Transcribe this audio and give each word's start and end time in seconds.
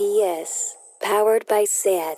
RPS, 0.00 0.76
powered 1.02 1.46
by 1.46 1.64
SAT. 1.64 2.16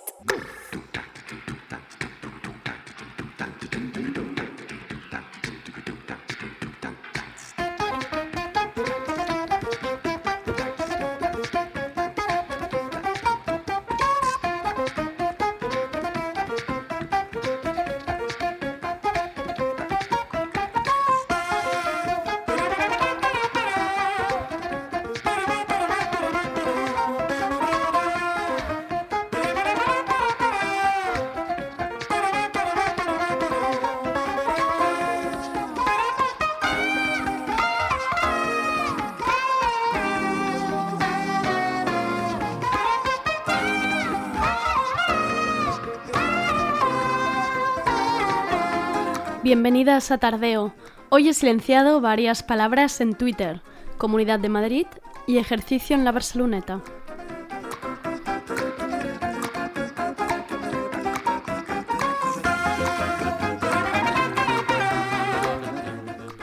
Bienvenidas 49.53 50.09
a 50.09 50.17
Tardeo. 50.17 50.73
Hoy 51.09 51.29
he 51.29 51.33
silenciado 51.35 52.01
varias 52.01 52.41
palabras 52.41 52.99
en 53.01 53.13
Twitter, 53.13 53.61
Comunidad 53.99 54.39
de 54.39 54.49
Madrid 54.49 54.87
y 55.27 55.37
ejercicio 55.37 55.95
en 55.95 56.03
la 56.03 56.11
Barceloneta. 56.11 56.81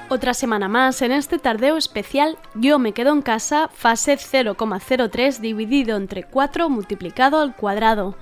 Otra 0.08 0.32
semana 0.32 0.68
más 0.68 1.02
en 1.02 1.10
este 1.10 1.40
tardeo 1.40 1.76
especial 1.76 2.38
Yo 2.54 2.78
me 2.78 2.92
quedo 2.92 3.12
en 3.12 3.22
casa, 3.22 3.70
fase 3.74 4.18
0,03 4.18 5.38
dividido 5.38 5.96
entre 5.96 6.22
4 6.22 6.68
multiplicado 6.68 7.40
al 7.40 7.56
cuadrado. 7.56 8.14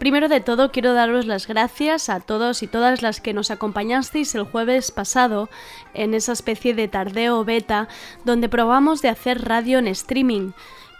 Primero 0.00 0.28
de 0.28 0.40
todo, 0.40 0.72
quiero 0.72 0.94
daros 0.94 1.26
las 1.26 1.46
gracias 1.46 2.08
a 2.08 2.20
todos 2.20 2.62
y 2.62 2.66
todas 2.66 3.02
las 3.02 3.20
que 3.20 3.34
nos 3.34 3.50
acompañasteis 3.50 4.34
el 4.34 4.44
jueves 4.44 4.92
pasado 4.92 5.50
en 5.92 6.14
esa 6.14 6.32
especie 6.32 6.72
de 6.72 6.88
tardeo 6.88 7.44
beta 7.44 7.86
donde 8.24 8.48
probamos 8.48 9.02
de 9.02 9.10
hacer 9.10 9.44
radio 9.44 9.78
en 9.78 9.86
streaming. 9.88 10.52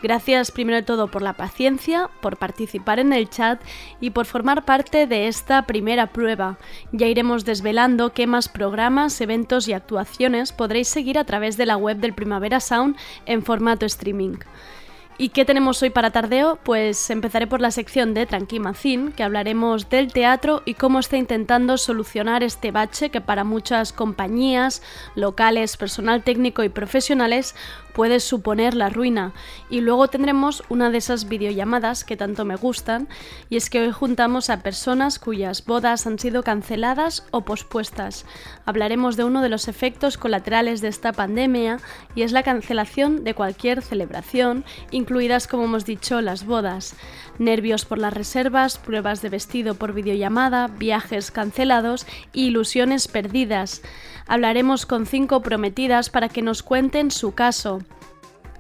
Gracias 0.03 0.51
primero 0.51 0.77
de 0.77 0.83
todo 0.83 1.11
por 1.11 1.23
la 1.23 1.33
paciencia, 1.33 2.11
por 2.21 2.37
participar 2.37 2.98
en 2.98 3.15
el 3.15 3.31
chat 3.31 3.62
y 4.03 4.11
por 4.11 4.27
formar 4.27 4.67
parte 4.67 5.06
de 5.06 5.28
esta 5.28 5.62
primera 5.62 6.09
prueba. 6.09 6.59
Ya 6.93 7.06
iremos 7.06 7.47
desvelando 7.47 8.12
qué 8.12 8.27
más 8.27 8.51
programas, 8.51 9.19
eventos 9.23 9.67
y 9.67 9.73
actuaciones 9.73 10.53
podréis 10.53 10.89
seguir 10.89 11.19
a 11.19 11.25
través 11.25 11.56
de 11.56 11.65
la 11.65 11.78
web 11.78 11.97
del 11.97 12.12
Primavera 12.12 12.61
Sound 12.61 12.98
en 13.25 13.43
formato 13.45 13.87
streaming. 13.87 14.37
¿Y 15.20 15.28
qué 15.28 15.44
tenemos 15.44 15.82
hoy 15.82 15.90
para 15.90 16.12
tardeo? 16.12 16.58
Pues 16.64 17.10
empezaré 17.10 17.46
por 17.46 17.60
la 17.60 17.70
sección 17.70 18.14
de 18.14 18.24
Tranquimacín, 18.24 19.12
que 19.12 19.22
hablaremos 19.22 19.90
del 19.90 20.14
teatro 20.14 20.62
y 20.64 20.72
cómo 20.72 20.98
está 20.98 21.18
intentando 21.18 21.76
solucionar 21.76 22.42
este 22.42 22.70
bache 22.70 23.10
que 23.10 23.20
para 23.20 23.44
muchas 23.44 23.92
compañías, 23.92 24.80
locales, 25.14 25.76
personal 25.76 26.22
técnico 26.22 26.64
y 26.64 26.70
profesionales 26.70 27.54
puede 27.92 28.20
suponer 28.20 28.74
la 28.74 28.88
ruina. 28.88 29.33
Y 29.69 29.80
luego 29.80 30.08
tendremos 30.08 30.62
una 30.69 30.91
de 30.91 30.98
esas 30.98 31.28
videollamadas 31.28 32.05
que 32.05 32.16
tanto 32.16 32.44
me 32.44 32.56
gustan, 32.56 33.08
y 33.48 33.56
es 33.56 33.70
que 33.70 33.80
hoy 33.80 33.92
juntamos 33.92 34.50
a 34.50 34.62
personas 34.62 35.19
cuyas 35.19 35.64
bodas 35.64 36.06
han 36.06 36.19
sido 36.19 36.42
canceladas 36.42 37.27
o 37.30 37.42
pospuestas. 37.42 38.24
Hablaremos 38.66 39.16
de 39.16 39.25
uno 39.25 39.42
de 39.42 39.48
los 39.48 39.69
efectos 39.69 40.16
colaterales 40.16 40.81
de 40.81 40.88
esta 40.88 41.12
pandemia, 41.12 41.78
y 42.15 42.22
es 42.22 42.32
la 42.32 42.42
cancelación 42.42 43.25
de 43.25 43.34
cualquier 43.34 43.82
celebración, 43.82 44.65
incluidas, 44.91 45.47
como 45.47 45.65
hemos 45.65 45.84
dicho, 45.84 46.20
las 46.20 46.47
bodas. 46.47 46.94
Nervios 47.38 47.84
por 47.84 47.98
las 47.98 48.15
reservas, 48.15 48.78
pruebas 48.78 49.22
de 49.22 49.28
vestido 49.28 49.75
por 49.75 49.92
videollamada, 49.92 50.69
viajes 50.69 51.31
cancelados 51.31 52.06
e 52.34 52.41
ilusiones 52.41 53.09
perdidas 53.09 53.82
hablaremos 54.30 54.86
con 54.86 55.06
cinco 55.06 55.42
prometidas 55.42 56.08
para 56.08 56.28
que 56.28 56.41
nos 56.41 56.62
cuenten 56.62 57.10
su 57.10 57.32
caso. 57.32 57.80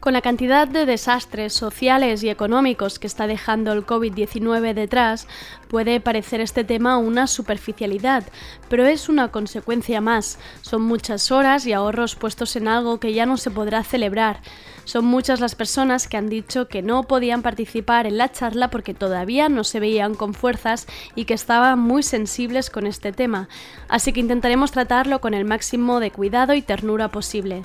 Con 0.00 0.14
la 0.14 0.22
cantidad 0.22 0.66
de 0.66 0.86
desastres 0.86 1.52
sociales 1.52 2.22
y 2.22 2.30
económicos 2.30 2.98
que 2.98 3.06
está 3.06 3.26
dejando 3.26 3.72
el 3.72 3.84
COVID-19 3.84 4.72
detrás, 4.72 5.28
puede 5.68 6.00
parecer 6.00 6.40
este 6.40 6.64
tema 6.64 6.96
una 6.96 7.26
superficialidad, 7.26 8.24
pero 8.70 8.86
es 8.86 9.10
una 9.10 9.28
consecuencia 9.28 10.00
más. 10.00 10.38
Son 10.62 10.80
muchas 10.80 11.30
horas 11.30 11.66
y 11.66 11.74
ahorros 11.74 12.16
puestos 12.16 12.56
en 12.56 12.66
algo 12.66 12.98
que 12.98 13.12
ya 13.12 13.26
no 13.26 13.36
se 13.36 13.50
podrá 13.50 13.84
celebrar. 13.84 14.40
Son 14.84 15.04
muchas 15.04 15.38
las 15.38 15.54
personas 15.54 16.08
que 16.08 16.16
han 16.16 16.30
dicho 16.30 16.66
que 16.66 16.80
no 16.80 17.02
podían 17.02 17.42
participar 17.42 18.06
en 18.06 18.16
la 18.16 18.32
charla 18.32 18.70
porque 18.70 18.94
todavía 18.94 19.50
no 19.50 19.64
se 19.64 19.80
veían 19.80 20.14
con 20.14 20.32
fuerzas 20.32 20.86
y 21.14 21.26
que 21.26 21.34
estaban 21.34 21.78
muy 21.78 22.02
sensibles 22.02 22.70
con 22.70 22.86
este 22.86 23.12
tema, 23.12 23.50
así 23.86 24.14
que 24.14 24.20
intentaremos 24.20 24.72
tratarlo 24.72 25.20
con 25.20 25.34
el 25.34 25.44
máximo 25.44 26.00
de 26.00 26.10
cuidado 26.10 26.54
y 26.54 26.62
ternura 26.62 27.08
posible. 27.08 27.64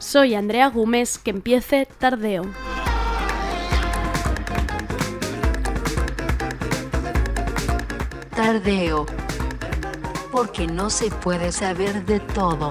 Soy 0.00 0.34
Andrea 0.34 0.70
Gómez, 0.70 1.18
que 1.18 1.28
empiece 1.28 1.86
tardeo. 1.86 2.44
Tardeo. 8.34 9.04
Porque 10.32 10.66
no 10.66 10.88
se 10.88 11.10
puede 11.10 11.52
saber 11.52 12.06
de 12.06 12.18
todo. 12.18 12.70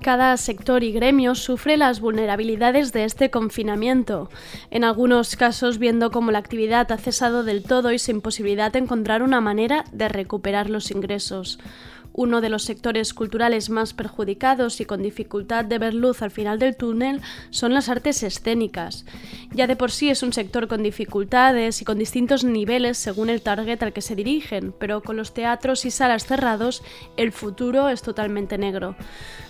Cada 0.00 0.36
sector 0.36 0.82
y 0.82 0.92
gremio 0.92 1.34
sufre 1.34 1.76
las 1.76 2.00
vulnerabilidades 2.00 2.92
de 2.92 3.04
este 3.04 3.28
confinamiento, 3.28 4.30
en 4.70 4.84
algunos 4.84 5.34
casos 5.34 5.78
viendo 5.78 6.10
cómo 6.10 6.30
la 6.30 6.38
actividad 6.38 6.90
ha 6.92 6.96
cesado 6.96 7.42
del 7.42 7.64
todo 7.64 7.92
y 7.92 7.98
sin 7.98 8.20
posibilidad 8.20 8.72
de 8.72 8.78
encontrar 8.78 9.22
una 9.22 9.40
manera 9.40 9.84
de 9.92 10.08
recuperar 10.08 10.70
los 10.70 10.90
ingresos. 10.90 11.58
Uno 12.18 12.40
de 12.40 12.48
los 12.48 12.62
sectores 12.62 13.12
culturales 13.12 13.68
más 13.68 13.92
perjudicados 13.92 14.80
y 14.80 14.86
con 14.86 15.02
dificultad 15.02 15.66
de 15.66 15.76
ver 15.76 15.92
luz 15.92 16.22
al 16.22 16.30
final 16.30 16.58
del 16.58 16.74
túnel 16.74 17.20
son 17.50 17.74
las 17.74 17.90
artes 17.90 18.22
escénicas. 18.22 19.04
Ya 19.52 19.66
de 19.66 19.76
por 19.76 19.90
sí 19.90 20.08
es 20.08 20.22
un 20.22 20.32
sector 20.32 20.66
con 20.66 20.82
dificultades 20.82 21.82
y 21.82 21.84
con 21.84 21.98
distintos 21.98 22.42
niveles 22.42 22.96
según 22.96 23.28
el 23.28 23.42
target 23.42 23.82
al 23.82 23.92
que 23.92 24.00
se 24.00 24.14
dirigen, 24.14 24.74
pero 24.78 25.02
con 25.02 25.18
los 25.18 25.34
teatros 25.34 25.84
y 25.84 25.90
salas 25.90 26.24
cerrados 26.24 26.82
el 27.18 27.32
futuro 27.32 27.90
es 27.90 28.00
totalmente 28.00 28.56
negro. 28.56 28.96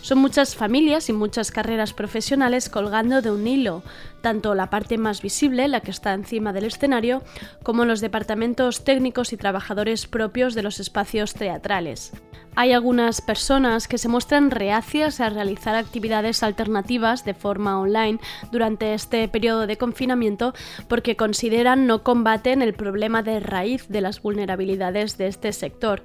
Son 0.06 0.18
muchas 0.18 0.54
familias 0.54 1.08
y 1.08 1.12
muchas 1.12 1.50
carreras 1.50 1.92
profesionales 1.92 2.68
colgando 2.68 3.22
de 3.22 3.32
un 3.32 3.44
hilo, 3.44 3.82
tanto 4.20 4.54
la 4.54 4.70
parte 4.70 4.98
más 4.98 5.20
visible, 5.20 5.66
la 5.66 5.80
que 5.80 5.90
está 5.90 6.14
encima 6.14 6.52
del 6.52 6.66
escenario, 6.66 7.24
como 7.64 7.84
los 7.84 8.00
departamentos 8.00 8.84
técnicos 8.84 9.32
y 9.32 9.36
trabajadores 9.36 10.06
propios 10.06 10.54
de 10.54 10.62
los 10.62 10.78
espacios 10.78 11.34
teatrales. 11.34 12.12
Hay 12.58 12.72
algunas 12.72 13.20
personas 13.20 13.86
que 13.86 13.98
se 13.98 14.08
muestran 14.08 14.50
reacias 14.50 15.20
a 15.20 15.28
realizar 15.28 15.74
actividades 15.74 16.42
alternativas 16.42 17.22
de 17.26 17.34
forma 17.34 17.78
online 17.78 18.18
durante 18.50 18.94
este 18.94 19.28
periodo 19.28 19.66
de 19.66 19.76
confinamiento 19.76 20.54
porque 20.88 21.16
consideran 21.16 21.86
no 21.86 22.02
combaten 22.02 22.62
el 22.62 22.72
problema 22.72 23.22
de 23.22 23.40
raíz 23.40 23.88
de 23.90 24.00
las 24.00 24.22
vulnerabilidades 24.22 25.18
de 25.18 25.26
este 25.26 25.52
sector. 25.52 26.02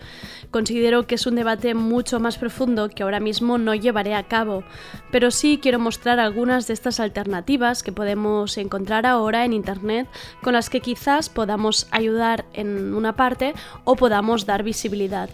Considero 0.52 1.08
que 1.08 1.16
es 1.16 1.26
un 1.26 1.36
debate 1.36 1.74
mucho 1.74 2.20
más 2.20 2.38
profundo 2.38 2.90
que 2.90 3.04
ahora 3.04 3.22
mismo 3.22 3.58
no 3.58 3.74
llevaré 3.92 4.16
a 4.16 4.24
cabo, 4.24 4.64
pero 5.12 5.32
sí 5.32 5.60
quiero 5.62 5.78
mostrar 5.78 6.18
algunas 6.20 6.66
de 6.66 6.74
estas 6.74 7.02
alternativas 7.02 7.84
que 7.84 7.92
podemos 7.92 8.58
encontrar 8.58 9.06
ahora 9.06 9.44
en 9.44 9.52
Internet 9.52 10.08
con 10.42 10.54
las 10.54 10.70
que 10.70 10.80
quizás 10.80 11.28
podamos 11.28 11.88
ayudar 11.92 12.46
en 12.54 12.94
una 12.94 13.18
parte 13.18 13.54
o 13.84 13.98
podamos 13.98 14.46
dar 14.46 14.64
visibilidad. 14.64 15.30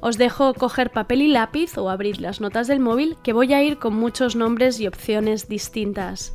Os 0.00 0.18
dejo 0.18 0.52
coger 0.52 0.90
papel 0.90 1.22
y 1.22 1.28
lápiz 1.28 1.78
o 1.78 1.88
abrir 1.88 2.20
las 2.20 2.42
notas 2.42 2.66
del 2.66 2.80
móvil 2.80 3.16
que 3.22 3.32
voy 3.32 3.54
a 3.54 3.62
ir 3.62 3.78
con 3.78 3.94
muchos 3.94 4.36
nombres 4.36 4.78
y 4.78 4.86
opciones 4.86 5.48
distintas. 5.48 6.34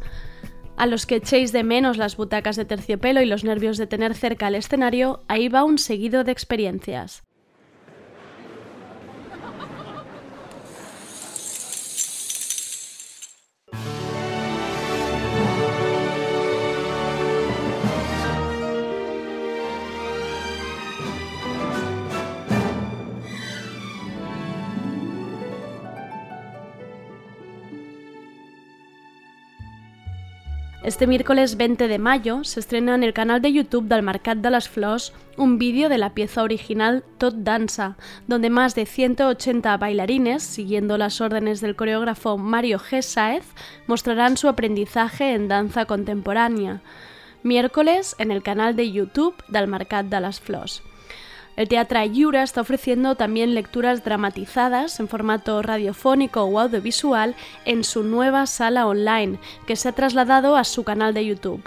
A 0.78 0.88
los 0.88 1.06
que 1.06 1.18
echéis 1.18 1.52
de 1.52 1.64
menos 1.64 1.98
las 1.98 2.18
butacas 2.18 2.56
de 2.56 2.66
terciopelo 2.66 3.22
y 3.22 3.26
los 3.28 3.44
nervios 3.44 3.78
de 3.78 3.88
tener 3.88 4.16
cerca 4.16 4.48
el 4.48 4.56
escenario, 4.56 5.24
ahí 5.28 5.48
va 5.48 5.64
un 5.64 5.78
seguido 5.78 6.24
de 6.24 6.32
experiencias. 6.32 7.25
Este 30.86 31.08
miércoles 31.08 31.58
20 31.58 31.88
de 31.88 31.98
mayo 31.98 32.44
se 32.44 32.60
estrena 32.60 32.94
en 32.94 33.02
el 33.02 33.12
canal 33.12 33.42
de 33.42 33.52
YouTube 33.52 33.88
del 33.88 34.04
Mercat 34.04 34.38
de 34.38 34.52
las 34.52 34.70
Flors 34.70 35.14
un 35.36 35.58
vídeo 35.58 35.90
de 35.90 35.98
la 35.98 36.14
pieza 36.14 36.44
original 36.44 37.04
Tot 37.18 37.34
Danza, 37.38 37.98
donde 38.28 38.52
más 38.52 38.76
de 38.76 38.86
180 38.86 39.78
bailarines, 39.78 40.44
siguiendo 40.44 41.00
las 41.00 41.22
órdenes 41.22 41.60
del 41.60 41.76
coreógrafo 41.76 42.38
Mario 42.38 42.78
G. 42.78 43.02
Saez, 43.02 43.46
mostrarán 43.88 44.38
su 44.38 44.48
aprendizaje 44.48 45.34
en 45.34 45.48
danza 45.48 45.86
contemporánea. 45.86 46.84
Miércoles 47.42 48.16
en 48.20 48.30
el 48.30 48.44
canal 48.44 48.76
de 48.76 48.92
YouTube 48.92 49.34
del 49.48 49.68
Mercat 49.68 50.06
de 50.06 50.22
las 50.22 50.40
Flors. 50.40 50.84
El 51.56 51.70
Teatro 51.70 52.00
Ayura 52.00 52.44
está 52.44 52.62
ofreciendo 52.62 53.16
también 53.16 53.56
lecturas 53.56 54.04
dramatizadas 54.04 55.00
en 55.00 55.08
formato 55.08 55.62
radiofónico 55.62 56.44
o 56.44 56.60
audiovisual 56.60 57.36
en 57.64 57.84
su 57.84 58.04
nueva 58.04 58.46
sala 58.46 58.88
online, 58.88 59.40
que 59.66 59.78
se 59.78 59.88
ha 59.88 59.94
trasladado 59.94 60.58
a 60.58 60.66
su 60.66 60.84
canal 60.84 61.14
de 61.14 61.26
YouTube. 61.26 61.64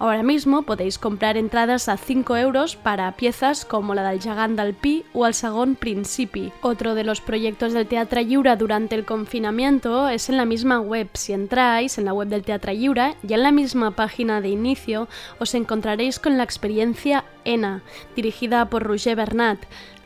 Ahora 0.00 0.22
mismo 0.22 0.62
podéis 0.62 0.98
comprar 0.98 1.36
entradas 1.36 1.90
a 1.90 1.98
5 1.98 2.34
euros 2.38 2.74
para 2.74 3.12
piezas 3.12 3.66
como 3.66 3.94
la 3.94 4.08
del 4.08 4.18
Gegant 4.18 4.58
del 4.58 4.72
Pi 4.72 5.04
o 5.12 5.26
el 5.26 5.34
Sagón 5.34 5.74
Principi. 5.74 6.52
Otro 6.62 6.94
de 6.94 7.04
los 7.04 7.20
proyectos 7.20 7.74
del 7.74 7.86
Teatro 7.86 8.22
Lliure 8.22 8.56
durante 8.56 8.94
el 8.94 9.04
confinamiento 9.04 10.08
es 10.08 10.30
en 10.30 10.38
la 10.38 10.46
misma 10.46 10.80
web. 10.80 11.10
Si 11.12 11.34
entráis 11.34 11.98
en 11.98 12.06
la 12.06 12.14
web 12.14 12.28
del 12.28 12.44
Teatro 12.44 12.72
Lliure 12.72 13.14
y 13.28 13.34
en 13.34 13.42
la 13.42 13.52
misma 13.52 13.90
página 13.90 14.40
de 14.40 14.48
inicio 14.48 15.06
os 15.38 15.54
encontraréis 15.54 16.18
con 16.18 16.38
la 16.38 16.44
experiencia 16.44 17.24
ENA, 17.44 17.82
dirigida 18.16 18.70
por 18.70 18.84
Roger 18.84 19.16
Bernat. 19.16 19.58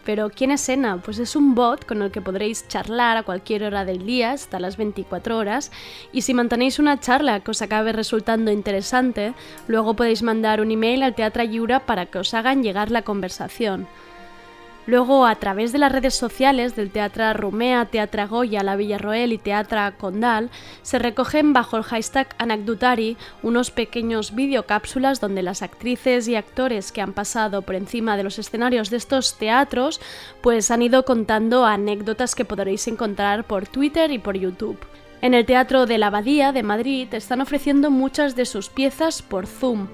Pero 0.04 0.30
¿quién 0.30 0.50
es 0.50 0.68
Ena? 0.68 0.98
Pues 0.98 1.18
es 1.18 1.34
un 1.34 1.54
bot 1.54 1.84
con 1.86 2.02
el 2.02 2.10
que 2.10 2.20
podréis 2.20 2.68
charlar 2.68 3.16
a 3.16 3.22
cualquier 3.22 3.64
hora 3.64 3.84
del 3.84 4.04
día, 4.04 4.32
hasta 4.32 4.60
las 4.60 4.76
24 4.76 5.38
horas, 5.38 5.72
y 6.12 6.22
si 6.22 6.34
mantenéis 6.34 6.78
una 6.78 7.00
charla 7.00 7.40
que 7.40 7.50
os 7.50 7.62
acabe 7.62 7.92
resultando 7.92 8.52
interesante, 8.52 9.34
luego 9.66 9.94
podéis 9.94 10.22
mandar 10.22 10.60
un 10.60 10.70
email 10.70 11.02
al 11.02 11.14
Teatro 11.14 11.42
Yura 11.44 11.86
para 11.86 12.06
que 12.06 12.18
os 12.18 12.34
hagan 12.34 12.62
llegar 12.62 12.90
la 12.90 13.02
conversación. 13.02 13.86
Luego, 14.86 15.26
a 15.26 15.34
través 15.36 15.72
de 15.72 15.78
las 15.78 15.92
redes 15.92 16.14
sociales 16.14 16.76
del 16.76 16.90
Teatro 16.90 17.32
Rumea, 17.32 17.86
Teatro 17.86 18.28
Goya, 18.28 18.62
La 18.62 18.76
Villarroel 18.76 19.32
y 19.32 19.38
Teatro 19.38 19.80
Condal, 19.96 20.50
se 20.82 20.98
recogen 20.98 21.54
bajo 21.54 21.78
el 21.78 21.84
hashtag 21.84 22.34
Anecdotari 22.38 23.16
unos 23.42 23.70
pequeños 23.70 24.34
videocápsulas 24.34 25.20
donde 25.20 25.42
las 25.42 25.62
actrices 25.62 26.28
y 26.28 26.36
actores 26.36 26.92
que 26.92 27.00
han 27.00 27.14
pasado 27.14 27.62
por 27.62 27.74
encima 27.74 28.16
de 28.16 28.24
los 28.24 28.38
escenarios 28.38 28.90
de 28.90 28.98
estos 28.98 29.38
teatros 29.38 30.00
pues 30.42 30.70
han 30.70 30.82
ido 30.82 31.04
contando 31.04 31.64
anécdotas 31.64 32.34
que 32.34 32.44
podréis 32.44 32.86
encontrar 32.86 33.44
por 33.44 33.66
Twitter 33.66 34.10
y 34.10 34.18
por 34.18 34.36
YouTube. 34.36 34.78
En 35.22 35.32
el 35.32 35.46
Teatro 35.46 35.86
de 35.86 35.96
la 35.96 36.08
Abadía 36.08 36.52
de 36.52 36.62
Madrid 36.62 37.08
están 37.14 37.40
ofreciendo 37.40 37.90
muchas 37.90 38.36
de 38.36 38.44
sus 38.44 38.68
piezas 38.68 39.22
por 39.22 39.46
Zoom. 39.46 39.88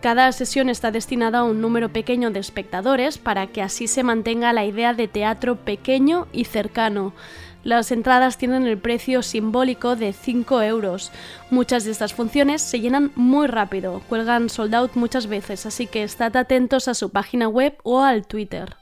Cada 0.00 0.30
sesión 0.32 0.68
está 0.68 0.90
destinada 0.90 1.38
a 1.38 1.44
un 1.44 1.60
número 1.60 1.88
pequeño 1.88 2.30
de 2.30 2.40
espectadores 2.40 3.18
para 3.18 3.46
que 3.48 3.62
así 3.62 3.88
se 3.88 4.02
mantenga 4.02 4.52
la 4.52 4.64
idea 4.64 4.94
de 4.94 5.08
teatro 5.08 5.56
pequeño 5.56 6.28
y 6.32 6.44
cercano. 6.44 7.12
Las 7.64 7.90
entradas 7.90 8.38
tienen 8.38 8.64
el 8.66 8.78
precio 8.78 9.22
simbólico 9.22 9.96
de 9.96 10.12
5 10.12 10.62
euros. 10.62 11.10
Muchas 11.50 11.84
de 11.84 11.90
estas 11.90 12.14
funciones 12.14 12.62
se 12.62 12.78
llenan 12.78 13.10
muy 13.16 13.48
rápido, 13.48 14.02
cuelgan 14.08 14.48
sold 14.48 14.74
out 14.74 14.92
muchas 14.94 15.26
veces, 15.26 15.66
así 15.66 15.88
que 15.88 16.04
estad 16.04 16.36
atentos 16.36 16.86
a 16.86 16.94
su 16.94 17.10
página 17.10 17.48
web 17.48 17.76
o 17.82 18.02
al 18.02 18.26
Twitter. 18.26 18.76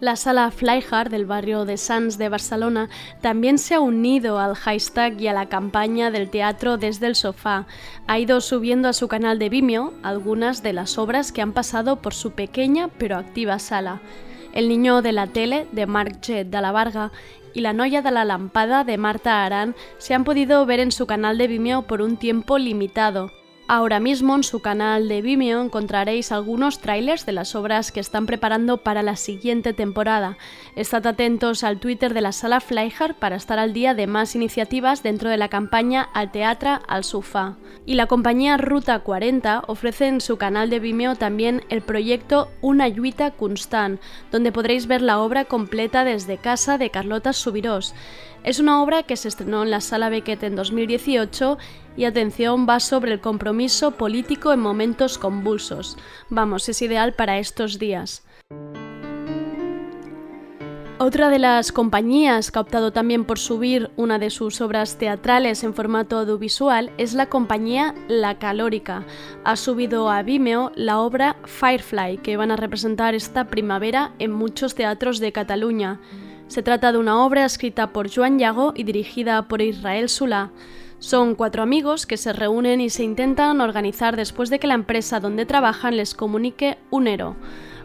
La 0.00 0.16
sala 0.16 0.50
Flyhard 0.50 1.10
del 1.10 1.26
barrio 1.26 1.66
de 1.66 1.76
Sants 1.76 2.16
de 2.16 2.30
Barcelona 2.30 2.88
también 3.20 3.58
se 3.58 3.74
ha 3.74 3.80
unido 3.80 4.38
al 4.38 4.54
hashtag 4.54 5.20
y 5.20 5.28
a 5.28 5.34
la 5.34 5.50
campaña 5.50 6.10
del 6.10 6.30
teatro 6.30 6.78
desde 6.78 7.06
el 7.06 7.14
sofá. 7.14 7.66
Ha 8.06 8.18
ido 8.18 8.40
subiendo 8.40 8.88
a 8.88 8.94
su 8.94 9.08
canal 9.08 9.38
de 9.38 9.50
Vimeo 9.50 9.92
algunas 10.02 10.62
de 10.62 10.72
las 10.72 10.96
obras 10.96 11.32
que 11.32 11.42
han 11.42 11.52
pasado 11.52 11.96
por 11.96 12.14
su 12.14 12.30
pequeña 12.30 12.88
pero 12.88 13.18
activa 13.18 13.58
sala. 13.58 14.00
El 14.54 14.70
niño 14.70 15.02
de 15.02 15.12
la 15.12 15.26
tele 15.26 15.66
de 15.72 15.84
Marc 15.84 16.26
la 16.50 16.72
Varga 16.72 17.12
y 17.52 17.60
La 17.60 17.74
noia 17.74 18.00
de 18.00 18.10
la 18.10 18.24
lampada 18.24 18.84
de 18.84 18.96
Marta 18.96 19.44
Arán 19.44 19.74
se 19.98 20.14
han 20.14 20.24
podido 20.24 20.64
ver 20.64 20.80
en 20.80 20.92
su 20.92 21.06
canal 21.06 21.36
de 21.36 21.46
Vimeo 21.46 21.82
por 21.82 22.00
un 22.00 22.16
tiempo 22.16 22.56
limitado. 22.56 23.30
Ahora 23.72 24.00
mismo 24.00 24.34
en 24.34 24.42
su 24.42 24.58
canal 24.58 25.06
de 25.06 25.22
Vimeo 25.22 25.62
encontraréis 25.62 26.32
algunos 26.32 26.80
trailers 26.80 27.24
de 27.24 27.30
las 27.30 27.54
obras 27.54 27.92
que 27.92 28.00
están 28.00 28.26
preparando 28.26 28.78
para 28.78 29.04
la 29.04 29.14
siguiente 29.14 29.72
temporada. 29.72 30.38
Estad 30.74 31.06
atentos 31.06 31.62
al 31.62 31.78
Twitter 31.78 32.12
de 32.12 32.20
la 32.20 32.32
sala 32.32 32.58
Flyhard 32.58 33.14
para 33.14 33.36
estar 33.36 33.60
al 33.60 33.72
día 33.72 33.94
de 33.94 34.08
más 34.08 34.34
iniciativas 34.34 35.04
dentro 35.04 35.30
de 35.30 35.36
la 35.36 35.46
campaña 35.46 36.02
Al 36.02 36.32
Teatra 36.32 36.82
al 36.88 37.04
Sofá. 37.04 37.58
Y 37.86 37.94
la 37.94 38.08
compañía 38.08 38.56
Ruta 38.56 38.98
40 38.98 39.62
ofrece 39.68 40.08
en 40.08 40.20
su 40.20 40.36
canal 40.36 40.68
de 40.68 40.80
Vimeo 40.80 41.14
también 41.14 41.62
el 41.68 41.80
proyecto 41.80 42.50
Una 42.62 42.88
lluita 42.88 43.30
constant, 43.30 44.00
donde 44.32 44.50
podréis 44.50 44.88
ver 44.88 45.00
la 45.00 45.20
obra 45.20 45.44
completa 45.44 46.02
desde 46.02 46.38
casa 46.38 46.76
de 46.76 46.90
Carlota 46.90 47.32
Subirós. 47.32 47.94
Es 48.42 48.58
una 48.58 48.82
obra 48.82 49.02
que 49.02 49.16
se 49.16 49.28
estrenó 49.28 49.62
en 49.62 49.70
la 49.70 49.82
Sala 49.82 50.08
Beckett 50.08 50.42
en 50.44 50.56
2018 50.56 51.58
y 51.96 52.04
atención 52.04 52.66
va 52.66 52.80
sobre 52.80 53.12
el 53.12 53.20
compromiso 53.20 53.90
político 53.90 54.52
en 54.52 54.60
momentos 54.60 55.18
convulsos. 55.18 55.98
Vamos, 56.30 56.68
es 56.70 56.80
ideal 56.80 57.12
para 57.12 57.38
estos 57.38 57.78
días. 57.78 58.24
Otra 61.02 61.30
de 61.30 61.38
las 61.38 61.72
compañías 61.72 62.50
que 62.50 62.58
ha 62.58 62.62
optado 62.62 62.92
también 62.92 63.24
por 63.24 63.38
subir 63.38 63.90
una 63.96 64.18
de 64.18 64.28
sus 64.28 64.60
obras 64.60 64.98
teatrales 64.98 65.64
en 65.64 65.72
formato 65.72 66.18
audiovisual 66.18 66.92
es 66.98 67.14
la 67.14 67.30
compañía 67.30 67.94
La 68.06 68.38
Calórica. 68.38 69.06
Ha 69.44 69.56
subido 69.56 70.10
a 70.10 70.22
Vimeo 70.22 70.72
la 70.74 71.00
obra 71.00 71.36
Firefly, 71.44 72.18
que 72.18 72.36
van 72.36 72.50
a 72.50 72.56
representar 72.56 73.14
esta 73.14 73.46
primavera 73.46 74.12
en 74.18 74.30
muchos 74.30 74.74
teatros 74.74 75.20
de 75.20 75.32
Cataluña. 75.32 76.00
Se 76.50 76.64
trata 76.64 76.90
de 76.90 76.98
una 76.98 77.24
obra 77.24 77.44
escrita 77.44 77.92
por 77.92 78.12
Joan 78.12 78.40
Yago 78.40 78.72
y 78.74 78.82
dirigida 78.82 79.46
por 79.46 79.62
Israel 79.62 80.08
Sula. 80.08 80.50
Son 80.98 81.36
cuatro 81.36 81.62
amigos 81.62 82.06
que 82.06 82.16
se 82.16 82.32
reúnen 82.32 82.80
y 82.80 82.90
se 82.90 83.04
intentan 83.04 83.60
organizar 83.60 84.16
después 84.16 84.50
de 84.50 84.58
que 84.58 84.66
la 84.66 84.74
empresa 84.74 85.20
donde 85.20 85.46
trabajan 85.46 85.96
les 85.96 86.12
comunique 86.12 86.76
un 86.90 87.06
ero, 87.06 87.36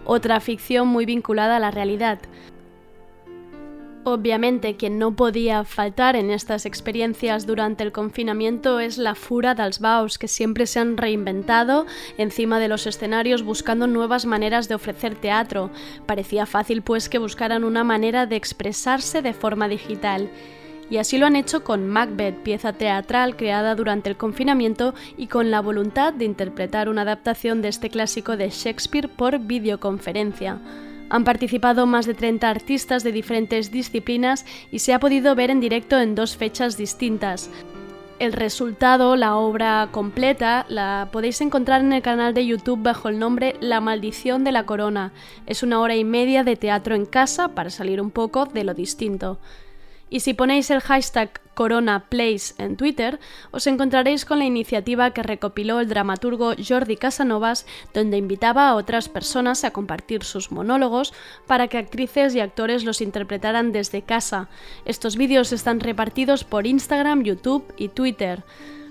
otra 0.03 0.39
ficción 0.39 0.87
muy 0.87 1.05
vinculada 1.05 1.57
a 1.57 1.59
la 1.59 1.69
realidad. 1.69 2.17
Obviamente, 4.07 4.75
quien 4.75 4.99
no 4.99 5.15
podía 5.15 5.63
faltar 5.63 6.15
en 6.15 6.29
estas 6.29 6.67
experiencias 6.67 7.47
durante 7.47 7.83
el 7.83 7.91
confinamiento 7.91 8.79
es 8.79 8.99
la 8.99 9.15
Fura 9.15 9.55
dels 9.55 9.79
Baus, 9.79 10.19
que 10.19 10.27
siempre 10.27 10.67
se 10.67 10.79
han 10.79 10.95
reinventado 10.95 11.87
encima 12.19 12.59
de 12.59 12.67
los 12.67 12.85
escenarios 12.85 13.41
buscando 13.41 13.87
nuevas 13.87 14.27
maneras 14.27 14.69
de 14.69 14.75
ofrecer 14.75 15.15
teatro. 15.15 15.71
Parecía 16.05 16.45
fácil 16.45 16.83
pues 16.83 17.09
que 17.09 17.17
buscaran 17.17 17.63
una 17.63 17.83
manera 17.83 18.27
de 18.27 18.35
expresarse 18.35 19.23
de 19.23 19.33
forma 19.33 19.67
digital. 19.67 20.29
Y 20.87 20.97
así 20.97 21.17
lo 21.17 21.25
han 21.25 21.35
hecho 21.35 21.63
con 21.63 21.87
Macbeth, 21.87 22.43
pieza 22.43 22.73
teatral 22.73 23.35
creada 23.35 23.73
durante 23.73 24.07
el 24.11 24.17
confinamiento 24.17 24.93
y 25.17 25.25
con 25.25 25.49
la 25.49 25.61
voluntad 25.61 26.13
de 26.13 26.25
interpretar 26.25 26.89
una 26.89 27.01
adaptación 27.01 27.63
de 27.63 27.69
este 27.69 27.89
clásico 27.89 28.37
de 28.37 28.51
Shakespeare 28.51 29.09
por 29.09 29.39
videoconferencia. 29.39 30.59
Han 31.09 31.23
participado 31.23 31.85
más 31.85 32.05
de 32.05 32.13
30 32.13 32.49
artistas 32.49 33.03
de 33.03 33.11
diferentes 33.11 33.71
disciplinas 33.71 34.45
y 34.71 34.79
se 34.79 34.93
ha 34.93 34.99
podido 34.99 35.35
ver 35.35 35.51
en 35.51 35.59
directo 35.59 35.99
en 35.99 36.15
dos 36.15 36.35
fechas 36.35 36.77
distintas. 36.77 37.49
El 38.17 38.31
resultado, 38.31 39.17
la 39.17 39.35
obra 39.35 39.89
completa, 39.91 40.65
la 40.69 41.09
podéis 41.11 41.41
encontrar 41.41 41.81
en 41.81 41.91
el 41.91 42.01
canal 42.01 42.33
de 42.33 42.45
YouTube 42.45 42.81
bajo 42.81 43.09
el 43.09 43.19
nombre 43.19 43.57
La 43.59 43.81
maldición 43.81 44.45
de 44.45 44.53
la 44.53 44.65
corona. 44.65 45.11
Es 45.47 45.63
una 45.63 45.81
hora 45.81 45.97
y 45.97 46.05
media 46.05 46.45
de 46.45 46.55
teatro 46.55 46.95
en 46.95 47.05
casa 47.05 47.49
para 47.49 47.69
salir 47.69 47.99
un 47.99 48.11
poco 48.11 48.45
de 48.45 48.63
lo 48.63 48.73
distinto. 48.73 49.37
Y 50.09 50.21
si 50.21 50.33
ponéis 50.33 50.71
el 50.71 50.79
hashtag 50.79 51.41
CoronaPlace 51.55 52.53
en 52.59 52.77
Twitter, 52.77 53.19
os 53.51 53.65
encontraréis 53.65 54.25
con 54.25 54.37
la 54.37 54.45
iniciativa 54.45 55.11
que 55.11 55.23
recopiló 55.23 55.79
el 55.79 55.89
dramaturgo 55.89 56.53
Jordi 56.55 56.97
Casanovas, 56.97 57.65
donde 57.93 58.17
invitaba 58.17 58.69
a 58.69 58.75
otras 58.75 59.09
personas 59.09 59.63
a 59.63 59.71
compartir 59.71 60.23
sus 60.23 60.51
monólogos 60.51 61.13
para 61.47 61.67
que 61.67 61.79
actrices 61.79 62.35
y 62.35 62.41
actores 62.41 62.83
los 62.83 63.01
interpretaran 63.01 63.71
desde 63.71 64.03
casa. 64.03 64.49
Estos 64.85 65.15
vídeos 65.15 65.51
están 65.51 65.79
repartidos 65.79 66.43
por 66.43 66.67
Instagram, 66.67 67.23
YouTube 67.23 67.73
y 67.77 67.87
Twitter. 67.87 68.43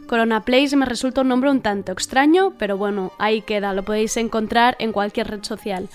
CoronaPlace 0.06 0.76
me 0.76 0.86
resulta 0.86 1.20
un 1.20 1.28
nombre 1.28 1.50
un 1.50 1.60
tanto 1.60 1.92
extraño, 1.92 2.54
pero 2.58 2.76
bueno, 2.76 3.12
ahí 3.18 3.42
queda, 3.42 3.72
lo 3.72 3.84
podéis 3.84 4.16
encontrar 4.16 4.76
en 4.78 4.92
cualquier 4.92 5.28
red 5.28 5.44
social. 5.44 5.88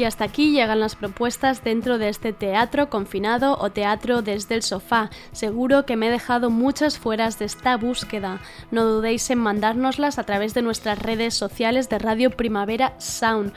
Y 0.00 0.04
hasta 0.04 0.24
aquí 0.24 0.52
llegan 0.52 0.80
las 0.80 0.96
propuestas 0.96 1.62
dentro 1.62 1.98
de 1.98 2.08
este 2.08 2.32
teatro 2.32 2.88
confinado 2.88 3.58
o 3.60 3.68
teatro 3.68 4.22
desde 4.22 4.54
el 4.54 4.62
sofá. 4.62 5.10
Seguro 5.32 5.84
que 5.84 5.96
me 5.96 6.08
he 6.08 6.10
dejado 6.10 6.48
muchas 6.48 6.98
fueras 6.98 7.38
de 7.38 7.44
esta 7.44 7.76
búsqueda. 7.76 8.40
No 8.70 8.86
dudéis 8.86 9.28
en 9.28 9.40
mandárnoslas 9.40 10.18
a 10.18 10.24
través 10.24 10.54
de 10.54 10.62
nuestras 10.62 10.98
redes 10.98 11.34
sociales 11.34 11.90
de 11.90 11.98
Radio 11.98 12.30
Primavera 12.30 12.94
Sound. 12.98 13.52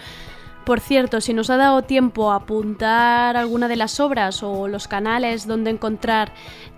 Por 0.66 0.82
cierto, 0.82 1.22
si 1.22 1.34
nos 1.34 1.50
ha 1.50 1.56
dado 1.56 1.84
tiempo 1.84 2.30
a 2.30 2.36
apuntar 2.36 3.38
alguna 3.38 3.70
de 3.70 3.78
las 3.78 4.02
obras 4.02 4.44
o 4.44 4.68
los 4.68 4.90
canales 4.90 5.48
donde 5.48 5.70
encontrar 5.70 6.34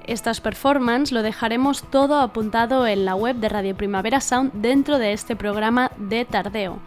estas 0.05 0.41
performances, 0.41 1.11
lo 1.11 1.23
dejaremos 1.23 1.81
todo 1.89 2.19
apuntado 2.19 2.85
en 2.85 3.03
la 3.03 3.15
web 3.15 3.37
de 3.37 3.49
Radio 3.49 3.75
Primavera 3.75 4.21
Sound 4.21 4.51
dentro 4.53 4.99
de 4.99 5.13
este 5.13 5.35
programa 5.35 5.91
de 5.97 6.23
tardeo. 6.23 6.77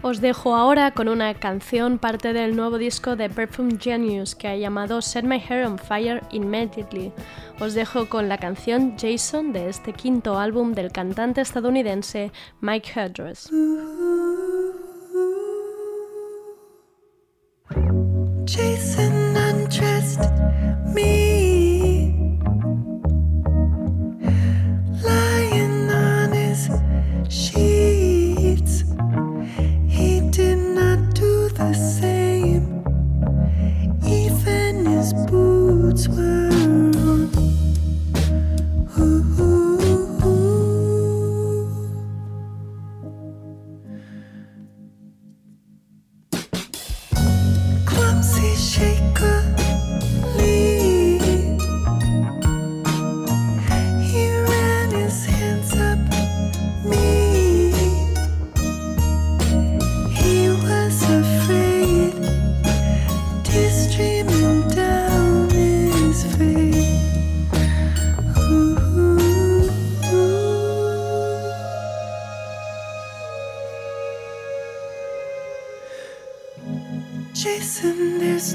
Os 0.00 0.20
dejo 0.20 0.54
ahora 0.54 0.92
con 0.92 1.08
una 1.08 1.34
canción 1.34 1.98
parte 1.98 2.32
del 2.32 2.54
nuevo 2.54 2.78
disco 2.78 3.16
de 3.16 3.28
Perfume 3.28 3.78
Genius 3.80 4.36
que 4.36 4.46
ha 4.46 4.56
llamado 4.56 5.02
Set 5.02 5.24
My 5.24 5.40
Hair 5.40 5.66
on 5.66 5.76
Fire 5.76 6.22
Immediately. 6.30 7.12
Os 7.58 7.74
dejo 7.74 8.08
con 8.08 8.28
la 8.28 8.38
canción 8.38 8.96
Jason 8.96 9.52
de 9.52 9.68
este 9.68 9.92
quinto 9.92 10.38
álbum 10.38 10.72
del 10.72 10.92
cantante 10.92 11.40
estadounidense 11.40 12.30
Mike 12.60 12.92
Hudress. 12.94 13.50
Jason 18.46 19.34
me, 20.94 21.27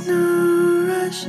no 0.08 0.86
rush. 0.88 1.28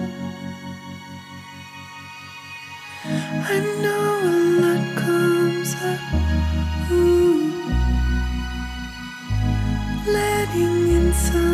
I 3.07 3.61
know 3.83 4.07
a 4.23 4.37
lot 4.63 4.97
comes 4.97 5.75
up. 5.75 6.01
Ooh. 6.91 7.53
Letting 10.07 10.89
in 10.97 11.13
some 11.13 11.54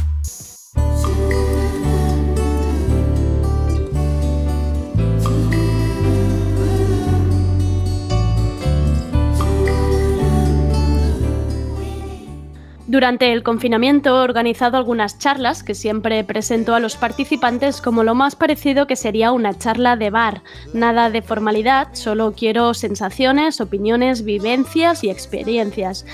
Durante 13.01 13.33
el 13.33 13.41
confinamiento 13.41 14.09
he 14.09 14.23
organizado 14.23 14.77
algunas 14.77 15.17
charlas 15.17 15.63
que 15.63 15.73
siempre 15.73 16.23
presento 16.23 16.75
a 16.75 16.79
los 16.79 16.97
participantes 16.97 17.81
como 17.81 18.03
lo 18.03 18.13
más 18.13 18.35
parecido 18.35 18.85
que 18.85 18.95
sería 18.95 19.31
una 19.31 19.57
charla 19.57 19.95
de 19.95 20.11
bar. 20.11 20.43
Nada 20.75 21.09
de 21.09 21.23
formalidad, 21.23 21.87
solo 21.93 22.35
quiero 22.37 22.75
sensaciones, 22.75 23.59
opiniones, 23.59 24.23
vivencias 24.23 25.03
y 25.03 25.09
experiencias. 25.09 26.05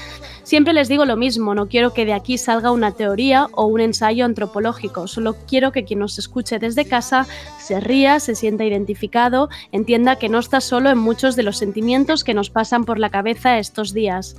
Siempre 0.47 0.71
les 0.71 0.87
digo 0.87 1.03
lo 1.03 1.17
mismo, 1.17 1.53
no 1.55 1.67
quiero 1.67 1.91
que 1.91 2.05
de 2.05 2.13
aquí 2.13 2.37
salga 2.37 2.71
una 2.71 2.93
teoría 2.93 3.47
o 3.51 3.65
un 3.65 3.81
ensayo 3.81 4.23
antropológico, 4.23 5.05
solo 5.05 5.35
quiero 5.45 5.73
que 5.73 5.83
quien 5.83 5.99
nos 5.99 6.17
escuche 6.17 6.57
desde 6.57 6.87
casa 6.87 7.27
se 7.59 7.81
ría, 7.81 8.21
se 8.21 8.33
sienta 8.33 8.63
identificado, 8.63 9.49
entienda 9.73 10.15
que 10.15 10.29
no 10.29 10.39
está 10.39 10.61
solo 10.61 10.89
en 10.89 10.99
muchos 10.99 11.35
de 11.35 11.43
los 11.43 11.57
sentimientos 11.57 12.23
que 12.23 12.33
nos 12.33 12.49
pasan 12.49 12.85
por 12.85 12.97
la 12.97 13.09
cabeza 13.09 13.57
estos 13.57 13.93
días. 13.93 14.37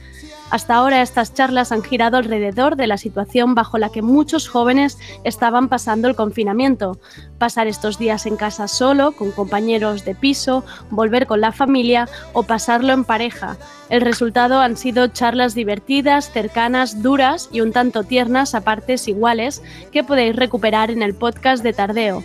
Hasta 0.50 0.76
ahora 0.76 1.02
estas 1.02 1.34
charlas 1.34 1.72
han 1.72 1.82
girado 1.82 2.16
alrededor 2.16 2.76
de 2.76 2.86
la 2.86 2.96
situación 2.96 3.54
bajo 3.54 3.76
la 3.76 3.90
que 3.90 4.00
muchos 4.00 4.48
jóvenes 4.48 4.96
estaban 5.24 5.68
pasando 5.68 6.08
el 6.08 6.16
confinamiento. 6.16 6.98
Pasar 7.36 7.66
estos 7.66 7.98
días 7.98 8.24
en 8.24 8.36
casa 8.36 8.66
solo, 8.66 9.12
con 9.12 9.30
compañeros 9.30 10.06
de 10.06 10.14
piso, 10.14 10.64
volver 10.88 11.26
con 11.26 11.42
la 11.42 11.52
familia 11.52 12.08
o 12.32 12.44
pasarlo 12.44 12.94
en 12.94 13.04
pareja. 13.04 13.58
El 13.90 14.00
resultado 14.00 14.60
han 14.60 14.78
sido 14.78 15.08
charlas 15.08 15.54
divertidas, 15.54 15.97
cercanas, 16.02 17.02
duras 17.02 17.48
y 17.52 17.60
un 17.60 17.72
tanto 17.72 18.04
tiernas 18.04 18.54
a 18.54 18.60
partes 18.60 19.08
iguales 19.08 19.62
que 19.90 20.04
podéis 20.04 20.36
recuperar 20.36 20.90
en 20.90 21.02
el 21.02 21.14
podcast 21.14 21.62
de 21.62 21.72
Tardeo. 21.72 22.22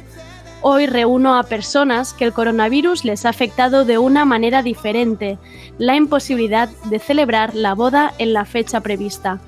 Hoy 0.61 0.85
reúno 0.85 1.37
a 1.37 1.43
personas 1.43 2.13
que 2.13 2.23
el 2.23 2.33
coronavirus 2.33 3.03
les 3.03 3.25
ha 3.25 3.29
afectado 3.29 3.83
de 3.83 3.97
una 3.97 4.25
manera 4.25 4.61
diferente, 4.61 5.37
la 5.77 5.95
imposibilidad 5.95 6.69
de 6.85 6.99
celebrar 6.99 7.55
la 7.55 7.73
boda 7.73 8.13
en 8.19 8.31
la 8.31 8.45
fecha 8.45 8.79
prevista. 8.81 9.41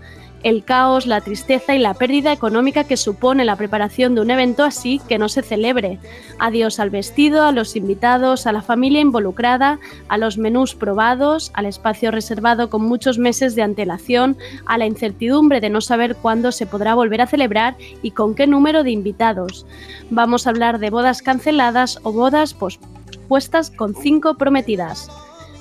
El 0.46 0.64
caos, 0.64 1.08
la 1.08 1.22
tristeza 1.22 1.74
y 1.74 1.80
la 1.80 1.96
pérdida 1.96 2.32
económica 2.32 2.84
que 2.84 2.98
supone 2.98 3.46
la 3.46 3.56
preparación 3.56 4.14
de 4.14 4.22
un 4.22 4.30
evento 4.30 4.64
así 4.64 5.02
que 5.10 5.18
no 5.18 5.28
se 5.28 5.42
celebre. 5.42 5.98
Adiós 6.38 6.80
al 6.80 6.92
vestido, 6.92 7.46
a 7.46 7.52
los 7.52 7.76
invitados, 7.76 8.46
a 8.46 8.52
la 8.52 8.62
familia 8.62 9.02
involucrada, 9.02 9.80
a 10.08 10.20
los 10.20 10.38
menús 10.38 10.76
probados, 10.76 11.50
al 11.56 11.66
espacio 11.66 12.12
reservado 12.12 12.70
con 12.70 12.84
muchos 12.84 13.18
meses 13.18 13.56
de 13.56 13.64
antelación, 13.64 14.38
a 14.68 14.78
la 14.78 14.86
incertidumbre 14.86 15.62
de 15.62 15.72
no 15.72 15.82
saber 15.82 16.16
cuándo 16.16 16.52
se 16.52 16.68
podrá 16.68 16.94
volver 16.94 17.22
a 17.22 17.28
celebrar 17.28 17.76
y 18.04 18.12
con 18.12 18.36
qué 18.36 18.46
número 18.46 18.84
de 18.84 18.92
invitados. 18.92 19.66
Vamos 20.12 20.46
a 20.46 20.52
hablar 20.52 20.78
de 20.78 20.92
bodas 20.92 21.24
canceladas 21.24 21.98
o 22.04 22.12
bodas 22.12 22.54
pospuestas 22.54 23.72
con 23.72 23.96
cinco 23.96 24.36
prometidas 24.36 25.10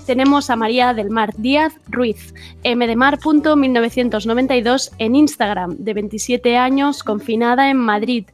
tenemos 0.05 0.51
a 0.51 0.57
María 0.57 0.93
del 0.95 1.11
Mar 1.11 1.35
Díaz 1.37 1.75
Ruiz, 1.89 2.35
mdemar.1992 2.65 4.93
en 4.99 5.15
Instagram, 5.17 5.77
de 5.79 5.95
27 5.95 6.57
años, 6.57 7.03
confinada 7.03 7.69
en 7.71 7.79
Madrid. 7.79 8.27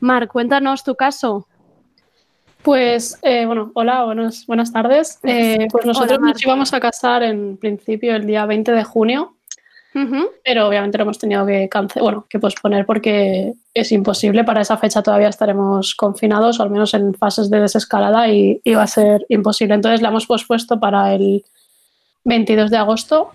Mar, 0.00 0.28
cuéntanos 0.28 0.84
tu 0.84 0.94
caso. 0.94 1.46
Pues, 2.62 3.18
eh, 3.22 3.46
bueno, 3.46 3.70
hola, 3.74 4.04
buenas, 4.04 4.46
buenas 4.46 4.72
tardes. 4.72 5.18
Eh, 5.22 5.68
pues 5.70 5.84
nosotros 5.84 6.18
nos 6.20 6.42
íbamos 6.42 6.72
a 6.72 6.80
casar 6.80 7.22
en 7.22 7.58
principio 7.58 8.16
el 8.16 8.26
día 8.26 8.46
20 8.46 8.72
de 8.72 8.84
junio 8.84 9.36
pero 10.44 10.66
obviamente 10.66 10.98
lo 10.98 11.02
hemos 11.02 11.18
tenido 11.18 11.46
que, 11.46 11.68
bueno, 12.00 12.26
que 12.28 12.40
posponer 12.40 12.84
porque 12.84 13.54
es 13.72 13.92
imposible. 13.92 14.42
Para 14.42 14.60
esa 14.60 14.76
fecha 14.76 15.02
todavía 15.02 15.28
estaremos 15.28 15.94
confinados, 15.94 16.58
o 16.58 16.64
al 16.64 16.70
menos 16.70 16.94
en 16.94 17.14
fases 17.14 17.48
de 17.48 17.60
desescalada, 17.60 18.28
y, 18.28 18.60
va 18.74 18.82
a 18.82 18.88
ser 18.88 19.24
imposible. 19.28 19.74
Entonces 19.74 20.02
la 20.02 20.08
hemos 20.08 20.26
pospuesto 20.26 20.80
para 20.80 21.14
el 21.14 21.44
22 22.24 22.70
de 22.70 22.76
agosto. 22.76 23.30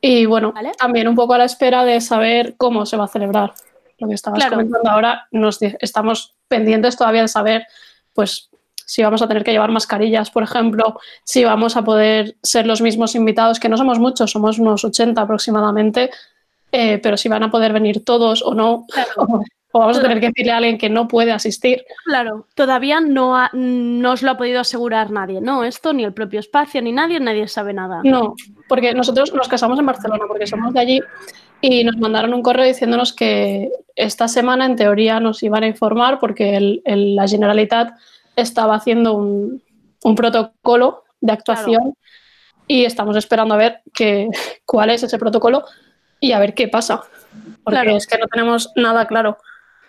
Y 0.00 0.26
bueno, 0.26 0.52
también 0.78 1.06
un 1.06 1.14
poco 1.14 1.34
a 1.34 1.38
la 1.38 1.44
espera 1.44 1.84
de 1.84 2.00
saber 2.00 2.54
cómo 2.56 2.84
se 2.84 2.96
va 2.96 3.04
a 3.04 3.08
celebrar. 3.08 3.52
Lo 3.98 4.08
que 4.08 4.14
estabas 4.14 4.44
comentando 4.46 4.88
ahora, 4.90 5.26
nos, 5.30 5.60
estamos 5.60 6.34
pendientes 6.48 6.96
todavía 6.96 7.22
de 7.22 7.28
saber 7.28 7.66
pues 8.12 8.50
si 8.88 9.02
vamos 9.02 9.20
a 9.20 9.28
tener 9.28 9.44
que 9.44 9.52
llevar 9.52 9.70
mascarillas, 9.70 10.30
por 10.30 10.42
ejemplo, 10.42 10.98
si 11.22 11.44
vamos 11.44 11.76
a 11.76 11.84
poder 11.84 12.36
ser 12.42 12.66
los 12.66 12.80
mismos 12.80 13.14
invitados, 13.14 13.60
que 13.60 13.68
no 13.68 13.76
somos 13.76 13.98
muchos, 13.98 14.30
somos 14.30 14.58
unos 14.58 14.82
80 14.82 15.20
aproximadamente, 15.20 16.08
eh, 16.72 16.98
pero 17.02 17.18
si 17.18 17.28
van 17.28 17.42
a 17.42 17.50
poder 17.50 17.74
venir 17.74 18.02
todos 18.02 18.42
o 18.42 18.54
no. 18.54 18.86
O, 19.70 19.80
vamos 19.80 19.98
a 19.98 20.00
tener 20.00 20.18
que 20.18 20.28
decirle 20.28 20.52
a 20.52 20.56
alguien 20.56 20.78
que 20.78 20.88
no 20.88 21.06
puede 21.08 21.30
asistir. 21.30 21.84
Claro, 22.06 22.46
todavía 22.54 23.02
no, 23.02 23.36
no 23.52 24.12
os 24.12 24.22
lo 24.22 24.30
ha 24.30 24.38
podido 24.38 24.60
asegurar 24.60 25.10
nadie, 25.10 25.42
¿no? 25.42 25.62
Esto, 25.62 25.92
ni 25.92 26.04
el 26.04 26.14
propio 26.14 26.40
espacio, 26.40 26.80
ni 26.80 26.90
nadie, 26.90 27.20
nadie 27.20 27.46
sabe 27.48 27.74
nada. 27.74 28.00
No, 28.02 28.34
porque 28.66 28.94
nosotros 28.94 29.34
nos 29.34 29.46
casamos 29.46 29.78
en 29.78 29.84
Barcelona, 29.84 30.24
porque 30.26 30.46
somos 30.46 30.72
de 30.72 30.80
allí 30.80 31.00
y 31.60 31.84
nos 31.84 31.98
mandaron 31.98 32.32
un 32.32 32.42
correo 32.42 32.64
diciéndonos 32.64 33.12
que 33.12 33.70
esta 33.94 34.26
semana 34.26 34.64
en 34.64 34.76
teoría 34.76 35.20
nos 35.20 35.42
iban 35.42 35.64
a 35.64 35.66
informar 35.66 36.18
porque 36.18 36.56
el, 36.56 37.14
la 37.14 37.28
Generalitat 37.28 37.90
estaba 38.40 38.74
haciendo 38.76 39.14
un, 39.14 39.62
protocolo 40.16 41.04
de 41.20 41.32
actuación 41.32 41.94
y 42.66 42.84
estamos 42.84 43.16
esperando 43.16 43.54
a 43.54 43.58
ver 43.58 43.82
qué, 43.92 44.28
cuál 44.64 44.90
es 44.90 45.02
ese 45.02 45.18
protocolo 45.18 45.64
y 46.20 46.32
a 46.32 46.38
ver 46.38 46.54
qué 46.54 46.68
pasa. 46.68 47.02
Porque 47.64 47.96
es 47.96 48.06
que 48.06 48.18
no 48.18 48.26
tenemos 48.26 48.72
nada 48.76 49.06
claro. 49.06 49.38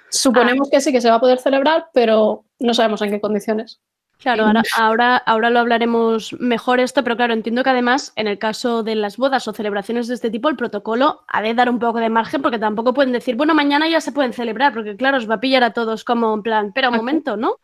Suponemos 0.09 0.67
ah. 0.67 0.71
que 0.71 0.81
sí 0.81 0.91
que 0.91 1.01
se 1.01 1.09
va 1.09 1.15
a 1.15 1.19
poder 1.19 1.39
celebrar, 1.39 1.87
pero 1.93 2.43
no 2.59 2.73
sabemos 2.73 3.01
en 3.01 3.11
qué 3.11 3.21
condiciones. 3.21 3.79
Claro, 4.19 4.47
ahora, 4.47 4.63
ahora, 4.75 5.17
ahora, 5.17 5.49
lo 5.49 5.59
hablaremos 5.59 6.33
mejor 6.41 6.81
esto, 6.81 7.05
pero 7.05 7.15
claro, 7.15 7.33
entiendo 7.33 7.63
que 7.63 7.69
además 7.69 8.11
en 8.17 8.27
el 8.27 8.37
caso 8.37 8.83
de 8.83 8.95
las 8.95 9.15
bodas 9.15 9.47
o 9.47 9.53
celebraciones 9.53 10.09
de 10.09 10.15
este 10.15 10.29
tipo, 10.29 10.49
el 10.49 10.57
protocolo 10.57 11.23
ha 11.29 11.41
de 11.41 11.53
dar 11.53 11.69
un 11.69 11.79
poco 11.79 11.99
de 11.99 12.09
margen 12.09 12.41
porque 12.41 12.59
tampoco 12.59 12.93
pueden 12.93 13.13
decir, 13.13 13.37
bueno, 13.37 13.55
mañana 13.55 13.87
ya 13.87 14.01
se 14.01 14.11
pueden 14.11 14.33
celebrar, 14.33 14.73
porque 14.73 14.97
claro, 14.97 15.17
os 15.17 15.29
va 15.29 15.35
a 15.35 15.39
pillar 15.39 15.63
a 15.63 15.71
todos 15.71 16.03
como 16.03 16.33
en 16.33 16.43
plan, 16.43 16.73
pero 16.75 16.89
un 16.89 16.97
momento, 16.97 17.37
¿no? 17.37 17.59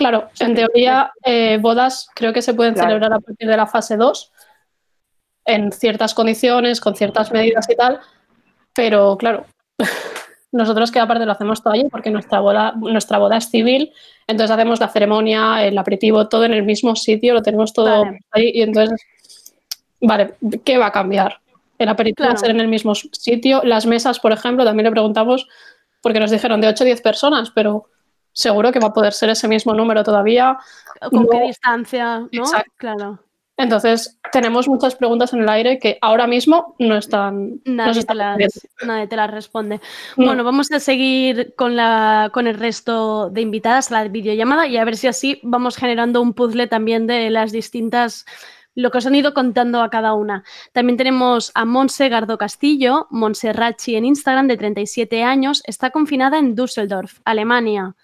Claro, 0.00 0.30
en 0.40 0.54
teoría, 0.54 1.12
eh, 1.22 1.58
bodas 1.60 2.08
creo 2.14 2.32
que 2.32 2.40
se 2.40 2.54
pueden 2.54 2.74
celebrar 2.74 3.12
a 3.12 3.20
partir 3.20 3.46
de 3.46 3.54
la 3.54 3.66
fase 3.66 3.98
2, 3.98 4.32
en 5.44 5.72
ciertas 5.72 6.14
condiciones, 6.14 6.80
con 6.80 6.96
ciertas 6.96 7.30
medidas 7.30 7.68
y 7.68 7.76
tal, 7.76 8.00
pero 8.74 9.18
claro, 9.18 9.44
nosotros 10.52 10.90
que 10.90 11.00
aparte 11.00 11.26
lo 11.26 11.32
hacemos 11.32 11.62
todo 11.62 11.74
allí 11.74 11.86
porque 11.90 12.10
nuestra 12.10 12.40
boda, 12.40 12.72
nuestra 12.78 13.18
boda 13.18 13.36
es 13.36 13.50
civil, 13.50 13.92
entonces 14.26 14.50
hacemos 14.50 14.80
la 14.80 14.88
ceremonia, 14.88 15.62
el 15.66 15.76
aperitivo, 15.76 16.30
todo 16.30 16.46
en 16.46 16.54
el 16.54 16.62
mismo 16.62 16.96
sitio, 16.96 17.34
lo 17.34 17.42
tenemos 17.42 17.74
todo 17.74 18.06
ahí 18.30 18.52
y 18.54 18.62
entonces, 18.62 19.04
vale, 20.00 20.32
¿qué 20.64 20.78
va 20.78 20.86
a 20.86 20.92
cambiar? 20.92 21.40
El 21.78 21.90
aperitivo 21.90 22.26
va 22.26 22.32
a 22.32 22.38
ser 22.38 22.52
en 22.52 22.60
el 22.60 22.68
mismo 22.68 22.94
sitio, 22.94 23.60
las 23.64 23.84
mesas, 23.84 24.18
por 24.18 24.32
ejemplo, 24.32 24.64
también 24.64 24.84
le 24.84 24.92
preguntamos 24.92 25.46
porque 26.00 26.20
nos 26.20 26.30
dijeron 26.30 26.62
de 26.62 26.68
8 26.68 26.84
o 26.84 26.86
10 26.86 27.02
personas, 27.02 27.50
pero 27.54 27.90
seguro 28.32 28.72
que 28.72 28.80
va 28.80 28.88
a 28.88 28.92
poder 28.92 29.12
ser 29.12 29.30
ese 29.30 29.48
mismo 29.48 29.74
número 29.74 30.04
todavía. 30.04 30.58
¿Con 31.10 31.26
qué 31.28 31.40
distancia? 31.40 32.26
¿no? 32.32 32.44
Claro. 32.76 33.20
Entonces, 33.60 34.18
tenemos 34.32 34.68
muchas 34.68 34.94
preguntas 34.94 35.34
en 35.34 35.40
el 35.40 35.48
aire 35.48 35.78
que 35.78 35.98
ahora 36.00 36.26
mismo 36.26 36.76
no 36.78 36.96
están. 36.96 37.60
Nadie, 37.66 38.04
te, 38.04 38.14
las, 38.14 38.38
nadie 38.82 39.06
te, 39.06 39.16
las, 39.16 39.30
responde. 39.30 39.80
Bueno, 40.16 40.44
vamos 40.44 40.72
a 40.72 40.80
seguir 40.80 41.54
con, 41.56 41.76
la, 41.76 42.30
con 42.32 42.46
el 42.46 42.58
resto 42.58 43.28
de 43.28 43.42
invitadas 43.42 43.92
a 43.92 44.02
la 44.02 44.08
videollamada 44.08 44.66
y 44.66 44.78
a 44.78 44.84
ver 44.84 44.96
si 44.96 45.08
así 45.08 45.40
vamos 45.42 45.76
generando 45.76 46.22
un 46.22 46.32
puzzle 46.32 46.68
también 46.68 47.06
de 47.06 47.28
las 47.28 47.52
distintas 47.52 48.24
lo 48.74 48.90
que 48.90 48.98
os 48.98 49.06
han 49.06 49.14
ido 49.14 49.34
contando 49.34 49.82
a 49.82 49.90
cada 49.90 50.14
una. 50.14 50.44
También 50.72 50.96
tenemos 50.96 51.50
a 51.54 51.64
Monse 51.64 52.08
Gardo 52.08 52.38
Castillo, 52.38 53.08
Monserrachi 53.10 53.96
en 53.96 54.06
Instagram, 54.06 54.48
de 54.48 54.56
37 54.56 55.22
años, 55.22 55.62
está 55.66 55.90
confinada 55.90 56.38
en 56.38 56.54
Düsseldorf, 56.54 57.20
Alemania. 57.24 57.94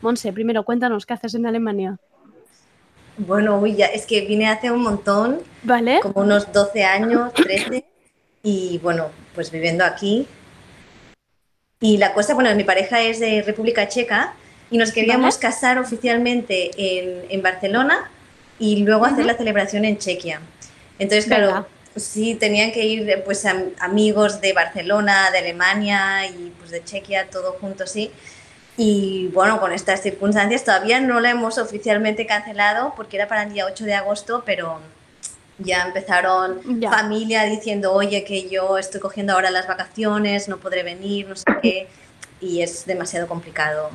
Monse, 0.00 0.32
primero 0.32 0.64
cuéntanos 0.64 1.06
qué 1.06 1.14
haces 1.14 1.34
en 1.34 1.46
Alemania. 1.46 1.98
Bueno, 3.16 3.58
uy, 3.58 3.76
ya, 3.76 3.86
es 3.86 4.06
que 4.06 4.22
vine 4.22 4.48
hace 4.48 4.70
un 4.70 4.82
montón, 4.82 5.40
¿Vale? 5.62 6.00
como 6.00 6.22
unos 6.22 6.52
12 6.52 6.84
años, 6.84 7.32
13, 7.34 7.84
y 8.42 8.78
bueno, 8.78 9.10
pues 9.34 9.50
viviendo 9.50 9.84
aquí. 9.84 10.26
Y 11.80 11.98
la 11.98 12.12
cosa, 12.12 12.34
bueno, 12.34 12.54
mi 12.54 12.64
pareja 12.64 13.00
es 13.02 13.20
de 13.20 13.42
República 13.42 13.88
Checa 13.88 14.34
y 14.70 14.78
nos 14.78 14.90
queríamos 14.90 15.38
casar 15.38 15.78
oficialmente 15.78 16.70
en, 17.30 17.42
Barcelona 17.42 18.10
y 18.58 18.84
luego 18.84 19.04
hacer 19.04 19.26
la 19.26 19.36
celebración 19.36 19.84
en 19.84 19.98
Chequia. 19.98 20.40
Entonces, 20.98 21.26
claro, 21.26 21.66
sí, 21.94 22.34
tenían 22.34 22.72
que 22.72 22.84
ir 22.84 23.22
pues 23.24 23.44
amigos 23.78 24.40
de 24.40 24.52
Barcelona, 24.52 25.30
de 25.30 25.38
Alemania 25.38 26.26
y 26.26 26.52
pues 26.58 26.70
de 26.70 26.82
Chequia, 26.82 27.28
todo 27.30 27.56
junto, 27.60 27.86
sí. 27.86 28.10
Y 28.10 28.43
bueno, 28.76 29.60
con 29.60 29.72
estas 29.72 30.02
circunstancias 30.02 30.64
todavía 30.64 31.00
no 31.00 31.20
la 31.20 31.30
hemos 31.30 31.58
oficialmente 31.58 32.26
cancelado 32.26 32.92
porque 32.96 33.16
era 33.16 33.28
para 33.28 33.44
el 33.44 33.52
día 33.52 33.66
8 33.66 33.84
de 33.84 33.94
agosto, 33.94 34.42
pero 34.44 34.80
ya 35.58 35.86
empezaron 35.86 36.60
familia 36.82 37.44
diciendo, 37.44 37.92
oye, 37.92 38.24
que 38.24 38.48
yo 38.48 38.76
estoy 38.78 39.00
cogiendo 39.00 39.34
ahora 39.34 39.50
las 39.50 39.68
vacaciones, 39.68 40.48
no 40.48 40.56
podré 40.56 40.82
venir, 40.82 41.28
no 41.28 41.36
sé 41.36 41.44
qué, 41.62 41.88
y 42.40 42.62
es 42.62 42.84
demasiado 42.86 43.28
complicado. 43.28 43.90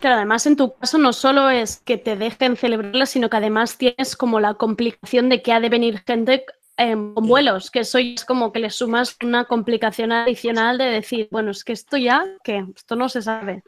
Claro, 0.00 0.16
además 0.16 0.46
en 0.46 0.56
tu 0.56 0.74
caso 0.74 0.98
no 0.98 1.12
solo 1.12 1.50
es 1.50 1.80
que 1.84 1.96
te 1.96 2.14
dejen 2.14 2.56
celebrarla, 2.56 3.06
sino 3.06 3.30
que 3.30 3.38
además 3.38 3.78
tienes 3.78 4.16
como 4.16 4.38
la 4.38 4.54
complicación 4.54 5.28
de 5.28 5.42
que 5.42 5.52
ha 5.52 5.60
de 5.60 5.70
venir 5.70 6.02
gente 6.06 6.44
con 6.76 7.26
vuelos, 7.26 7.70
que 7.70 7.80
eso 7.80 7.98
es 7.98 8.24
como 8.24 8.52
que 8.52 8.58
le 8.58 8.70
sumas 8.70 9.16
una 9.22 9.44
complicación 9.44 10.12
adicional 10.12 10.76
de 10.76 10.84
decir, 10.84 11.28
bueno, 11.30 11.52
es 11.52 11.64
que 11.64 11.72
esto 11.72 11.96
ya, 11.96 12.24
que 12.42 12.64
esto 12.76 12.96
no 12.96 13.08
se 13.08 13.22
sabe. 13.22 13.62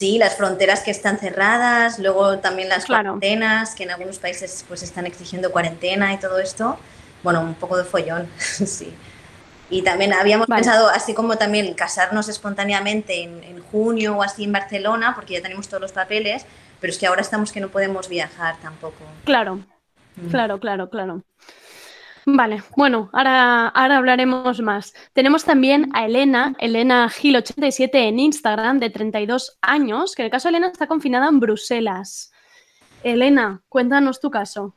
Sí, 0.00 0.16
las 0.16 0.34
fronteras 0.34 0.80
que 0.80 0.90
están 0.90 1.18
cerradas, 1.18 1.98
luego 1.98 2.38
también 2.38 2.70
las 2.70 2.86
cuarentenas, 2.86 3.74
que 3.74 3.82
en 3.82 3.90
algunos 3.90 4.18
países 4.18 4.64
pues 4.66 4.82
están 4.82 5.04
exigiendo 5.04 5.52
cuarentena 5.52 6.14
y 6.14 6.16
todo 6.16 6.38
esto. 6.38 6.78
Bueno, 7.22 7.42
un 7.42 7.52
poco 7.52 7.76
de 7.76 7.84
follón, 7.84 8.26
sí. 8.38 8.94
Y 9.68 9.82
también 9.82 10.14
habíamos 10.14 10.46
pensado, 10.46 10.88
así 10.88 11.12
como 11.12 11.36
también 11.36 11.74
casarnos 11.74 12.30
espontáneamente 12.30 13.22
en, 13.22 13.44
en, 13.44 13.60
junio 13.60 14.16
o 14.16 14.22
así 14.22 14.44
en 14.44 14.52
Barcelona, 14.52 15.14
porque 15.14 15.34
ya 15.34 15.42
tenemos 15.42 15.68
todos 15.68 15.82
los 15.82 15.92
papeles, 15.92 16.46
pero 16.80 16.90
es 16.90 16.98
que 16.98 17.06
ahora 17.06 17.20
estamos 17.20 17.52
que 17.52 17.60
no 17.60 17.68
podemos 17.68 18.08
viajar 18.08 18.56
tampoco. 18.62 19.04
Claro, 19.24 19.56
mm. 20.16 20.30
claro, 20.30 20.58
claro, 20.60 20.88
claro. 20.88 21.22
Vale, 22.26 22.62
bueno, 22.76 23.08
ahora, 23.12 23.68
ahora 23.68 23.96
hablaremos 23.96 24.60
más. 24.60 24.94
Tenemos 25.12 25.44
también 25.44 25.90
a 25.94 26.06
Elena, 26.06 26.54
Elena 26.58 27.08
Gil87 27.08 27.90
en 27.92 28.18
Instagram, 28.18 28.78
de 28.78 28.90
32 28.90 29.58
años, 29.62 30.14
que 30.14 30.22
en 30.22 30.26
el 30.26 30.30
caso 30.30 30.48
de 30.48 30.56
Elena 30.56 30.68
está 30.68 30.86
confinada 30.86 31.28
en 31.28 31.40
Bruselas. 31.40 32.32
Elena, 33.02 33.62
cuéntanos 33.68 34.20
tu 34.20 34.30
caso. 34.30 34.74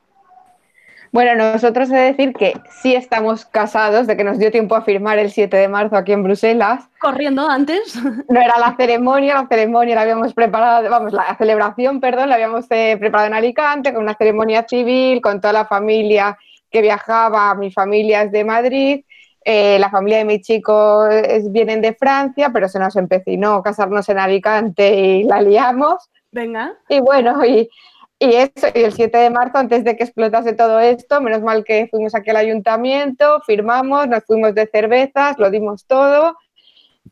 Bueno, 1.13 1.35
nosotros 1.35 1.91
he 1.91 1.95
de 1.95 2.01
decir 2.13 2.33
que 2.33 2.59
sí 2.81 2.95
estamos 2.95 3.45
casados, 3.45 4.07
de 4.07 4.17
que 4.17 4.23
nos 4.23 4.39
dio 4.39 4.49
tiempo 4.49 4.75
a 4.75 4.81
firmar 4.81 5.19
el 5.19 5.29
7 5.29 5.55
de 5.55 5.67
marzo 5.67 5.95
aquí 5.95 6.11
en 6.11 6.23
Bruselas. 6.23 6.89
Corriendo 6.99 7.47
antes. 7.47 7.95
No 8.29 8.41
era 8.41 8.57
la 8.57 8.75
ceremonia, 8.75 9.35
la 9.35 9.47
ceremonia 9.47 9.93
la 9.93 10.01
habíamos 10.01 10.33
preparado, 10.33 10.89
vamos, 10.89 11.13
la 11.13 11.35
celebración, 11.37 11.99
perdón, 11.99 12.29
la 12.29 12.35
habíamos 12.35 12.65
eh, 12.71 12.97
preparado 12.99 13.27
en 13.27 13.35
Alicante 13.35 13.93
con 13.93 14.01
una 14.01 14.15
ceremonia 14.15 14.65
civil, 14.67 15.21
con 15.21 15.39
toda 15.39 15.53
la 15.53 15.65
familia 15.65 16.35
que 16.73 16.81
viajaba, 16.81 17.53
mi 17.53 17.71
familia 17.71 18.23
es 18.23 18.31
de 18.31 18.43
Madrid, 18.43 19.05
eh, 19.45 19.77
la 19.77 19.91
familia 19.91 20.17
de 20.17 20.25
mi 20.25 20.41
chico 20.41 21.05
es, 21.07 21.51
vienen 21.51 21.81
de 21.81 21.93
Francia, 21.93 22.49
pero 22.51 22.67
se 22.67 22.79
nos 22.79 22.95
empecinó 22.95 23.61
casarnos 23.61 24.09
en 24.09 24.17
Alicante 24.17 24.95
y 24.95 25.23
la 25.23 25.39
liamos. 25.41 26.09
Venga. 26.31 26.73
Y 26.89 26.99
bueno, 26.99 27.45
y, 27.45 27.69
y 28.17 28.35
eso, 28.35 28.67
y 28.73 28.81
el 28.81 28.93
7 28.93 29.15
de 29.15 29.29
marzo, 29.29 29.59
antes 29.59 29.83
de 29.83 29.95
que 29.95 30.03
explotase 30.03 30.53
todo 30.53 30.79
esto, 30.79 31.21
menos 31.21 31.43
mal 31.43 31.63
que 31.63 31.87
fuimos 31.91 32.15
aquí 32.15 32.31
al 32.31 32.37
ayuntamiento, 32.37 33.39
firmamos, 33.45 34.07
nos 34.07 34.23
fuimos 34.25 34.55
de 34.55 34.65
cervezas, 34.65 35.37
lo 35.37 35.51
dimos 35.51 35.85
todo 35.85 36.35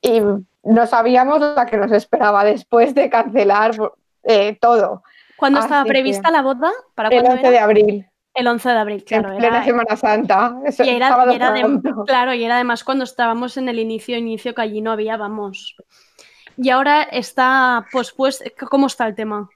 y 0.02 0.22
no 0.64 0.88
sabíamos 0.88 1.40
la 1.40 1.68
que 1.68 1.78
nos 1.78 1.92
esperaba 1.92 2.44
después 2.44 2.96
de 2.96 3.12
cancelar 3.12 3.76
eh, 4.24 4.58
todo. 4.60 5.04
¿Cuándo 5.38 5.60
estaba 5.60 5.84
prevista 5.86 6.32
la 6.32 6.42
boda? 6.42 6.72
¿Para 6.96 7.10
el 7.10 7.26
11 7.26 7.52
de 7.52 7.60
abril. 7.60 8.11
El 8.34 8.48
11 8.48 8.70
de 8.70 8.76
abril, 8.76 9.04
claro. 9.04 9.34
En 9.34 9.38
plena 9.38 9.64
Semana 9.64 9.96
Santa. 9.96 10.56
y 10.80 10.90
era, 10.90 11.10
claro, 12.06 12.34
y 12.34 12.46
era 12.46 12.56
además 12.56 12.84
cuando 12.84 13.04
estábamos 13.04 13.58
en 13.58 13.68
el 13.68 13.78
inicio, 13.78 14.18
inicio 14.18 14.56
que 14.56 14.62
allí 14.62 14.82
no 14.82 14.92
había, 14.92 15.18
vamos. 15.18 15.76
Y 16.56 16.70
ahora 16.70 17.04
está 17.04 17.86
pospuesto. 17.92 18.46
¿Cómo 18.70 18.88
está 18.88 19.06
el 19.08 19.16
tema? 19.16 19.50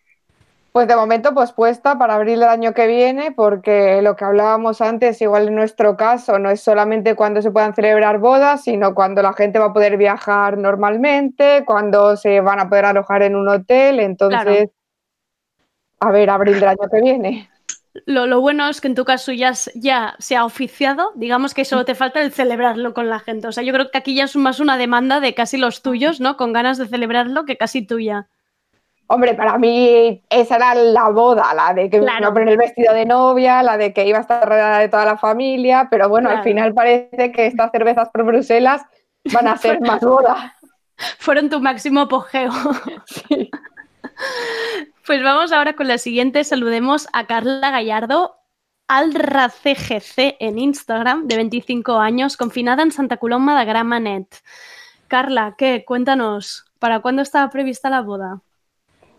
Pues 0.73 0.89
de 0.89 0.95
momento 0.97 1.33
pospuesta 1.33 1.97
para 1.97 2.15
abril 2.15 2.41
del 2.41 2.49
año 2.49 2.73
que 2.73 2.85
viene, 2.85 3.31
porque 3.31 4.01
lo 4.01 4.17
que 4.17 4.25
hablábamos 4.25 4.81
antes, 4.81 5.21
igual 5.21 5.47
en 5.47 5.55
nuestro 5.55 5.95
caso, 5.95 6.37
no 6.37 6.49
es 6.49 6.59
solamente 6.59 7.15
cuando 7.15 7.41
se 7.41 7.49
puedan 7.49 7.73
celebrar 7.73 8.19
bodas, 8.19 8.65
sino 8.65 8.93
cuando 8.93 9.21
la 9.21 9.31
gente 9.31 9.57
va 9.57 9.67
a 9.67 9.73
poder 9.73 9.95
viajar 9.95 10.57
normalmente, 10.57 11.63
cuando 11.65 12.17
se 12.17 12.41
van 12.41 12.59
a 12.59 12.67
poder 12.67 12.83
alojar 12.83 13.23
en 13.23 13.37
un 13.37 13.47
hotel. 13.47 14.01
Entonces, 14.01 14.69
a 16.01 16.11
ver, 16.11 16.29
abril 16.29 16.59
del 16.59 16.67
año 16.67 16.89
que 16.91 17.01
viene. 17.01 17.49
Lo, 18.05 18.41
bueno 18.41 18.67
es 18.67 18.81
que 18.81 18.87
en 18.87 18.95
tu 18.95 19.05
caso 19.05 19.31
ya, 19.31 19.53
ya 19.73 20.15
se 20.19 20.35
ha 20.35 20.43
oficiado, 20.43 21.11
digamos 21.15 21.53
que 21.53 21.63
solo 21.63 21.85
te 21.85 21.95
falta 21.95 22.21
el 22.21 22.33
celebrarlo 22.33 22.93
con 22.93 23.09
la 23.09 23.19
gente. 23.19 23.47
O 23.47 23.51
sea, 23.51 23.63
yo 23.63 23.71
creo 23.73 23.89
que 23.89 23.97
aquí 23.97 24.15
ya 24.15 24.25
es 24.25 24.35
más 24.35 24.59
una 24.59 24.77
demanda 24.77 25.19
de 25.19 25.33
casi 25.33 25.57
los 25.57 25.81
tuyos, 25.81 26.19
¿no? 26.19 26.35
Con 26.35 26.51
ganas 26.51 26.77
de 26.77 26.87
celebrarlo 26.87 27.45
que 27.45 27.57
casi 27.57 27.85
tuya. 27.85 28.27
Hombre, 29.07 29.35
para 29.35 29.57
mí 29.57 30.23
esa 30.29 30.55
era 30.55 30.75
la 30.75 31.09
boda, 31.09 31.53
la 31.53 31.73
de 31.73 31.89
que 31.89 32.01
me 32.01 32.17
iba 32.17 32.27
a 32.27 32.33
poner 32.33 32.49
el 32.49 32.57
vestido 32.57 32.93
de 32.93 33.05
novia, 33.05 33.61
la 33.61 33.77
de 33.77 33.93
que 33.93 34.05
iba 34.05 34.17
a 34.17 34.21
estar 34.21 34.47
rodeada 34.47 34.79
de 34.79 34.89
toda 34.89 35.05
la 35.05 35.17
familia, 35.17 35.87
pero 35.91 36.09
bueno, 36.09 36.29
al 36.29 36.41
final 36.43 36.73
parece 36.73 37.31
que 37.31 37.45
estas 37.45 37.71
cervezas 37.71 38.09
por 38.09 38.23
Bruselas 38.23 38.81
van 39.31 39.47
a 39.47 39.57
ser 39.57 39.79
más 39.81 40.01
boda. 40.01 40.55
Fueron 41.19 41.49
tu 41.49 41.59
máximo 41.59 42.01
apogeo. 42.01 42.51
Sí. 43.05 43.51
Pues 45.05 45.21
vamos 45.21 45.51
ahora 45.51 45.73
con 45.73 45.87
la 45.87 45.99
siguiente. 45.99 46.43
Saludemos 46.43 47.07
a 47.13 47.27
Carla 47.27 47.69
Gallardo, 47.69 48.37
CGC 48.87 50.37
en 50.39 50.57
Instagram, 50.57 51.27
de 51.27 51.35
25 51.35 51.99
años, 51.99 52.37
confinada 52.37 52.81
en 52.81 52.91
Santa 52.91 53.17
Coloma 53.17 53.59
de 53.59 53.65
Gramanet. 53.65 54.27
Carla, 55.07 55.53
¿qué? 55.59 55.85
Cuéntanos, 55.85 56.65
¿para 56.79 57.01
cuándo 57.01 57.21
estaba 57.21 57.51
prevista 57.51 57.91
la 57.91 58.01
boda? 58.01 58.41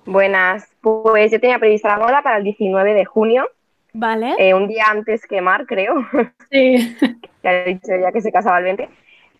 Buenas, 0.06 0.68
pues 0.80 1.30
yo 1.30 1.38
tenía 1.38 1.60
prevista 1.60 1.96
la 1.96 2.04
boda 2.04 2.20
para 2.20 2.38
el 2.38 2.42
19 2.44 2.92
de 2.92 3.04
junio. 3.04 3.48
Vale. 3.92 4.34
Eh, 4.38 4.54
un 4.54 4.66
día 4.66 4.86
antes 4.90 5.24
que 5.24 5.40
Mar, 5.40 5.66
creo. 5.66 6.04
Sí. 6.50 6.96
que 7.42 7.48
ha 7.48 7.64
dicho 7.64 7.92
ya 8.00 8.10
que 8.10 8.20
se 8.20 8.32
casaba 8.32 8.58
el 8.58 8.64
20. 8.64 8.88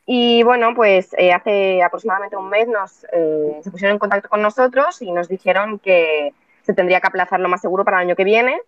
Y 0.07 0.45
bueno, 0.45 0.73
pues 0.75 1.14
eh, 1.19 1.33
hace 1.33 1.83
aproximadamente 1.83 2.37
un 2.37 2.49
mes 2.49 2.69
nos, 2.69 3.05
eh, 3.12 3.59
se 3.62 3.71
pusieron 3.73 3.95
en 3.95 3.99
contacto 3.99 4.29
con 4.29 4.40
nosotros 4.40 5.03
y 5.03 5.11
nos 5.11 5.29
dijeron 5.29 5.81
que 5.81 6.33
se 6.62 6.75
tendría 6.75 7.01
que 7.01 7.09
aplazar 7.09 7.40
lo 7.40 7.49
más 7.49 7.61
seguro 7.61 7.85
para 7.85 7.99
el 7.99 8.07
año 8.07 8.16
que 8.16 8.25
viene. 8.25 8.61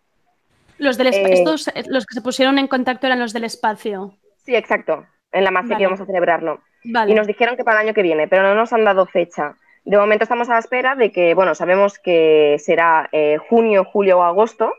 Los, 0.78 0.98
del 0.98 1.08
estos, 1.08 1.70
los 1.86 2.06
que 2.06 2.14
se 2.14 2.22
pusieron 2.22 2.58
en 2.58 2.66
contacto 2.66 3.06
eran 3.06 3.20
los 3.20 3.32
del 3.32 3.44
espacio. 3.44 4.14
Sí, 4.44 4.54
exacto, 4.56 5.06
en 5.32 5.44
la 5.44 5.50
masa 5.50 5.76
que 5.76 5.82
íbamos 5.82 6.00
a 6.00 6.06
celebrarlo. 6.06 6.60
Y 6.82 7.14
nos 7.14 7.26
dijeron 7.26 7.56
que 7.56 7.64
para 7.64 7.80
el 7.80 7.86
año 7.86 7.94
que 7.94 8.02
viene, 8.02 8.28
pero 8.28 8.42
no 8.42 8.54
nos 8.54 8.72
han 8.72 8.84
dado 8.84 9.06
fecha. 9.06 9.54
De 9.84 9.96
momento 9.96 10.24
estamos 10.24 10.48
a 10.48 10.54
la 10.54 10.58
espera 10.58 10.94
de 10.94 11.10
que, 11.10 11.34
bueno, 11.34 11.54
sabemos 11.54 11.98
que 11.98 12.56
será 12.58 13.08
eh, 13.12 13.38
junio, 13.48 13.84
julio 13.84 14.18
o 14.18 14.22
agosto, 14.22 14.72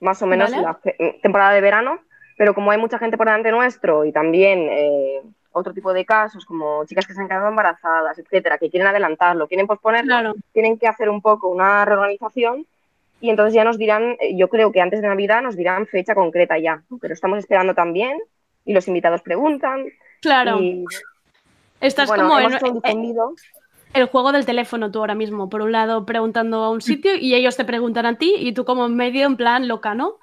más 0.00 0.20
o 0.22 0.26
menos 0.26 0.50
la 0.50 0.72
mm, 0.72 1.20
temporada 1.22 1.52
de 1.52 1.60
verano, 1.60 2.00
pero 2.36 2.54
como 2.54 2.70
hay 2.70 2.78
mucha 2.78 2.98
gente 2.98 3.16
por 3.16 3.26
delante 3.26 3.50
nuestro 3.50 4.04
y 4.04 4.12
también 4.12 4.68
eh, 4.70 5.22
otro 5.56 5.72
tipo 5.72 5.92
de 5.94 6.04
casos, 6.04 6.44
como 6.44 6.84
chicas 6.84 7.06
que 7.06 7.14
se 7.14 7.20
han 7.20 7.28
quedado 7.28 7.48
embarazadas, 7.48 8.18
etcétera, 8.18 8.58
que 8.58 8.68
quieren 8.68 8.88
adelantarlo, 8.88 9.48
quieren 9.48 9.66
posponerlo, 9.66 10.34
tienen 10.52 10.78
que 10.78 10.86
hacer 10.86 11.08
un 11.08 11.22
poco 11.22 11.48
una 11.48 11.84
reorganización 11.86 12.66
y 13.20 13.30
entonces 13.30 13.54
ya 13.54 13.64
nos 13.64 13.78
dirán, 13.78 14.16
eh, 14.20 14.36
yo 14.36 14.48
creo 14.48 14.70
que 14.70 14.82
antes 14.82 15.00
de 15.00 15.08
Navidad 15.08 15.40
nos 15.40 15.56
dirán 15.56 15.86
fecha 15.86 16.14
concreta 16.14 16.58
ya, 16.58 16.82
pero 17.00 17.14
estamos 17.14 17.38
esperando 17.38 17.74
también 17.74 18.18
y 18.66 18.74
los 18.74 18.86
invitados 18.86 19.22
preguntan. 19.22 19.86
Claro. 20.20 20.60
Estás 21.80 22.10
como 22.10 22.38
en, 22.38 22.52
el 23.94 24.06
juego 24.06 24.32
del 24.32 24.44
teléfono 24.44 24.90
tú 24.90 24.98
ahora 24.98 25.14
mismo, 25.14 25.48
por 25.48 25.62
un 25.62 25.72
lado 25.72 26.04
preguntando 26.04 26.64
a 26.64 26.70
un 26.70 26.82
sitio 26.82 27.16
y 27.16 27.34
ellos 27.34 27.56
te 27.56 27.64
preguntan 27.64 28.04
a 28.04 28.18
ti 28.18 28.34
y 28.38 28.52
tú 28.52 28.66
como 28.66 28.84
en 28.84 28.94
medio 28.94 29.24
en 29.24 29.36
plan 29.36 29.68
loca, 29.68 29.94
¿no? 29.94 30.18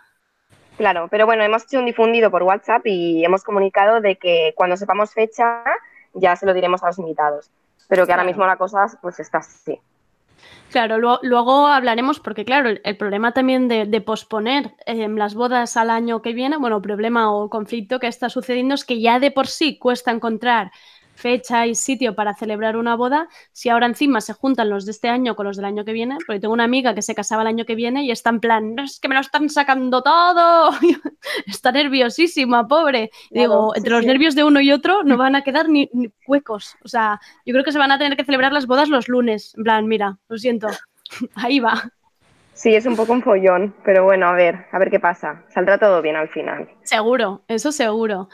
Claro, 0.78 1.08
pero 1.10 1.26
bueno, 1.26 1.44
hemos 1.44 1.64
hecho 1.64 1.80
un 1.80 1.86
difundido 1.86 2.32
por 2.32 2.44
WhatsApp 2.44 2.86
y 2.86 3.24
hemos 3.24 3.44
comunicado 3.44 4.02
de 4.02 4.16
que 4.16 4.54
cuando 4.56 4.76
sepamos 4.76 5.14
fecha 5.14 5.64
ya 6.14 6.36
se 6.36 6.46
lo 6.46 6.54
diremos 6.54 6.84
a 6.84 6.88
los 6.88 7.00
invitados, 7.00 7.52
pero 7.88 8.06
que 8.06 8.12
ahora 8.12 8.24
mismo 8.24 8.46
la 8.46 8.58
cosa 8.58 8.86
pues 9.02 9.20
está 9.20 9.40
así. 9.40 9.80
Claro, 10.72 10.98
luego, 10.98 11.68
hablaremos 11.68 12.20
porque 12.20 12.46
claro, 12.46 12.70
el, 12.84 12.98
problema 12.98 13.32
también 13.32 13.68
de, 13.68 14.02
posponer 14.02 14.74
em, 14.88 15.16
las 15.16 15.36
bodas 15.36 15.78
al 15.78 15.92
año 15.92 16.24
que 16.24 16.34
viene, 16.34 16.58
bueno, 16.58 16.82
problema 16.82 17.32
o 17.32 17.48
conflicto 17.50 18.00
que 18.00 18.08
está 18.08 18.30
sucediendo 18.30 18.74
es 18.74 18.84
que 18.84 19.00
ya 19.00 19.20
de 19.20 19.30
por 19.30 19.46
sí 19.46 19.78
cuesta 19.78 20.10
encontrar 20.10 20.72
fecha 21.16 21.68
y 21.68 21.76
sitio 21.76 22.16
para 22.16 22.34
celebrar 22.34 22.78
una 22.78 22.96
boda, 22.96 23.28
si 23.52 23.70
ahora 23.70 23.86
encima 23.86 24.22
se 24.22 24.34
juntan 24.34 24.70
los 24.70 24.86
de 24.86 24.92
este 24.92 25.10
año 25.10 25.36
con 25.36 25.46
los 25.46 25.58
del 25.58 25.66
año 25.66 25.86
que 25.86 25.94
viene, 25.94 26.18
porque 26.26 26.40
tengo 26.40 26.54
una 26.54 26.64
amiga 26.64 26.94
que 26.94 27.02
se 27.02 27.16
casaba 27.16 27.42
el 27.44 27.48
año 27.48 27.66
que 27.66 27.76
viene 27.76 28.04
y 28.04 28.12
está 28.12 28.30
en 28.30 28.40
plan, 28.40 28.80
es 28.80 29.00
que 29.00 29.08
me 29.08 29.16
lo 29.16 29.22
están 29.22 29.50
sacando 29.50 30.02
todo, 30.02 30.72
está 31.48 31.72
nerviosísima, 31.72 32.68
pobre. 32.68 33.12
digo, 33.32 33.76
entre 33.76 33.92
los 33.92 34.06
nervios 34.06 34.36
de 34.36 34.44
uno 34.44 34.60
y 34.62 34.72
otro 34.72 35.04
no 35.04 35.18
van 35.18 35.36
a 35.36 35.44
quedar 35.44 35.70
ni, 35.70 35.90
huecos, 36.28 36.76
o 36.84 36.88
sea, 36.88 37.20
yo 37.46 37.54
creo 37.54 37.64
que 37.64 37.72
se 37.72 37.80
van 37.80 37.92
a 37.92 37.98
tener 37.98 38.18
que 38.18 38.26
celebrar 38.26 38.52
las 38.52 38.68
bodas 38.68 38.90
los 38.90 39.08
lunes, 39.08 39.54
en 39.58 39.64
plan, 39.64 39.88
mira, 39.88 40.18
lo 40.28 40.38
siento, 40.38 40.68
ahí 41.36 41.60
va. 41.60 41.92
Sí, 42.54 42.76
es 42.76 42.86
un 42.86 42.96
poco 42.96 43.14
un 43.14 43.24
follón, 43.24 43.74
pero 43.84 44.04
bueno, 44.04 44.28
a 44.28 44.34
ver, 44.34 44.68
a 44.72 44.78
ver 44.78 44.92
qué 44.92 45.00
pasa. 45.00 45.44
Saldrá 45.50 45.80
todo 45.80 46.04
bien 46.04 46.16
al 46.16 46.30
final. 46.30 46.70
Seguro, 46.84 47.42
eso 47.48 47.72
seguro. 47.72 48.30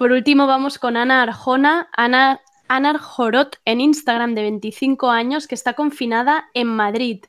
Por 0.00 0.12
último, 0.12 0.46
vamos 0.46 0.78
con 0.78 0.96
Ana 0.96 1.20
Arjona, 1.20 1.90
Ana, 1.92 2.40
Ana 2.68 2.88
Arjorot 2.88 3.58
en 3.66 3.82
Instagram 3.82 4.34
de 4.34 4.40
25 4.40 5.10
años 5.10 5.46
que 5.46 5.54
está 5.54 5.74
confinada 5.74 6.48
en 6.54 6.68
Madrid. 6.68 7.22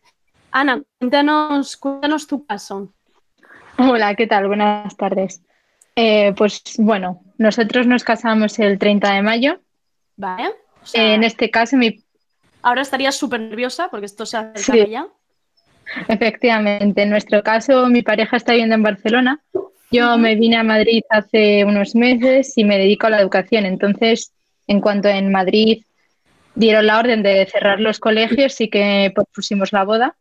Ana, 0.52 0.82
cuéntanos, 0.98 1.76
cuéntanos 1.76 2.28
tu 2.28 2.46
caso. 2.46 2.94
Hola, 3.78 4.16
¿qué 4.16 4.26
tal? 4.26 4.48
Buenas 4.48 4.96
tardes. 4.96 5.42
Eh, 5.98 6.34
pues 6.38 6.62
bueno, 6.78 7.22
nosotros 7.38 7.88
nos 7.88 8.06
casamos 8.06 8.58
el 8.58 8.80
30 8.80 9.16
de 9.16 9.22
mayo. 9.22 9.60
Vale. 10.16 10.52
en 10.94 11.26
este 11.26 11.52
caso, 11.52 11.76
mi. 11.76 12.02
Ahora 12.62 12.84
estarías 12.84 13.18
súper 13.18 13.42
nerviosa 13.42 13.90
porque 13.90 14.06
esto 14.06 14.26
se 14.26 14.38
acerca 14.38 14.88
ya. 14.88 15.08
Efectivamente, 16.08 17.04
en 17.04 17.10
nuestro 17.10 17.44
caso, 17.44 17.88
mi 17.88 18.02
pareja 18.02 18.38
está 18.38 18.54
viviendo 18.54 18.76
en 18.76 18.84
Barcelona 18.84 19.42
yo 19.92 20.18
me 20.18 20.36
vine 20.36 20.56
a 20.56 20.64
Madrid 20.64 21.04
hace 21.10 21.66
unos 21.66 21.96
meses 21.96 22.54
y 22.58 22.64
me 22.64 22.78
dedico 22.78 23.08
a 23.08 23.10
la 23.10 23.20
educación. 23.20 23.66
Entonces, 23.66 24.32
en 24.68 24.80
cuanto 24.80 25.10
en 25.10 25.32
Madrid 25.32 25.84
dieron 26.56 26.88
la 26.88 27.00
orden 27.00 27.22
de 27.24 27.46
cerrar 27.46 27.80
los 27.80 28.00
colegios, 28.00 28.54
sí 28.54 28.70
que 28.70 29.14
pusimos 29.34 29.74
la 29.74 29.84
boda, 29.84 30.16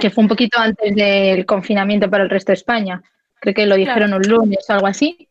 que 0.00 0.10
fue 0.10 0.22
un 0.22 0.28
poquito 0.28 0.58
antes 0.58 0.94
del 0.94 1.46
confinamiento 1.46 2.10
para 2.10 2.24
el 2.24 2.30
resto 2.30 2.52
de 2.52 2.56
España. 2.56 3.02
Creo 3.40 3.54
que 3.54 3.66
lo 3.66 3.76
dijeron 3.76 4.12
un 4.12 4.22
lunes 4.22 4.64
o 4.68 4.72
algo 4.72 4.86
así. 4.86 5.28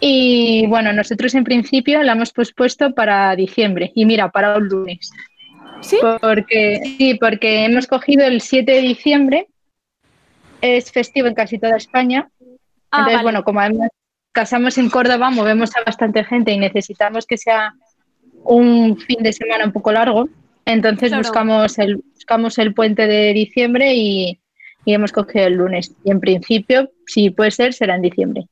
Y 0.00 0.66
bueno, 0.68 0.92
nosotros 0.92 1.34
en 1.34 1.42
principio 1.42 2.02
la 2.04 2.12
hemos 2.12 2.32
pospuesto 2.32 2.94
para 2.94 3.34
diciembre. 3.34 3.90
Y 3.94 4.04
mira, 4.04 4.30
para 4.30 4.56
un 4.56 4.68
lunes. 4.68 5.10
¿Sí? 5.80 5.96
Porque, 6.20 6.80
sí, 6.98 7.14
porque 7.14 7.64
hemos 7.64 7.86
cogido 7.86 8.24
el 8.24 8.40
7 8.40 8.70
de 8.70 8.80
diciembre 8.80 9.48
es 10.60 10.90
festivo 10.92 11.28
en 11.28 11.34
casi 11.34 11.58
toda 11.58 11.76
España. 11.76 12.28
Ah, 12.90 13.00
Entonces, 13.00 13.22
bueno, 13.22 13.44
como 13.44 13.60
además 13.60 13.90
casamos 14.32 14.78
en 14.78 14.90
Córdoba, 14.90 15.30
movemos 15.30 15.76
a 15.76 15.82
bastante 15.84 16.24
gente 16.24 16.52
y 16.52 16.58
necesitamos 16.58 17.26
que 17.26 17.36
sea 17.36 17.74
un 18.44 18.96
fin 18.96 19.22
de 19.22 19.32
semana 19.32 19.64
un 19.64 19.72
poco 19.72 19.92
largo. 19.92 20.28
Entonces 20.64 21.16
buscamos, 21.16 21.78
el, 21.78 21.96
buscamos 22.14 22.58
el 22.58 22.74
puente 22.74 23.06
de 23.06 23.32
diciembre 23.32 23.94
y, 23.94 24.40
y 24.84 24.94
hemos 24.94 25.12
cogido 25.12 25.46
el 25.46 25.54
lunes. 25.54 25.94
Y 26.04 26.10
en 26.10 26.20
principio, 26.20 26.90
si 27.06 27.30
puede 27.30 27.50
ser, 27.50 27.72
será 27.72 27.96
en 27.96 28.02
diciembre. 28.02 28.48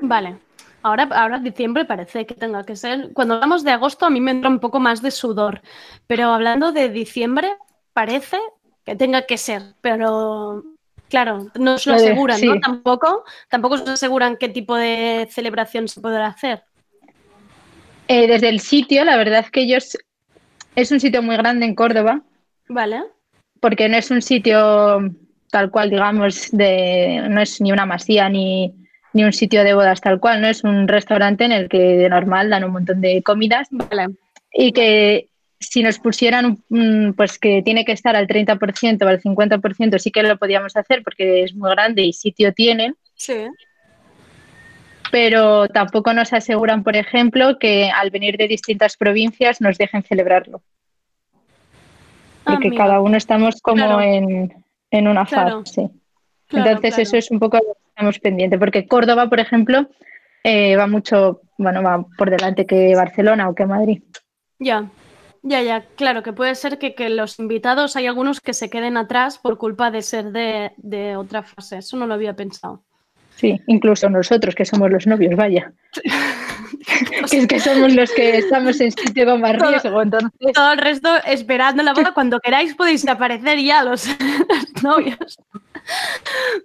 Vale. 0.00 0.36
Ahora, 0.82 1.08
ahora 1.12 1.38
diciembre 1.38 1.84
parece 1.84 2.26
que 2.26 2.34
tenga 2.34 2.64
que 2.64 2.76
ser. 2.76 3.12
Cuando 3.12 3.34
hablamos 3.34 3.64
de 3.64 3.72
agosto, 3.72 4.06
a 4.06 4.10
mí 4.10 4.20
me 4.20 4.30
entra 4.30 4.48
un 4.48 4.60
poco 4.60 4.78
más 4.78 5.02
de 5.02 5.10
sudor. 5.10 5.62
Pero 6.06 6.26
hablando 6.26 6.72
de 6.72 6.88
diciembre, 6.88 7.48
parece 7.92 8.38
que 8.84 8.94
tenga 8.94 9.22
que 9.22 9.38
ser. 9.38 9.74
Pero 9.80 10.62
Claro, 11.08 11.46
no 11.58 11.78
se 11.78 11.90
lo 11.90 11.96
aseguran, 11.96 12.40
¿no? 12.42 12.60
Tampoco, 12.60 13.24
tampoco 13.48 13.78
se 13.78 13.90
aseguran 13.90 14.36
qué 14.36 14.48
tipo 14.48 14.76
de 14.76 15.26
celebración 15.30 15.88
se 15.88 16.00
podrá 16.00 16.26
hacer. 16.26 16.62
Eh, 18.08 18.26
desde 18.26 18.48
el 18.48 18.60
sitio, 18.60 19.04
la 19.04 19.16
verdad 19.16 19.40
es 19.40 19.50
que 19.50 19.62
ellos 19.62 19.96
es 20.76 20.92
un 20.92 21.00
sitio 21.00 21.22
muy 21.22 21.36
grande 21.36 21.66
en 21.66 21.74
Córdoba. 21.74 22.22
Vale. 22.68 23.02
Porque 23.60 23.88
no 23.88 23.96
es 23.96 24.10
un 24.10 24.22
sitio 24.22 25.12
tal 25.50 25.70
cual, 25.70 25.90
digamos, 25.90 26.50
de, 26.52 27.26
no 27.28 27.40
es 27.40 27.60
ni 27.60 27.72
una 27.72 27.86
masía 27.86 28.28
ni, 28.28 28.74
ni 29.12 29.24
un 29.24 29.32
sitio 29.32 29.64
de 29.64 29.74
bodas 29.74 30.00
tal 30.00 30.20
cual, 30.20 30.40
no 30.40 30.48
es 30.48 30.62
un 30.62 30.88
restaurante 30.88 31.44
en 31.44 31.52
el 31.52 31.68
que 31.68 31.78
de 31.78 32.08
normal 32.08 32.50
dan 32.50 32.64
un 32.64 32.72
montón 32.72 33.00
de 33.00 33.22
comidas. 33.22 33.68
Vale. 33.70 34.14
Y 34.52 34.72
que 34.72 35.28
si 35.60 35.82
nos 35.82 35.98
pusieran, 35.98 36.62
pues 37.16 37.38
que 37.38 37.62
tiene 37.62 37.84
que 37.84 37.92
estar 37.92 38.14
al 38.14 38.28
30% 38.28 39.04
o 39.04 39.08
al 39.08 39.20
50%, 39.20 39.98
sí 39.98 40.10
que 40.10 40.22
lo 40.22 40.38
podíamos 40.38 40.76
hacer 40.76 41.02
porque 41.02 41.42
es 41.42 41.54
muy 41.54 41.70
grande 41.70 42.02
y 42.02 42.12
sitio 42.12 42.52
tienen. 42.52 42.96
Sí. 43.14 43.48
Pero 45.10 45.68
tampoco 45.68 46.12
nos 46.12 46.32
aseguran, 46.32 46.84
por 46.84 46.96
ejemplo, 46.96 47.58
que 47.58 47.90
al 47.90 48.10
venir 48.10 48.36
de 48.36 48.46
distintas 48.46 48.96
provincias 48.96 49.60
nos 49.60 49.78
dejen 49.78 50.02
celebrarlo. 50.02 50.62
Ah, 52.44 52.52
porque 52.52 52.74
cada 52.76 53.00
uno 53.00 53.16
estamos 53.16 53.60
como 53.60 54.00
en, 54.00 54.52
una 54.92 55.26
fase. 55.26 55.90
Entonces 56.50 56.98
eso 56.98 57.16
es 57.16 57.30
un 57.30 57.40
poco 57.40 57.56
lo 57.56 57.74
que 57.74 57.88
estamos 57.88 58.18
pendientes, 58.20 58.58
porque 58.58 58.86
Córdoba, 58.86 59.28
por 59.28 59.40
ejemplo, 59.40 59.88
eh, 60.44 60.76
va 60.76 60.86
mucho, 60.86 61.42
bueno, 61.58 61.82
va 61.82 62.06
por 62.16 62.30
delante 62.30 62.64
que 62.64 62.94
Barcelona 62.94 63.48
o 63.48 63.54
que 63.54 63.66
Madrid. 63.66 64.02
Ya, 64.58 64.88
ya, 65.48 65.62
ya, 65.62 65.84
claro, 65.96 66.22
que 66.22 66.32
puede 66.32 66.54
ser 66.54 66.78
que, 66.78 67.08
los 67.08 67.38
invitados 67.38 67.96
hay 67.96 68.06
algunos 68.06 68.40
que 68.40 68.52
se 68.52 68.68
queden 68.70 68.96
atrás 68.96 69.38
por 69.38 69.58
culpa 69.58 69.90
de 69.90 70.02
ser 70.02 70.26
de, 70.32 71.16
otra 71.16 71.42
fase. 71.42 71.78
Eso 71.78 71.96
no 71.96 72.06
lo 72.06 72.14
había 72.14 72.34
pensado. 72.34 72.82
Sí, 73.36 73.60
incluso 73.66 74.08
nosotros 74.10 74.54
que 74.54 74.64
somos 74.64 74.90
los 74.90 75.06
novios, 75.06 75.34
vaya. 75.36 75.72
que 77.30 77.38
es 77.38 77.46
que 77.46 77.60
somos 77.60 77.94
los 77.94 78.10
que 78.12 78.38
estamos 78.38 78.80
en 78.80 78.92
sitio 78.92 79.26
con 79.26 79.40
más 79.40 79.56
riesgo, 79.56 80.02
entonces. 80.02 80.30
Todo 80.54 80.72
el 80.72 80.78
resto 80.78 81.08
esperando 81.26 81.82
la 81.82 81.92
boda. 81.92 82.12
Cuando 82.12 82.40
queráis 82.40 82.74
podéis 82.74 83.06
aparecer 83.06 83.58
ya 83.60 83.82
los, 83.84 84.06
novios. 84.82 85.38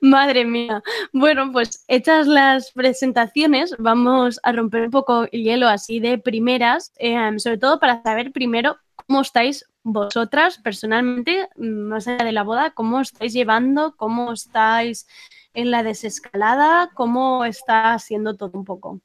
Madre 0.01 0.45
mía. 0.45 0.81
Bueno, 1.11 1.51
pues 1.51 1.83
hechas 1.87 2.27
las 2.27 2.71
presentaciones, 2.71 3.75
vamos 3.77 4.39
a 4.43 4.51
romper 4.51 4.83
un 4.83 4.91
poco 4.91 5.27
el 5.31 5.43
hielo 5.43 5.67
así 5.67 5.99
de 5.99 6.17
primeras, 6.17 6.91
em, 6.97 7.39
sobre 7.39 7.57
todo 7.57 7.79
para 7.79 8.01
saber 8.03 8.31
primero 8.31 8.77
cómo 8.95 9.21
estáis 9.21 9.65
vosotras 9.83 10.57
personalmente, 10.59 11.49
más 11.57 12.07
allá 12.07 12.25
de 12.25 12.31
la 12.31 12.43
boda, 12.43 12.71
cómo 12.71 13.01
estáis 13.01 13.33
llevando, 13.33 13.95
cómo 13.95 14.33
estáis 14.33 15.07
en 15.53 15.71
la 15.71 15.83
desescalada, 15.83 16.91
cómo 16.93 17.45
está 17.45 17.97
siendo 17.99 18.35
todo 18.35 18.51
un 18.53 18.65
poco. 18.65 19.01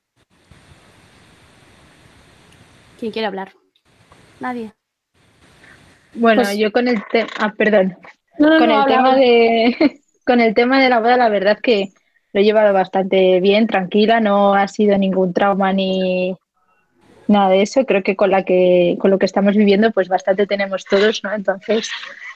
¿Quién 2.98 3.12
quiere 3.12 3.26
hablar? 3.26 3.52
Nadie. 4.40 4.72
Bueno, 6.14 6.42
pues 6.42 6.56
yo 6.56 6.72
con 6.72 6.88
el 6.88 7.02
tema, 7.10 7.28
ah, 7.38 7.52
perdón, 7.56 7.96
con 8.38 8.70
el 8.70 8.84
tema 8.86 9.16
de 9.16 10.00
con 10.26 10.40
el 10.40 10.54
tema 10.54 10.82
de 10.82 10.88
la 10.88 11.00
boda, 11.00 11.16
la 11.16 11.28
verdad 11.28 11.58
que 11.62 11.92
lo 12.32 12.40
he 12.40 12.44
llevado 12.44 12.72
bastante 12.72 13.40
bien, 13.40 13.66
tranquila, 13.66 14.20
no 14.20 14.54
ha 14.54 14.68
sido 14.68 14.98
ningún 14.98 15.32
trauma 15.32 15.72
ni 15.72 16.36
nada 17.26 17.50
de 17.50 17.62
eso. 17.62 17.86
Creo 17.86 18.02
que 18.02 18.16
con 18.16 18.30
la 18.30 18.44
que 18.44 18.96
con 19.00 19.10
lo 19.10 19.18
que 19.18 19.26
estamos 19.26 19.56
viviendo, 19.56 19.92
pues 19.92 20.08
bastante 20.08 20.46
tenemos 20.46 20.84
todos, 20.84 21.22
¿no? 21.22 21.32
Entonces, 21.32 21.90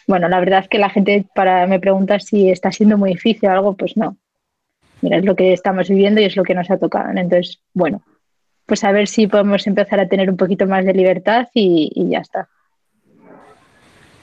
bueno, 0.06 0.28
la 0.28 0.40
verdad 0.40 0.60
es 0.60 0.68
que 0.68 0.78
la 0.78 0.90
gente 0.90 1.24
para 1.34 1.66
me 1.66 1.80
pregunta 1.80 2.20
si 2.20 2.50
está 2.50 2.70
siendo 2.70 2.96
muy 2.96 3.10
difícil 3.10 3.48
o 3.48 3.52
algo, 3.52 3.76
pues 3.76 3.96
no. 3.96 4.16
Mira, 5.00 5.18
es 5.18 5.24
lo 5.24 5.34
que 5.34 5.52
estamos 5.52 5.88
viviendo 5.88 6.20
y 6.20 6.24
es 6.24 6.36
lo 6.36 6.44
que 6.44 6.54
nos 6.54 6.70
ha 6.70 6.78
tocado. 6.78 7.10
Entonces, 7.10 7.60
bueno, 7.74 8.02
pues 8.72 8.84
a 8.84 8.92
ver 8.92 9.06
si 9.06 9.26
podemos 9.26 9.66
empezar 9.66 10.00
a 10.00 10.08
tener 10.08 10.30
un 10.30 10.38
poquito 10.38 10.66
más 10.66 10.86
de 10.86 10.94
libertad 10.94 11.46
y, 11.52 11.92
ya 12.08 12.20
está. 12.20 12.48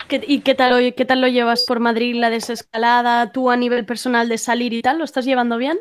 ¿Y 0.09 0.39
qué 0.39 0.55
tal, 0.55 0.95
qué 0.95 1.05
tal 1.05 1.21
lo 1.21 1.27
llevas 1.27 1.65
por 1.67 1.79
Madrid, 1.79 2.15
la 2.15 2.31
desescalada, 2.31 3.31
tú 3.31 3.51
a 3.51 3.57
nivel 3.57 3.85
personal 3.85 4.27
de 4.27 4.39
salir 4.39 4.73
y 4.73 4.81
tal? 4.81 4.97
¿Lo 4.97 5.03
estás 5.03 5.25
llevando 5.25 5.59
bien? 5.59 5.77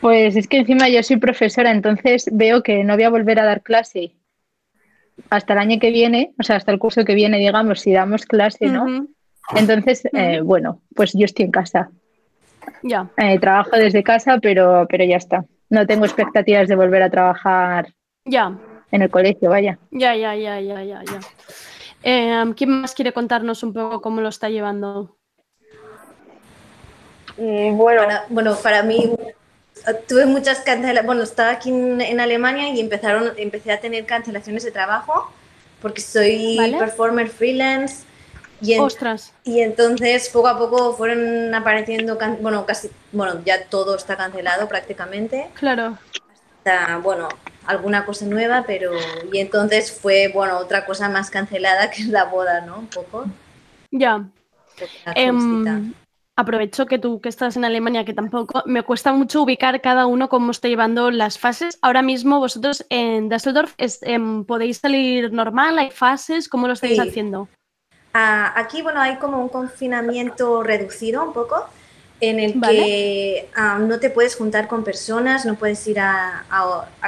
Pues 0.00 0.36
es 0.36 0.46
que 0.46 0.58
encima 0.58 0.88
yo 0.88 1.02
soy 1.02 1.16
profesora, 1.16 1.72
entonces 1.72 2.26
veo 2.30 2.62
que 2.62 2.84
no 2.84 2.94
voy 2.94 3.02
a 3.02 3.10
volver 3.10 3.40
a 3.40 3.44
dar 3.44 3.62
clase 3.62 4.12
hasta 5.28 5.54
el 5.54 5.58
año 5.58 5.80
que 5.80 5.90
viene, 5.90 6.34
o 6.38 6.44
sea, 6.44 6.54
hasta 6.54 6.70
el 6.70 6.78
curso 6.78 7.04
que 7.04 7.16
viene, 7.16 7.38
digamos, 7.38 7.80
si 7.80 7.90
damos 7.90 8.24
clase, 8.24 8.66
¿no? 8.66 9.08
Entonces, 9.56 10.04
eh, 10.12 10.42
bueno, 10.44 10.80
pues 10.94 11.12
yo 11.12 11.24
estoy 11.24 11.46
en 11.46 11.50
casa. 11.50 11.90
Ya. 12.84 13.10
Eh, 13.16 13.40
trabajo 13.40 13.74
desde 13.74 14.04
casa, 14.04 14.38
pero, 14.40 14.86
pero 14.88 15.04
ya 15.04 15.16
está 15.16 15.44
no 15.72 15.86
tengo 15.86 16.04
expectativas 16.04 16.68
de 16.68 16.76
volver 16.76 17.02
a 17.02 17.08
trabajar 17.08 17.94
ya. 18.26 18.52
en 18.90 19.00
el 19.00 19.08
colegio, 19.08 19.48
vaya. 19.48 19.78
Ya, 19.90 20.14
ya, 20.14 20.36
ya, 20.36 20.60
ya, 20.60 20.84
ya, 20.84 21.02
ya. 21.02 21.20
Em, 22.02 22.52
¿Quién 22.52 22.82
más 22.82 22.94
quiere 22.94 23.14
contarnos 23.14 23.62
un 23.62 23.72
poco 23.72 24.02
cómo 24.02 24.20
lo 24.20 24.28
está 24.28 24.50
llevando? 24.50 25.16
Mm, 27.38 27.78
bueno, 27.78 28.02
para, 28.02 28.24
bueno, 28.28 28.54
para 28.62 28.82
mí 28.82 29.12
tuve 30.06 30.26
muchas 30.26 30.58
cancelaciones. 30.58 31.06
Bueno, 31.06 31.22
estaba 31.22 31.52
aquí 31.52 31.70
en, 31.70 32.20
Alemania 32.20 32.68
y 32.68 32.78
empezaron, 32.78 33.32
empecé 33.38 33.72
a 33.72 33.80
tener 33.80 34.04
cancelaciones 34.04 34.64
de 34.64 34.72
trabajo 34.72 35.32
porque 35.80 36.02
soy 36.02 36.76
performer 36.78 37.28
freelance 37.28 38.04
y, 38.62 38.78
Ostras. 38.78 39.34
y 39.44 39.60
entonces 39.60 40.28
poco 40.28 40.46
a 40.48 40.56
poco 40.56 40.94
fueron 40.94 41.52
apareciendo, 41.52 42.16
bueno, 42.40 42.64
casi, 42.64 42.90
bueno, 43.10 43.40
ya 43.44 43.64
todo 43.64 43.96
está 43.96 44.16
cancelado 44.16 44.68
prácticamente. 44.68 45.50
Claro. 45.54 45.98
Hasta, 46.58 46.98
bueno, 46.98 47.28
alguna 47.66 48.06
cosa 48.06 48.24
nueva, 48.26 48.64
pero 48.66 48.92
y 49.32 49.38
entonces 49.38 49.90
fue, 49.90 50.30
bueno, 50.32 50.58
otra 50.58 50.86
cosa 50.86 51.08
más 51.08 51.28
cancelada 51.28 51.90
que 51.94 52.02
es 52.02 52.08
la 52.08 52.24
boda, 52.24 52.60
¿no? 52.60 52.78
Un 52.78 52.86
poco. 52.86 53.26
Ya. 53.90 54.24
Em, 55.14 55.92
aprovecho 56.36 56.86
que 56.86 56.98
tú 56.98 57.20
que 57.20 57.28
estás 57.28 57.56
en 57.56 57.64
Alemania, 57.64 58.04
que 58.04 58.14
tampoco 58.14 58.62
me 58.64 58.82
cuesta 58.84 59.12
mucho 59.12 59.42
ubicar 59.42 59.80
cada 59.80 60.06
uno 60.06 60.28
cómo 60.28 60.52
está 60.52 60.68
llevando 60.68 61.10
las 61.10 61.38
fases. 61.38 61.78
Ahora 61.82 62.02
mismo 62.02 62.38
vosotros 62.38 62.86
en 62.90 63.28
Düsseldorf 63.28 63.74
em, 63.78 64.44
podéis 64.44 64.78
salir 64.78 65.32
normal, 65.32 65.78
hay 65.78 65.90
fases, 65.90 66.48
¿cómo 66.48 66.68
lo 66.68 66.74
estáis 66.74 66.98
haciendo? 66.98 67.48
Ah, 68.14 68.52
aquí, 68.56 68.82
bueno, 68.82 69.00
hay 69.00 69.16
como 69.16 69.40
un 69.40 69.48
confinamiento 69.48 70.62
reducido 70.62 71.24
un 71.24 71.32
poco, 71.32 71.66
en 72.20 72.38
el 72.40 72.60
que 72.60 73.48
ah, 73.56 73.78
no 73.78 73.98
te 73.98 74.10
puedes 74.10 74.36
juntar 74.36 74.68
con 74.68 74.84
personas, 74.84 75.44
no 75.44 75.56
puedes 75.56 75.86
ir 75.88 75.98
a, 75.98 76.44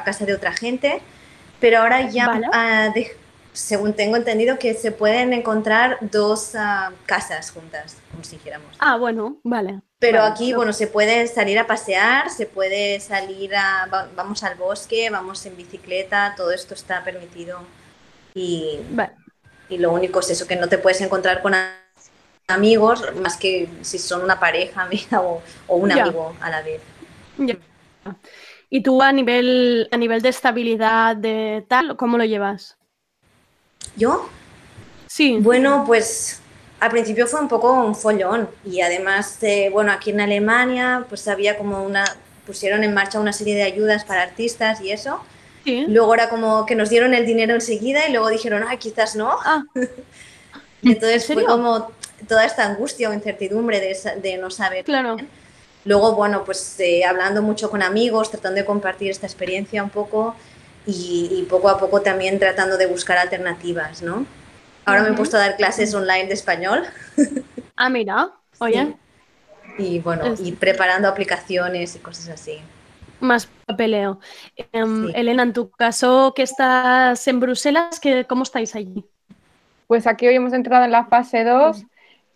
casa 0.05 0.25
de 0.25 0.35
otra 0.35 0.53
gente, 0.53 1.03
pero 1.61 1.81
ahora 1.81 2.09
ya, 2.11 2.40
ah, 2.53 2.93
según 3.53 3.93
tengo 3.93 4.17
entendido, 4.17 4.59
que 4.59 4.75
se 4.75 4.93
pueden 4.93 5.33
encontrar 5.33 5.99
dos 6.01 6.53
casas 7.07 7.51
juntas, 7.51 7.99
como 8.11 8.25
si 8.25 8.37
dijéramos. 8.37 8.75
Ah, 8.79 8.97
bueno, 8.97 9.37
vale. 9.45 9.81
Pero 9.99 10.23
aquí, 10.23 10.53
bueno, 10.53 10.73
se 10.73 10.87
puede 10.87 11.27
salir 11.29 11.59
a 11.59 11.67
pasear, 11.67 12.31
se 12.31 12.47
puede 12.47 12.99
salir 13.01 13.55
a, 13.55 14.09
vamos 14.17 14.43
al 14.43 14.57
bosque, 14.57 15.09
vamos 15.11 15.45
en 15.47 15.57
bicicleta, 15.57 16.35
todo 16.37 16.51
esto 16.51 16.75
está 16.75 17.05
permitido. 17.05 17.61
Y 18.35 18.81
vale 18.90 19.23
y 19.68 19.79
lo 19.79 19.92
único 19.92 20.20
es 20.20 20.31
eso, 20.31 20.46
que 20.46 20.57
no 20.57 20.68
te 20.68 20.79
puedes 20.79 21.00
encontrar 21.00 21.42
con 21.42 21.55
amigos, 22.48 23.05
más 23.20 23.37
que 23.37 23.68
si 23.83 23.98
son 23.98 24.22
una 24.22 24.38
pareja 24.38 24.83
amiga 24.85 25.20
o, 25.20 25.42
un 25.68 25.92
amigo 25.92 26.35
a 26.40 26.50
la 26.50 26.62
vez. 26.62 26.81
¿Y 28.70 28.83
tú 28.83 29.00
a 29.03 29.12
nivel, 29.12 29.88
a 29.92 29.96
nivel 29.96 30.20
de 30.20 30.29
estabilidad 30.29 31.16
de 31.16 31.64
tal, 31.68 31.96
cómo 31.96 32.18
lo 32.18 32.24
llevas? 32.24 32.77
¿Yo? 33.96 34.29
Sí. 35.07 35.38
Bueno, 35.40 35.85
pues 35.87 36.40
al 36.81 36.90
principio 36.90 37.27
fue 37.27 37.40
un 37.40 37.48
poco 37.48 37.72
un 37.72 37.94
follón 37.94 38.48
y 38.64 38.81
además, 38.81 39.38
bueno, 39.72 39.92
aquí 39.92 40.11
en 40.11 40.20
Alemania 40.20 41.07
pues 41.09 41.29
había 41.29 41.57
como 41.57 41.83
una, 41.83 42.05
pusieron 42.46 42.83
en 42.83 42.92
marcha 42.92 43.20
una 43.20 43.33
serie 43.33 43.55
de 43.55 43.62
ayudas 43.62 44.05
para 44.05 44.22
artistas 44.22 44.81
y 44.81 44.90
eso 44.90 45.20
Luego 45.64 46.14
era 46.14 46.29
como 46.29 46.66
que 46.66 46.74
nos 46.74 46.90
dieron 46.90 47.14
el 47.14 47.27
dinero 47.27 47.55
enseguida 47.55 48.07
y 48.09 48.12
luego 48.12 48.29
dijeron, 48.29 48.64
ah, 48.68 48.77
quizás 48.77 49.16
no. 49.16 49.38
Ah. 49.44 49.64
Entonces 50.83 51.27
fue 51.27 51.44
como 51.44 51.90
toda 52.29 52.44
esta 52.44 52.66
angustia 52.66 53.09
o 53.09 53.14
incertidumbre 53.14 53.81
de, 53.81 54.38
no 54.38 54.50
saber. 54.50 54.85
Claro. 54.85 55.16
Luego, 55.85 56.14
bueno, 56.14 56.44
pues 56.44 56.79
eh, 56.81 57.05
hablando 57.05 57.42
mucho 57.42 57.70
con 57.70 57.83
amigos, 57.83 58.31
tratando 58.31 58.61
de 58.61 58.66
compartir 58.66 59.11
esta 59.11 59.27
experiencia 59.27 59.83
un 59.83 59.90
poco 59.90 60.35
y, 60.87 61.46
poco 61.48 61.68
a 61.68 61.79
poco 61.79 62.03
también 62.03 62.38
tratando 62.38 62.77
de 62.77 62.87
buscar 62.87 63.16
alternativas, 63.18 64.03
¿no? 64.03 64.27
Ahora 64.85 65.03
me 65.03 65.11
he 65.11 65.12
puesto 65.12 65.38
a 65.38 65.40
dar 65.40 65.57
clases 65.57 65.94
online 65.94 66.27
de 66.27 66.35
español. 66.35 66.85
Ah, 67.77 67.88
mira, 67.88 68.31
oye. 68.59 68.94
Y 69.79 69.98
bueno, 70.00 70.35
y 70.38 70.53
preparando 70.53 71.09
aplicaciones 71.09 71.96
y 71.96 71.98
cosas 71.98 72.29
así 72.29 72.61
más 73.24 73.48
papeleo. 73.66 74.20
Em, 74.72 75.10
Elena, 75.14 75.42
en 75.42 75.52
tu 75.52 75.70
caso 75.70 76.32
que 76.34 76.42
estás 76.42 77.26
en 77.26 77.40
Bruselas, 77.40 78.00
¿cómo 78.28 78.42
estáis 78.44 78.74
allí? 78.76 79.04
Pues 79.87 80.06
aquí 80.06 80.26
hoy 80.26 80.34
hemos 80.34 80.52
entrado 80.52 80.84
en 80.84 80.92
la 80.92 81.06
fase 81.06 81.44
2. 81.44 81.84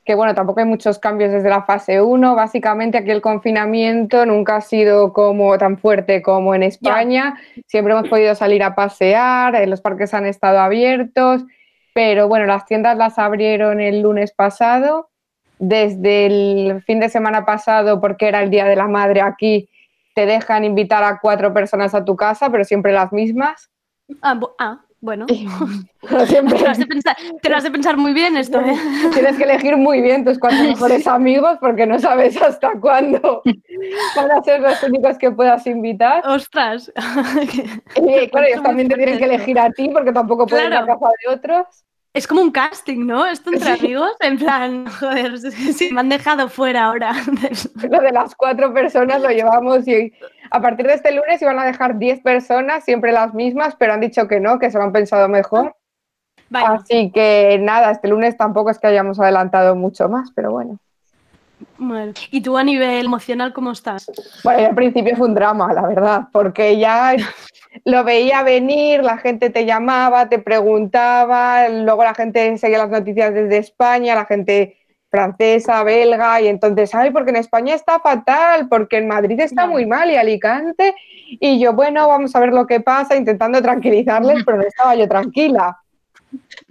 que 0.05 0.15
bueno, 0.15 0.35
tampoco 0.35 0.61
hay 0.61 0.67
muchos 0.67 0.99
cambios 0.99 1.33
desde 1.33 1.51
la 1.51 1.65
fase 1.65 2.01
1. 2.01 2.35
Básicamente 2.35 2.97
aquí 2.97 3.11
el 3.11 3.21
confinamiento 3.21 4.25
nunca 4.25 4.57
ha 4.57 4.61
sido 4.63 5.13
como 5.13 5.59
tan 5.59 5.77
fuerte 5.77 6.23
como 6.23 6.55
en 6.55 6.63
España. 6.63 7.39
Siempre 7.67 7.93
hemos 7.93 8.09
podido 8.09 8.35
salir 8.35 8.63
a 8.63 8.75
pasear, 8.75 9.55
eh, 9.55 9.67
los 9.67 9.83
parques 9.83 10.15
han 10.15 10.25
estado 10.25 10.61
abiertos, 10.61 11.45
pero 11.93 12.27
bueno, 12.27 12.47
las 12.47 12.65
tiendas 12.65 12.97
las 12.97 13.19
abrieron 13.19 13.81
el 13.81 14.01
lunes 14.01 14.33
pasado. 14.33 15.11
Desde 15.59 16.25
el 16.25 16.83
fin 16.87 17.01
de 17.01 17.11
semana 17.11 17.45
pasado, 17.45 18.01
porque 18.01 18.29
era 18.29 18.43
el 18.43 18.49
Día 18.49 18.65
de 18.65 18.77
la 18.77 18.89
Madre 18.89 19.21
aquí, 19.21 19.69
te 20.19 20.27
dejan 20.27 20.65
invitar 20.65 21.05
a 21.05 21.21
cuatro 21.21 21.55
personas 21.55 21.95
a 21.95 22.05
tu 22.05 22.17
casa, 22.17 22.51
pero 22.51 22.65
siempre 22.65 22.93
las 22.93 23.13
mismas. 23.13 23.71
Ah, 24.21 24.37
ah 24.59 24.81
bueno, 25.01 25.27
te, 25.31 25.45
lo 26.11 26.19
has 26.19 27.63
de 27.63 27.71
pensar, 27.71 27.97
muy 27.97 28.13
bien 28.13 28.37
esto. 28.37 28.61
¿eh? 28.61 28.75
Tienes 29.15 29.37
que 29.37 29.45
elegir 29.45 29.77
muy 29.77 30.01
bien 30.01 30.25
tus 30.25 30.41
cuatro 30.41 30.59
mejores 30.65 31.07
amigos 31.07 31.57
porque 31.61 31.87
no 31.87 32.01
sabes 32.01 32.37
hasta 32.43 32.73
cuándo 32.81 33.43
van 34.17 34.33
a 34.33 34.43
ser 34.43 34.61
los 34.61 34.83
únicos 34.83 35.19
que 35.19 35.31
puedas 35.31 35.65
invitar. 35.69 36.27
¡Ostras! 36.27 36.93
Y 37.95 38.29
claro, 38.29 38.47
ellos 38.49 38.63
también 38.65 38.89
te 38.89 38.97
tienen 38.97 39.19
que 39.19 39.25
elegir 39.25 39.57
a 39.61 39.71
ti 39.71 39.89
porque 39.91 40.11
tampoco 40.11 40.49
pueden 40.49 40.73
ir 40.73 40.79
a 40.79 40.85
casa 40.85 41.07
de 41.25 41.33
otros. 41.33 41.85
Es 42.19 42.27
como 42.27 42.43
un 42.43 42.51
casting, 42.51 43.07
¿no? 43.07 43.25
Esto 43.27 43.53
entre 43.53 43.71
amigos, 43.71 44.11
en 44.19 44.39
plan, 44.39 44.87
joder, 44.99 45.39
si 45.39 45.93
me 45.93 46.01
han 46.01 46.09
dejado 46.09 46.49
fuera 46.49 46.87
ahora. 46.87 47.13
Lo 47.89 48.01
de 48.01 48.11
las 48.11 48.35
cuatro 48.35 48.75
personas 48.75 49.23
lo 49.23 49.29
llevamos 49.29 49.87
y 49.87 50.13
a 50.51 50.61
partir 50.61 50.89
de 50.89 50.95
este 50.95 51.13
lunes 51.13 51.41
iban 51.41 51.61
a 51.61 51.65
dejar 51.65 51.97
10 51.97 52.23
personas, 52.23 52.83
siempre 52.83 53.13
las 53.13 53.35
mismas, 53.35 53.77
pero 53.77 53.93
han 53.93 54.01
dicho 54.01 54.27
que 54.27 54.41
no, 54.41 54.59
que 54.59 54.69
se 54.69 54.79
lo 54.79 54.83
han 54.83 54.93
pensado 54.93 55.29
mejor. 55.29 55.77
Así 56.51 57.13
que 57.13 57.57
nada, 57.61 57.93
este 57.93 58.09
lunes 58.09 58.37
tampoco 58.37 58.71
es 58.71 58.81
que 58.81 58.89
hayamos 58.89 59.21
adelantado 59.21 59.77
mucho 59.77 60.09
más, 60.09 60.33
pero 60.35 60.51
bueno. 60.51 60.81
¿Y 62.31 62.41
tú 62.41 62.57
a 62.57 62.65
nivel 62.65 63.07
emocional 63.07 63.53
cómo 63.53 63.73
estás? 63.73 64.11
Bueno, 64.45 64.69
al 64.69 64.75
principio 64.75 65.17
fue 65.17 65.29
un 65.29 65.35
drama, 65.35 65.73
la 65.73 65.87
verdad, 65.87 66.23
porque 66.33 66.79
ya 66.79 67.15
lo 67.85 68.05
veía 68.05 68.43
venir, 68.43 69.03
la 69.03 69.19
gente 69.19 69.51
te 69.51 69.65
llamaba, 69.65 70.29
te 70.29 70.39
preguntaba, 70.39 71.69
luego 71.69 72.05
la 72.05 72.15
gente 72.15 72.57
seguía 72.59 72.79
las 72.79 72.91
noticias 72.91 73.33
desde 73.33 73.59
España, 73.59 74.15
la 74.15 74.25
gente 74.25 74.77
francesa, 75.11 75.83
belga, 75.85 76.41
y 76.41 76.49
entonces, 76.49 76.95
ay, 76.95 77.11
porque 77.11 77.31
en 77.31 77.37
España 77.37 77.75
está 77.75 77.99
fatal, 77.99 78.69
porque 78.69 78.99
en 78.99 79.09
Madrid 79.09 79.41
está 79.41 79.67
muy 79.67 79.87
mal 79.87 80.11
y 80.11 80.17
Alicante, 80.17 80.95
y 81.41 81.59
yo, 81.59 81.73
bueno, 81.73 82.07
vamos 82.09 82.35
a 82.37 82.41
ver 82.41 82.53
lo 82.53 82.67
que 82.67 82.81
pasa, 82.81 83.17
intentando 83.17 83.63
tranquilizarles, 83.63 84.43
pero 84.45 84.59
no 84.59 84.65
estaba 84.65 84.95
yo 84.95 85.09
tranquila. 85.09 85.79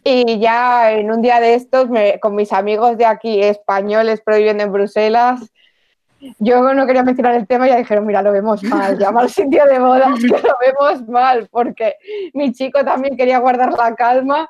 Y 0.10 0.40
ya 0.40 0.94
en 0.94 1.12
un 1.12 1.22
día 1.22 1.42
de 1.42 1.56
estos, 1.56 1.90
con 2.22 2.34
mis 2.34 2.54
amigos 2.54 2.98
de 2.98 3.06
aquí, 3.06 3.44
españoles, 3.44 4.22
pero 4.26 4.38
viviendo 4.38 4.64
en 4.64 4.72
Bruselas, 4.72 5.52
yo 6.40 6.74
no 6.74 6.88
quería 6.88 7.04
mencionar 7.04 7.36
el 7.36 7.46
tema 7.46 7.68
y 7.68 7.72
ya 7.72 7.78
dijeron, 7.78 8.06
mira, 8.06 8.22
lo 8.22 8.32
vemos 8.32 8.64
mal, 8.64 8.98
llama 8.98 9.20
al 9.20 9.30
sitio 9.30 9.66
de 9.66 9.80
bodas 9.80 10.18
que 10.22 10.28
lo 10.30 10.56
vemos 10.62 11.06
mal, 11.10 11.50
porque 11.52 11.96
mi 12.34 12.54
chico 12.54 12.86
también 12.86 13.18
quería 13.18 13.40
guardar 13.40 13.74
la 13.74 13.96
calma 13.96 14.50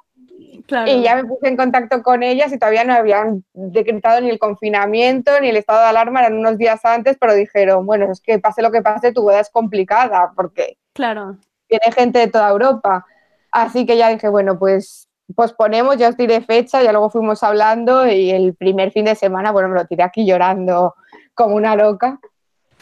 y 0.86 1.02
ya 1.02 1.16
me 1.16 1.26
puse 1.26 1.48
en 1.48 1.58
contacto 1.58 2.04
con 2.04 2.22
ellas 2.22 2.54
y 2.54 2.60
todavía 2.60 2.84
no 2.84 2.94
habían 2.94 3.44
decretado 3.54 4.22
ni 4.22 4.30
el 4.30 4.38
confinamiento 4.38 5.32
ni 5.42 5.50
el 5.50 5.58
estado 5.58 5.80
de 5.80 5.88
alarma, 5.88 6.20
eran 6.20 6.38
unos 6.38 6.60
días 6.60 6.86
antes, 6.86 7.18
pero 7.20 7.34
dijeron, 7.34 7.84
bueno, 7.84 8.12
es 8.12 8.22
que 8.22 8.38
pase 8.38 8.62
lo 8.62 8.70
que 8.70 8.84
pase, 8.84 9.12
tu 9.12 9.24
boda 9.24 9.40
es 9.40 9.50
complicada 9.50 10.34
porque 10.36 10.78
claro. 10.94 11.38
tiene 11.66 11.92
gente 11.96 12.20
de 12.20 12.28
toda 12.28 12.48
Europa. 12.50 13.08
Así 13.52 13.88
que 13.88 13.98
ya 13.98 14.10
dije, 14.10 14.30
bueno, 14.30 14.60
pues 14.60 15.07
posponemos, 15.36 15.98
ya 15.98 16.10
os 16.10 16.18
diré 16.18 16.42
fecha, 16.42 16.82
ya 16.82 16.92
luego 16.92 17.10
fuimos 17.10 17.44
hablando 17.44 18.08
y 18.08 18.32
el 18.32 18.56
primer 18.56 18.92
fin 18.92 19.06
de 19.06 19.16
semana, 19.16 19.52
bueno, 19.52 19.70
me 19.70 19.76
lo 19.76 19.86
tiré 19.86 20.04
aquí 20.04 20.26
llorando 20.26 20.96
como 21.34 21.56
una 21.56 21.76
loca. 21.76 22.20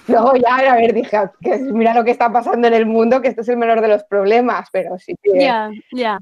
Luego 0.08 0.36
ya, 0.36 0.58
a 0.72 0.76
ver, 0.76 0.94
dije, 0.94 1.18
que 1.42 1.58
mira 1.58 1.94
lo 1.96 2.04
que 2.04 2.12
está 2.12 2.32
pasando 2.32 2.68
en 2.68 2.76
el 2.76 2.86
mundo, 2.86 3.22
que 3.22 3.30
esto 3.30 3.42
es 3.42 3.50
el 3.50 3.58
menor 3.58 3.82
de 3.82 3.88
los 3.88 4.04
problemas, 4.04 4.70
pero 4.72 5.00
sí 5.00 5.16
que 5.22 5.50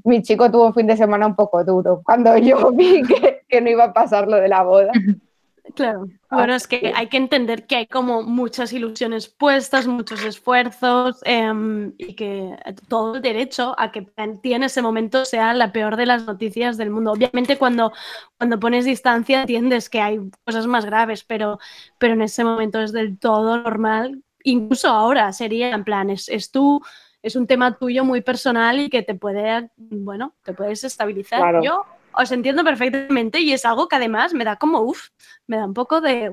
mi 0.04 0.22
chico 0.22 0.50
tuvo 0.50 0.68
un 0.68 0.74
fin 0.74 0.86
de 0.86 0.96
semana 0.96 1.26
un 1.26 1.36
poco 1.36 1.62
duro, 1.64 2.00
cuando 2.02 2.36
yo 2.38 2.70
vi 2.72 3.02
que, 3.02 3.42
que 3.46 3.60
no 3.60 3.68
iba 3.68 3.84
a 3.84 3.92
pasar 3.92 4.26
lo 4.26 4.36
de 4.36 4.48
la 4.48 4.62
boda. 4.62 4.92
Claro. 5.74 6.06
Bueno, 6.30 6.54
es 6.54 6.66
que 6.66 6.92
hay 6.94 7.08
que 7.08 7.16
entender 7.16 7.66
que 7.66 7.76
hay 7.76 7.86
como 7.86 8.22
muchas 8.22 8.72
ilusiones 8.72 9.28
puestas, 9.28 9.86
muchos 9.86 10.22
esfuerzos 10.22 11.20
em, 11.24 11.94
y 11.96 12.14
que 12.14 12.54
todo 12.88 13.16
el 13.16 13.22
derecho 13.22 13.74
a 13.78 13.90
que 13.90 14.06
en 14.16 14.40
ti 14.40 14.52
en 14.52 14.62
ese 14.62 14.82
momento 14.82 15.24
sea 15.24 15.54
la 15.54 15.72
peor 15.72 15.96
de 15.96 16.06
las 16.06 16.26
noticias 16.26 16.76
del 16.76 16.90
mundo. 16.90 17.12
Obviamente 17.12 17.56
cuando, 17.56 17.92
cuando 18.36 18.60
pones 18.60 18.84
distancia 18.84 19.40
entiendes 19.40 19.88
que 19.88 20.00
hay 20.00 20.20
cosas 20.44 20.66
más 20.66 20.84
graves, 20.84 21.24
pero, 21.24 21.58
pero 21.98 22.12
en 22.12 22.22
ese 22.22 22.44
momento 22.44 22.80
es 22.80 22.92
del 22.92 23.18
todo 23.18 23.56
normal. 23.56 24.22
Incluso 24.42 24.88
ahora 24.88 25.32
sería 25.32 25.70
en 25.70 25.84
plan, 25.84 26.10
es, 26.10 26.28
es 26.28 26.50
tú, 26.50 26.82
es 27.22 27.36
un 27.36 27.46
tema 27.46 27.78
tuyo 27.78 28.04
muy 28.04 28.20
personal 28.20 28.80
y 28.80 28.90
que 28.90 29.02
te 29.02 29.14
puede, 29.14 29.70
bueno, 29.76 30.34
te 30.42 30.52
puedes 30.52 30.84
estabilizar. 30.84 31.62
Yo 31.62 31.86
os 32.16 32.32
entiendo 32.32 32.64
perfectamente 32.64 33.40
y 33.40 33.52
es 33.52 33.64
algo 33.64 33.88
que 33.88 33.96
además 33.96 34.34
me 34.34 34.44
da 34.44 34.56
como, 34.56 34.80
uff, 34.80 35.08
me 35.46 35.56
da 35.56 35.66
un 35.66 35.74
poco 35.74 36.00
de... 36.00 36.32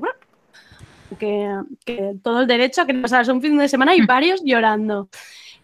Que, 1.19 1.49
que, 1.83 2.15
todo 2.23 2.39
el 2.39 2.47
derecho 2.47 2.81
a 2.81 2.85
que 2.85 2.93
pasaras 2.93 3.27
un 3.27 3.41
fin 3.41 3.57
de 3.57 3.67
semana 3.67 3.93
y 3.93 4.05
varios 4.05 4.41
llorando. 4.45 5.09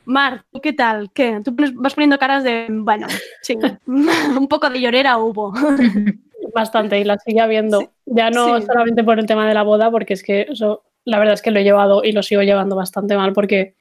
Mar, 0.08 0.46
¿tú 0.52 0.62
qué 0.62 0.74
tal? 0.74 1.12
¿Qué? 1.14 1.42
Tú 1.44 1.54
vas 1.76 1.94
poniendo 1.94 2.18
caras 2.18 2.44
de, 2.44 2.68
bueno, 2.70 3.08
sí, 3.42 3.58
un 3.88 4.48
poco 4.48 4.70
de 4.70 4.80
llorera 4.80 5.18
hubo. 5.18 5.54
Bastante, 6.54 7.00
y 7.00 7.04
la 7.04 7.18
sigue 7.18 7.42
habiendo. 7.42 7.92
ya 8.06 8.30
no 8.30 8.62
solamente 8.62 9.04
por 9.04 9.20
el 9.20 9.26
tema 9.26 9.48
de 9.48 9.54
la 9.54 9.64
boda, 9.64 9.92
porque 9.92 10.14
es 10.14 10.24
que 10.24 10.48
eso, 10.50 10.84
la 11.04 11.20
verdad 11.20 11.34
es 11.34 11.42
que 11.42 11.52
lo 11.52 11.60
he 11.60 11.64
llevado 11.64 12.04
y 12.04 12.14
lo 12.14 12.24
sigo 12.24 12.42
llevando 12.42 12.76
bastante 12.76 13.18
mal, 13.18 13.34
porque 13.34 13.76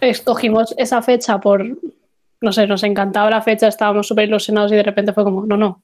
escogimos 0.00 0.74
esa 0.78 1.02
fecha 1.02 1.40
por, 1.40 1.66
no 2.40 2.52
sé, 2.52 2.66
nos 2.66 2.82
encantaba 2.84 3.30
la 3.30 3.42
fecha, 3.42 3.68
estábamos 3.68 4.06
súper 4.06 4.28
ilusionados 4.28 4.72
y 4.72 4.76
de 4.76 4.82
repente 4.82 5.12
fue 5.12 5.24
como, 5.24 5.44
no, 5.46 5.56
no, 5.56 5.82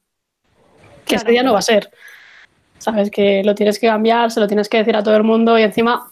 que 1.05 1.17
ese 1.17 1.31
día 1.31 1.43
no 1.43 1.53
va 1.53 1.59
a 1.59 1.63
ser. 1.63 1.91
Sabes 2.79 3.11
que 3.11 3.43
lo 3.45 3.55
tienes 3.55 3.79
que 3.79 3.87
cambiar, 3.87 4.31
se 4.31 4.41
lo 4.41 4.47
tienes 4.47 4.69
que 4.69 4.79
decir 4.79 4.97
a 4.97 5.03
todo 5.03 5.17
el 5.17 5.25
mundo 5.25 5.59
y 5.59 5.63
encima 5.63 6.11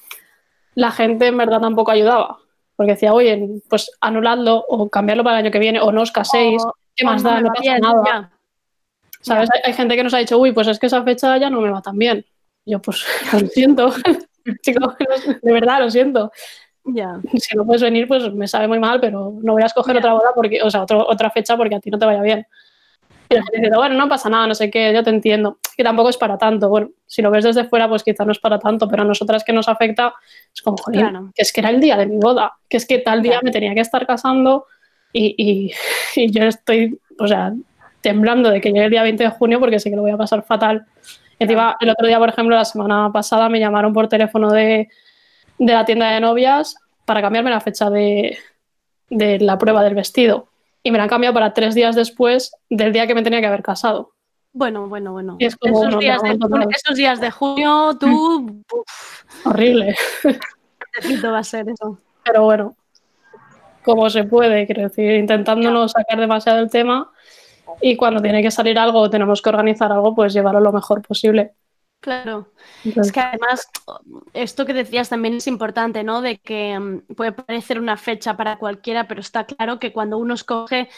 la 0.74 0.90
gente 0.90 1.26
en 1.26 1.37
verdad 1.37 1.61
tampoco 1.61 1.90
ayudaba. 1.90 2.38
Porque 2.76 2.92
decía, 2.92 3.12
oye, 3.12 3.61
pues 3.68 3.90
anuladlo 4.00 4.64
o 4.68 4.88
cambiarlo 4.88 5.22
para 5.22 5.38
el 5.38 5.44
año 5.44 5.52
que 5.52 5.59
viene 5.59 5.81
o 5.81 5.92
no 5.92 6.02
os 6.02 6.11
caséis, 6.11 6.62
¿qué 6.96 7.05
más 7.05 7.22
da? 7.22 7.40
No 7.40 7.52
pasa 7.52 7.78
nada. 7.78 8.33
¿Sabes? 9.20 9.48
Hay, 9.64 9.72
gente 9.72 9.94
que 9.94 10.02
nos 10.02 10.14
ha 10.14 10.18
dicho, 10.18 10.38
uy, 10.38 10.52
pues 10.52 10.66
es 10.66 10.78
que 10.78 10.87
esa 10.87 11.05
fecha 11.05 11.37
ya 11.37 11.48
no 11.48 11.61
me 11.61 11.70
va 11.70 11.81
tan 11.81 11.96
bien. 11.96 12.24
yo, 12.64 12.81
pues 12.81 13.05
lo 13.33 13.46
siento, 13.46 13.92
chicos, 14.62 14.94
de 15.42 15.52
verdad 15.52 15.81
lo 15.81 15.90
siento. 15.90 16.33
Ya. 16.84 17.20
Si 17.40 17.56
no 17.56 17.64
puedes 17.64 17.82
venir, 17.82 18.08
pues 18.08 18.32
me 18.32 18.48
sabe 18.48 18.68
muy 18.68 18.78
mal, 18.78 19.00
pero 19.00 19.32
no 19.42 19.52
voy 19.52 19.62
a 19.62 19.66
escoger 19.66 19.96
otra 19.96 20.12
boda 20.12 20.30
porque, 20.34 20.62
o 20.62 20.70
sea, 20.70 20.84
otra 20.84 21.30
fecha 21.30 21.56
porque 21.56 21.74
a 21.74 21.80
ti 21.80 21.90
no 21.90 21.98
te 21.98 22.06
vaya 22.06 22.22
bien. 22.22 22.46
Y 23.28 23.34
la 23.34 23.42
gente 23.44 23.60
dice, 23.60 23.76
bueno, 23.76 23.94
no 23.94 24.08
pasa 24.08 24.28
nada, 24.28 24.46
no 24.46 24.54
sé 24.54 24.70
qué, 24.70 24.92
yo 24.92 25.02
te 25.02 25.10
entiendo. 25.10 25.58
Que 25.76 25.82
tampoco 25.82 26.10
es 26.10 26.18
para 26.18 26.36
tanto. 26.36 26.68
Bueno, 26.68 26.90
si 27.06 27.22
lo 27.22 27.30
ves 27.30 27.44
desde 27.44 27.64
fuera, 27.64 27.88
pues 27.88 28.02
quizá 28.02 28.24
no 28.24 28.32
es 28.32 28.38
para 28.38 28.58
tanto, 28.58 28.88
pero 28.88 29.02
a 29.02 29.06
nosotras 29.06 29.42
que 29.42 29.52
nos 29.52 29.68
afecta, 29.68 30.12
es 30.54 30.60
como, 30.60 30.76
joder, 30.76 31.12
que 31.34 31.42
es 31.42 31.52
que 31.52 31.60
era 31.60 31.70
el 31.70 31.80
día 31.80 31.96
de 31.96 32.06
mi 32.06 32.18
boda, 32.18 32.52
que 32.68 32.76
es 32.76 32.86
que 32.86 32.98
tal 32.98 33.22
día 33.22 33.40
me 33.42 33.50
tenía 33.50 33.74
que 33.74 33.80
estar 33.80 34.06
casando 34.06 34.66
y, 35.12 35.34
y, 35.38 35.72
y, 36.16 36.30
yo 36.30 36.44
estoy, 36.44 36.98
o 37.18 37.26
sea, 37.26 37.52
temblando 38.02 38.50
de 38.50 38.60
que 38.60 38.70
llegue 38.70 38.84
el 38.84 38.90
día 38.90 39.02
20 39.02 39.24
de 39.24 39.30
junio 39.30 39.60
porque 39.60 39.78
sé 39.80 39.88
que 39.88 39.96
lo 39.96 40.02
voy 40.02 40.10
a 40.10 40.18
pasar 40.18 40.42
fatal. 40.44 40.84
Encima, 41.38 41.76
el 41.80 41.88
otro 41.88 42.06
día, 42.06 42.18
por 42.18 42.28
ejemplo, 42.28 42.54
la 42.54 42.64
semana 42.64 43.10
pasada 43.12 43.48
me 43.48 43.58
llamaron 43.58 43.92
por 43.92 44.08
teléfono 44.08 44.52
de, 44.52 44.88
de 45.66 45.72
la 45.72 45.85
tienda 45.85 46.11
de 46.11 46.20
novias 46.20 46.77
para 47.05 47.20
cambiarme 47.20 47.51
la 47.51 47.61
fecha 47.61 47.88
de, 47.88 48.37
de 49.11 49.38
la 49.38 49.58
prueba 49.58 49.83
del 49.83 49.94
vestido. 49.94 50.48
Y 50.83 50.90
me 50.90 50.98
la 50.98 51.04
han 51.04 51.10
cambiado 51.10 51.35
para 51.35 51.54
tres 51.54 51.75
días 51.75 51.94
después 51.94 52.52
del 52.69 52.92
día 52.92 53.06
que 53.06 53.15
me 53.15 53.23
tenía 53.23 53.40
que 53.40 53.46
haber 53.46 53.63
casado. 53.63 54.13
Bueno, 54.52 54.88
bueno, 54.88 55.13
bueno. 55.13 55.37
esos, 55.38 55.98
días 55.98 56.21
de, 56.23 56.31
esos, 56.71 56.96
días 56.96 57.21
de, 57.21 57.31
junio, 57.31 57.96
tú. 57.98 58.63
Horrible. 59.44 59.94
va 61.25 61.38
a 61.38 61.44
ser 61.44 61.69
eso. 61.71 61.98
Pero 62.25 62.44
bueno, 62.44 62.77
como 63.83 64.10
se 64.10 64.25
puede, 64.25 64.67
quiero 64.67 64.83
decir, 64.83 65.15
intentando 65.15 65.71
no 65.71 65.88
sacar 65.88 66.19
demasiado 66.19 66.58
el 66.58 66.71
tema 66.71 67.10
y 67.81 67.96
cuando 67.96 68.21
tiene 68.21 68.42
que 68.42 68.50
salir 68.50 68.79
algo 68.79 68.98
o 68.98 69.10
tenemos 69.10 69.40
que 69.40 69.48
organizar 69.48 69.90
algo, 69.90 70.15
pues 70.15 70.35
llevarlo 70.35 70.60
lo 70.60 70.73
mejor 70.73 71.00
posible. 71.02 71.54
Claro. 72.03 72.48
Es 72.85 73.13
que 73.13 73.21
además, 73.21 73.69
esto 74.33 74.67
que 74.67 74.75
decías 74.75 75.09
también 75.09 75.35
es 75.35 75.46
importante, 75.46 76.03
¿no? 76.03 76.21
De 76.21 76.38
que 76.38 76.77
mm, 76.77 77.15
puede 77.15 77.31
parecer 77.31 77.79
una 77.79 77.96
fecha 77.96 78.37
para 78.37 78.59
cualquiera, 78.59 79.07
pero 79.07 79.21
está 79.21 79.46
claro 79.46 79.79
que 79.79 79.92
cuando 79.92 80.19
uno 80.19 80.35
escoge, 80.35 80.88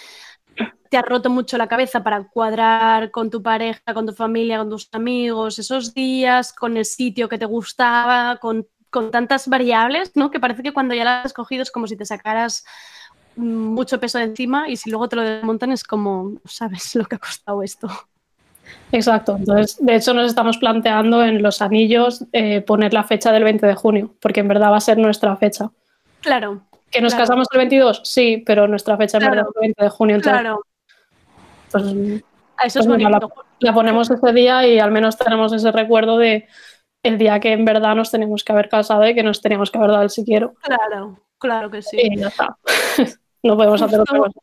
te 0.88 0.96
ha 0.96 1.02
roto 1.02 1.28
mucho 1.28 1.58
la 1.58 1.68
cabeza 1.68 2.02
para 2.02 2.26
cuadrar 2.26 3.10
con 3.10 3.28
tu 3.28 3.42
pareja, 3.42 3.92
con 3.92 4.06
tu 4.06 4.14
familia, 4.14 4.56
con 4.56 4.70
tus 4.70 4.88
amigos, 4.92 5.58
esos 5.58 5.92
días, 5.92 6.54
con 6.54 6.78
el 6.78 6.86
sitio 6.86 7.28
que 7.28 7.36
te 7.36 7.44
gustaba, 7.44 8.38
con, 8.38 8.66
con 8.88 9.10
tantas 9.10 9.46
variables, 9.46 10.12
¿no? 10.14 10.30
Que 10.30 10.40
parece 10.40 10.62
que 10.62 10.72
cuando 10.72 10.94
ya 10.94 11.04
la 11.04 11.20
has 11.20 11.26
escogido 11.26 11.62
es 11.62 11.70
como 11.70 11.86
si 11.86 11.98
te 11.98 12.06
sacaras 12.06 12.64
mm, 13.36 13.44
mucho 13.44 14.00
peso 14.00 14.16
de 14.16 14.24
encima 14.24 14.70
y 14.70 14.78
si 14.78 14.88
luego 14.88 15.06
te 15.10 15.16
lo 15.16 15.22
desmontan 15.22 15.70
es 15.70 15.84
como, 15.84 16.40
sabes 16.46 16.94
lo 16.94 17.04
que 17.04 17.16
ha 17.16 17.18
costado 17.18 17.62
esto. 17.62 17.88
Exacto, 18.92 19.36
entonces 19.36 19.76
de 19.80 19.96
hecho 19.96 20.14
nos 20.14 20.26
estamos 20.26 20.58
planteando 20.58 21.24
en 21.24 21.42
los 21.42 21.60
anillos 21.62 22.24
eh, 22.32 22.60
poner 22.60 22.94
la 22.94 23.02
fecha 23.02 23.32
del 23.32 23.42
20 23.44 23.66
de 23.66 23.74
junio, 23.74 24.14
porque 24.20 24.40
en 24.40 24.48
verdad 24.48 24.70
va 24.70 24.76
a 24.76 24.80
ser 24.80 24.98
nuestra 24.98 25.36
fecha. 25.36 25.70
Claro. 26.20 26.62
¿Que 26.90 27.00
nos 27.00 27.14
casamos 27.14 27.48
el 27.52 27.58
22? 27.58 28.02
Sí, 28.04 28.42
pero 28.46 28.68
nuestra 28.68 28.96
fecha 28.96 29.18
en 29.18 29.24
verdad 29.24 29.46
es 29.48 29.56
el 29.56 29.60
20 29.60 29.84
de 29.84 29.90
junio. 29.90 30.20
claro. 30.20 30.60
Pues, 31.72 31.84
Eso 31.84 32.80
es 32.80 32.86
pues 32.86 33.02
la, 33.60 33.72
ponemos 33.72 34.08
ese 34.10 34.32
día 34.32 34.64
y 34.64 34.78
al 34.78 34.92
menos 34.92 35.18
tenemos 35.18 35.52
ese 35.52 35.72
recuerdo 35.72 36.18
de 36.18 36.46
el 37.02 37.18
día 37.18 37.40
que 37.40 37.52
en 37.52 37.64
verdad 37.64 37.96
nos 37.96 38.12
tenemos 38.12 38.44
que 38.44 38.52
haber 38.52 38.68
casado 38.68 39.06
y 39.08 39.14
que 39.14 39.24
nos 39.24 39.40
teníamos 39.40 39.72
que 39.72 39.78
haber 39.78 39.90
dado 39.90 40.02
el 40.04 40.10
si 40.10 40.24
quiero. 40.24 40.54
Claro, 40.62 41.18
claro 41.38 41.70
que 41.70 41.82
sí. 41.82 41.98
Y 42.00 42.16
ya 42.16 42.28
está. 42.28 42.56
no 43.42 43.56
podemos 43.56 43.82
hacer 43.82 44.00
otra 44.00 44.18
cosa. 44.18 44.40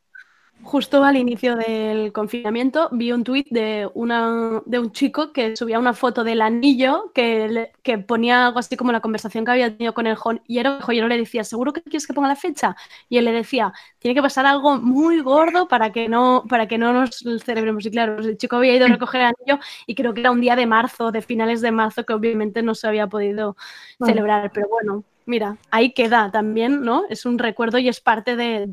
Justo 0.64 1.04
al 1.04 1.18
inicio 1.18 1.56
del 1.56 2.14
confinamiento 2.14 2.88
vi 2.92 3.12
un 3.12 3.24
tuit 3.24 3.48
de, 3.50 3.90
una, 3.94 4.62
de 4.66 4.80
un 4.80 4.92
chico 4.92 5.34
que 5.34 5.56
subía 5.56 5.80
una 5.80 5.94
foto 5.94 6.24
del 6.24 6.42
anillo 6.42 7.12
que, 7.14 7.72
que 7.82 7.98
ponía 7.98 8.46
algo 8.48 8.60
así 8.60 8.78
como 8.78 8.92
la 8.92 9.02
conversación 9.02 9.44
que 9.44 9.52
había 9.52 9.76
tenido 9.76 9.94
con 9.94 10.08
el 10.08 10.16
joyero. 10.16 10.78
El 10.78 10.82
joyero 10.82 11.08
le 11.08 11.18
decía, 11.18 11.44
¿seguro 11.44 11.74
que 11.74 11.82
quieres 11.82 12.06
que 12.06 12.14
ponga 12.14 12.28
la 12.28 12.36
fecha? 12.36 12.76
Y 13.10 13.18
él 13.18 13.26
le 13.26 13.32
decía, 13.32 13.74
tiene 14.00 14.14
que 14.14 14.22
pasar 14.22 14.46
algo 14.46 14.78
muy 14.78 15.22
gordo 15.22 15.68
para 15.68 15.92
que 15.92 16.08
no, 16.08 16.44
para 16.48 16.68
que 16.68 16.78
no 16.78 16.94
nos 16.94 17.24
celebremos. 17.44 17.86
Y 17.86 17.92
claro, 17.92 18.20
el 18.20 18.38
chico 18.38 18.58
había 18.58 18.76
ido 18.76 18.86
a 18.86 18.90
recoger 18.90 19.22
el 19.22 19.28
anillo 19.28 19.64
y 19.88 19.96
creo 19.96 20.14
que 20.14 20.22
era 20.22 20.32
un 20.32 20.42
día 20.42 20.56
de 20.56 20.68
marzo, 20.68 21.12
de 21.12 21.22
finales 21.22 21.62
de 21.62 21.72
marzo, 21.72 22.06
que 22.06 22.14
obviamente 22.14 22.62
no 22.62 22.76
se 22.76 22.88
había 22.88 23.08
podido 23.08 23.58
celebrar. 24.06 24.52
Pero 24.54 24.68
bueno, 24.70 25.04
mira, 25.26 25.58
ahí 25.72 25.92
queda 25.92 26.30
también, 26.32 26.82
¿no? 26.82 27.04
Es 27.10 27.26
un 27.26 27.40
recuerdo 27.40 27.80
y 27.80 27.90
es 27.90 28.00
parte 28.00 28.36
de, 28.36 28.70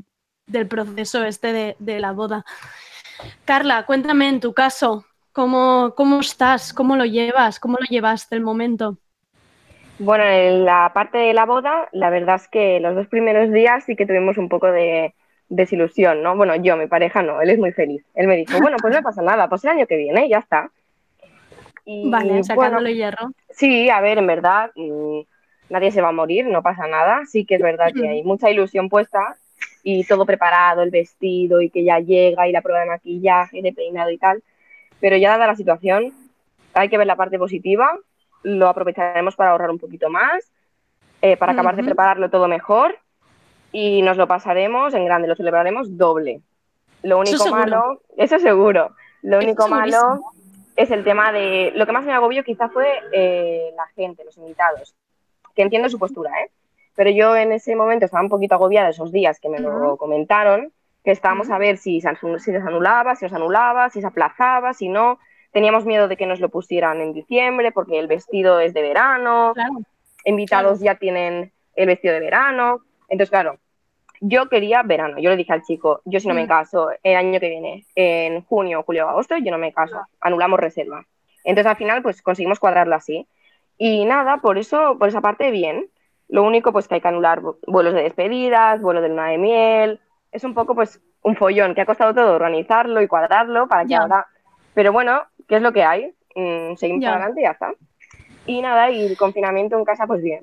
del 0.49 0.67
proceso 0.67 1.25
este 1.25 1.77
de, 1.79 2.01
la 2.01 2.13
boda. 2.13 2.45
Carla, 3.45 3.85
cuéntame 3.87 4.29
en 4.29 4.41
tu 4.41 4.53
caso, 4.55 5.05
¿cómo, 5.33 5.95
¿cómo 5.97 6.21
estás? 6.21 6.73
¿Cómo 6.73 6.97
lo 6.97 7.05
llevas? 7.05 7.61
¿Cómo 7.61 7.77
lo 7.79 7.87
llevaste 7.89 8.35
el 8.35 8.43
momento? 8.43 8.97
Bueno, 9.99 10.25
en 10.25 10.65
la 10.65 10.93
parte 10.95 11.19
de 11.19 11.35
la 11.35 11.45
boda, 11.45 11.89
la 11.93 12.11
verdad 12.11 12.37
es 12.37 12.49
que 12.49 12.81
los 12.81 12.95
dos 12.95 13.09
primeros 13.09 13.53
días 13.53 13.85
sí 13.85 13.97
que 13.97 14.07
tuvimos 14.07 14.39
un 14.39 14.49
poco 14.49 14.71
de 14.71 15.15
desilusión, 15.49 16.23
¿no? 16.23 16.37
Bueno, 16.37 16.55
yo, 16.57 16.77
mi 16.77 16.87
pareja 16.87 17.23
no, 17.23 17.41
él 17.41 17.51
es 17.51 17.59
muy 17.59 17.73
feliz. 17.73 18.05
Él 18.15 18.29
me 18.29 18.37
dijo, 18.37 18.59
bueno, 18.61 18.77
pues 18.81 18.95
no 18.95 19.03
pasa 19.03 19.23
nada, 19.23 19.49
pues 19.49 19.65
el 19.65 19.71
año 19.71 19.87
que 19.87 19.97
viene, 19.97 20.29
ya 20.29 20.39
está. 20.39 20.71
Y, 21.85 22.09
vale, 22.11 22.45
sacándole 22.45 22.95
hierro. 22.95 23.33
Sí, 23.51 23.91
a 23.91 24.01
ver, 24.01 24.19
en 24.19 24.27
verdad, 24.27 24.71
mm, 24.77 25.21
nadie 25.71 25.91
se 25.91 26.03
va 26.03 26.11
a 26.11 26.13
morir, 26.13 26.47
no 26.47 26.63
pasa 26.63 26.87
nada. 26.87 27.23
Sí 27.27 27.45
que 27.45 27.57
es 27.57 27.63
verdad 27.63 27.93
que 27.93 28.09
hay 28.09 28.23
mucha 28.23 28.51
ilusión 28.51 28.89
puesta 28.89 29.37
y 29.91 30.05
todo 30.05 30.27
preparado, 30.27 30.83
el 30.83 30.91
vestido 30.91 31.63
y 31.63 31.71
que 31.71 31.83
ya 31.83 31.99
llega 31.99 32.47
y 32.47 32.53
la 32.53 32.61
prueba 32.61 32.81
de 32.81 32.89
maquillaje, 32.89 33.63
de 33.63 33.73
peinado 33.73 34.11
y 34.11 34.19
tal. 34.19 34.43
Pero 35.01 35.17
ya 35.17 35.31
dada 35.31 35.47
la 35.47 35.57
situación, 35.57 36.13
hay 36.75 36.91
que 36.91 36.99
ver 36.99 37.07
la 37.07 37.17
parte 37.17 37.39
positiva, 37.39 37.97
lo 38.43 38.69
aprovecharemos 38.69 39.35
para 39.35 39.53
ahorrar 39.53 39.71
un 39.71 39.79
poquito 39.79 40.11
más, 40.11 40.53
eh, 41.23 41.39
para 41.39 41.53
acabar 41.53 41.75
de 41.75 41.85
prepararlo 41.85 42.29
todo 42.29 42.49
mejor 42.49 42.99
y 43.73 44.03
nos 44.03 44.19
lo 44.19 44.29
pasaremos 44.29 44.93
en 44.93 45.07
grande, 45.07 45.27
lo 45.27 45.37
celebraremos 45.37 45.97
doble. 45.97 46.43
Lo 47.03 47.19
único 47.19 47.47
malo, 47.47 48.03
eso 48.19 48.39
seguro, 48.41 48.95
lo 49.23 49.39
único 49.39 49.69
malo 49.69 50.21
es 50.77 50.91
el 50.91 51.03
tema 51.03 51.33
de, 51.33 51.73
lo 51.75 51.87
que 51.87 51.93
más 51.93 52.05
me 52.05 52.13
agobió 52.13 52.45
quizá 52.45 52.69
fue 52.69 52.87
eh, 53.13 53.71
la 53.75 53.87
gente, 53.97 54.23
los 54.23 54.37
invitados, 54.37 54.95
que 55.55 55.63
entiendo 55.63 55.89
su 55.89 55.99
postura, 55.99 56.31
¿eh? 56.43 56.51
Pero 56.99 57.11
yo 57.11 57.37
en 57.37 57.53
ese 57.53 57.77
momento 57.77 58.07
estaba 58.07 58.25
un 58.25 58.29
poquito 58.29 58.57
agobiada 58.57 58.89
esos 58.89 59.13
días 59.13 59.39
que 59.39 59.49
me 59.49 59.61
lo 59.61 59.97
comentaron, 59.97 60.73
que 61.05 61.13
estábamos 61.13 61.49
a 61.49 61.57
ver 61.57 61.79
si 61.79 62.01
se, 62.01 62.09
si 62.41 62.51
se 62.51 62.57
anulaba, 62.57 63.15
si 63.15 63.29
se 63.29 63.37
anulaba, 63.37 63.89
si 63.89 64.01
se 64.01 64.07
aplazaba, 64.09 64.75
si 64.75 64.89
no. 64.89 65.21
Teníamos 65.53 65.87
miedo 65.87 66.09
de 66.09 66.17
que 66.17 66.27
nos 66.27 66.41
lo 66.41 66.49
pusieran 66.49 67.01
en 67.01 67.13
diciembre 67.13 67.71
porque 67.71 68.01
el 68.01 68.09
vestido 68.09 68.59
es 68.59 68.75
de 68.75 68.83
verano, 68.83 69.55
invitados 70.25 70.81
ya 70.81 70.97
tienen 70.97 71.53
el 71.77 71.87
vestido 71.87 72.15
de 72.15 72.19
verano. 72.19 72.81
Entonces, 73.09 73.31
claro, 73.31 73.61
yo 74.21 74.49
quería 74.49 74.83
verano. 74.83 75.21
Yo 75.21 75.31
le 75.31 75.37
dije 75.37 75.53
al 75.53 75.63
chico, 75.63 76.01
yo 76.05 76.19
si 76.19 76.27
no 76.27 76.35
me 76.35 76.47
mm. 76.47 76.49
caso 76.49 76.91
el 77.05 77.15
año 77.15 77.39
que 77.39 77.49
viene, 77.49 77.87
en 77.95 78.43
junio, 78.43 78.83
julio, 78.83 79.09
agosto, 79.09 79.37
yo 79.37 79.53
no 79.53 79.59
me 79.59 79.73
caso, 79.73 80.01
anulamos 80.21 80.59
reserva. 80.59 81.07
Entonces 81.45 81.71
al 81.71 81.77
final 81.77 82.03
pues 82.03 82.23
conseguimos 82.23 82.59
cuadrarlo 82.59 82.97
así. 82.97 83.29
Y 83.77 84.05
nada, 84.05 84.39
por 84.39 84.59
eso, 84.59 84.97
por 84.99 85.11
esa 85.11 85.21
parte 85.21 85.53
bien. 85.53 85.89
Lo 86.29 86.43
único, 86.43 86.73
pues 86.73 86.87
que 86.89 86.97
hay 86.97 87.01
que 87.01 87.09
anular 87.09 87.41
vuelos 87.67 87.95
de 87.95 88.03
despedidas, 88.03 88.81
vuelos 88.81 89.03
de 89.03 89.09
luna 89.09 89.29
de 89.29 89.39
miel. 89.39 90.01
Es 90.31 90.45
un 90.45 90.55
poco, 90.55 90.75
pues, 90.75 91.01
un 91.23 91.37
follón 91.37 91.75
que 91.75 91.81
ha 91.81 91.87
costado 91.87 92.15
todo 92.15 92.35
organizarlo 92.35 93.01
y 93.01 93.09
cuadrarlo 93.09 93.67
para 93.67 93.87
que 93.87 93.95
ahora. 93.95 94.27
Pero 94.75 94.93
bueno, 94.93 95.23
¿qué 95.49 95.57
es 95.57 95.63
lo 95.63 95.73
que 95.73 95.85
hay? 95.85 96.13
Mm, 96.35 96.77
seguimos 96.77 97.07
adelante 97.07 97.41
y 97.41 97.45
ya 97.45 97.51
está. 97.51 97.73
Y 98.47 98.61
nada, 98.61 98.91
y 98.91 99.07
el 99.07 99.17
confinamiento 99.17 99.79
en 99.79 99.85
casa, 99.85 100.07
pues 100.07 100.23
bien. 100.23 100.41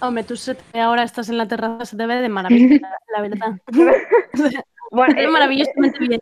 Hombre, 0.00 0.24
tú 0.24 0.34
ahora 0.74 1.02
estás 1.02 1.28
en 1.30 1.38
la 1.38 1.48
terraza, 1.48 1.86
se 1.86 1.96
te 1.96 2.06
ve 2.06 2.16
de 2.16 2.28
maravilla, 2.28 2.80
la 3.14 3.22
verdad. 3.22 3.52
bueno, 4.90 5.14
es 5.18 5.30
maravillosamente 5.30 5.98
bien. 5.98 6.20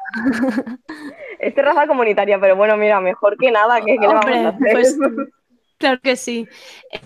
Es 1.40 1.54
terraza 1.54 1.86
comunitaria, 1.86 2.38
pero 2.40 2.54
bueno, 2.56 2.76
mira, 2.76 3.00
mejor 3.00 3.36
que 3.36 3.50
nada, 3.50 3.80
que, 3.80 3.96
le 3.98 4.06
vamos 4.06 4.24
a 4.26 4.48
hacer? 4.48 4.54
Pues, 4.72 4.96
Claro 5.79 6.01
que 6.01 6.16
sí. 6.16 6.47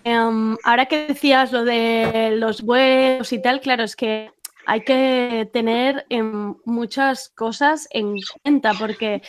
Em, 0.05 0.57
ahora 0.65 0.87
que 0.87 1.09
decías 1.09 1.53
lo 1.53 1.65
de 1.65 2.33
los 2.37 2.63
vuelos 2.63 3.33
y 3.33 3.41
tal, 3.43 3.61
claro, 3.61 3.83
es 3.85 3.97
que 3.97 4.31
hay 4.67 4.83
que 4.85 5.49
tener 5.53 6.07
em, 6.11 6.55
muchas 6.65 7.31
cosas 7.31 7.89
en 7.91 8.17
cuenta 8.43 8.75
porque 8.79 9.23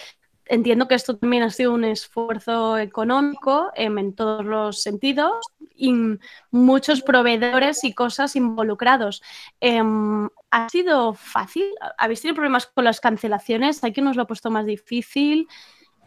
entiendo 0.46 0.88
que 0.88 0.96
esto 0.96 1.18
también 1.18 1.44
ha 1.44 1.50
sido 1.52 1.74
un 1.74 1.84
esfuerzo 1.86 2.78
económico 2.78 3.72
em, 3.76 3.98
en 3.98 4.14
todos 4.16 4.46
los 4.46 4.82
sentidos 4.82 5.32
y 5.76 5.94
muchos 6.52 7.02
proveedores 7.02 7.84
y 7.86 7.94
cosas 7.94 8.36
involucrados. 8.36 9.22
¿Ha 10.52 10.70
sido 10.70 11.14
fácil? 11.14 11.66
¿Habéis 11.98 12.22
tenido 12.22 12.36
problemas 12.36 12.68
con 12.68 12.84
las 12.84 13.00
cancelaciones? 13.00 13.84
¿Hay 13.84 13.94
que 13.94 14.02
nos 14.02 14.16
lo 14.18 14.24
ha 14.24 14.28
puesto 14.28 14.52
más 14.52 14.66
difícil? 14.66 15.48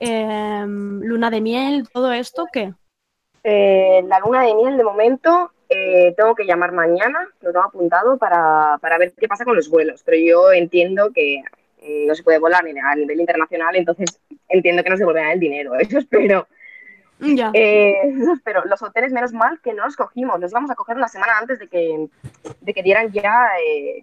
¿Luna 0.01 1.31
de 1.31 1.41
miel? 1.41 1.89
¿Todo 1.93 2.13
esto 2.13 2.47
qué? 2.53 2.75
Eh, 3.45 4.03
la 4.07 4.21
luna 4.21 4.43
de 4.43 4.55
miel, 4.55 4.77
de 4.77 4.85
momento, 4.85 5.53
eh, 5.69 6.15
tengo 6.17 6.35
que 6.35 6.45
llamar 6.45 6.73
mañana, 6.73 7.29
lo 7.41 7.53
tengo 7.53 7.65
apuntado 7.65 8.17
para, 8.17 8.79
ver 8.99 9.13
qué 9.19 9.27
pasa 9.27 9.45
con 9.45 9.57
los 9.57 9.69
vuelos, 9.69 10.03
pero 10.05 10.17
yo 10.19 10.53
entiendo 10.53 11.11
que 11.13 11.43
mm, 11.83 12.07
no 12.07 12.15
se 12.15 12.23
puede 12.23 12.39
volar 12.39 12.63
ni 12.65 12.79
a 12.79 12.95
nivel 12.95 13.21
internacional, 13.21 13.75
entonces 13.75 14.21
entiendo 14.49 14.85
que 14.85 14.91
no 14.91 14.97
se 14.97 15.03
devolverán 15.03 15.33
el 15.33 15.41
dinero, 15.41 15.75
eso 15.79 15.99
espero. 15.99 16.47
Ya. 17.19 17.51
Eh, 17.55 17.95
pero 18.45 18.65
los 18.65 18.83
hoteles, 18.83 19.13
menos 19.13 19.33
mal 19.33 19.61
que 19.61 19.73
no 19.73 19.85
los 19.85 19.97
cogimos, 19.97 20.41
los 20.41 20.51
íbamos 20.51 20.71
a 20.71 20.75
coger 20.75 20.97
una 20.97 21.09
semana 21.09 21.39
antes 21.39 21.59
de 21.59 21.69
que, 21.69 22.09
de 22.61 22.75
que 22.75 22.83
dieran 22.83 23.13
ya 23.13 23.49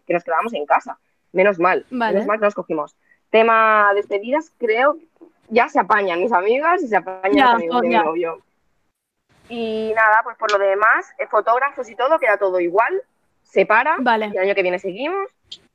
que 0.05 0.13
nos 0.13 0.23
quedábamos 0.23 0.53
en 0.53 0.65
casa. 0.65 0.97
Menos 1.33 1.59
mal, 1.59 1.85
menos 1.89 2.25
mal 2.25 2.39
que 2.39 2.45
los 2.45 2.55
cogimos. 2.55 2.95
Tema 3.29 3.91
despedidas, 3.93 4.53
creo, 4.57 4.97
ya 5.49 5.67
se 5.67 5.79
apañan 5.79 6.19
mis 6.19 6.31
amigas 6.31 6.81
y 6.81 6.87
se 6.87 6.95
apañan 6.95 7.33
ya, 7.35 7.57
mi 7.57 7.67
novio. 7.67 8.41
Y 9.49 9.91
nada, 9.95 10.21
pues 10.23 10.37
por 10.37 10.51
lo 10.51 10.59
demás, 10.59 11.11
eh, 11.17 11.27
fotógrafos 11.27 11.89
y 11.89 11.95
todo, 11.95 12.19
queda 12.19 12.37
todo 12.37 12.59
igual. 12.59 13.01
Se 13.43 13.65
para. 13.65 13.97
Vale. 13.99 14.27
Y 14.27 14.37
el 14.37 14.43
año 14.43 14.55
que 14.55 14.61
viene 14.61 14.79
seguimos. 14.79 15.29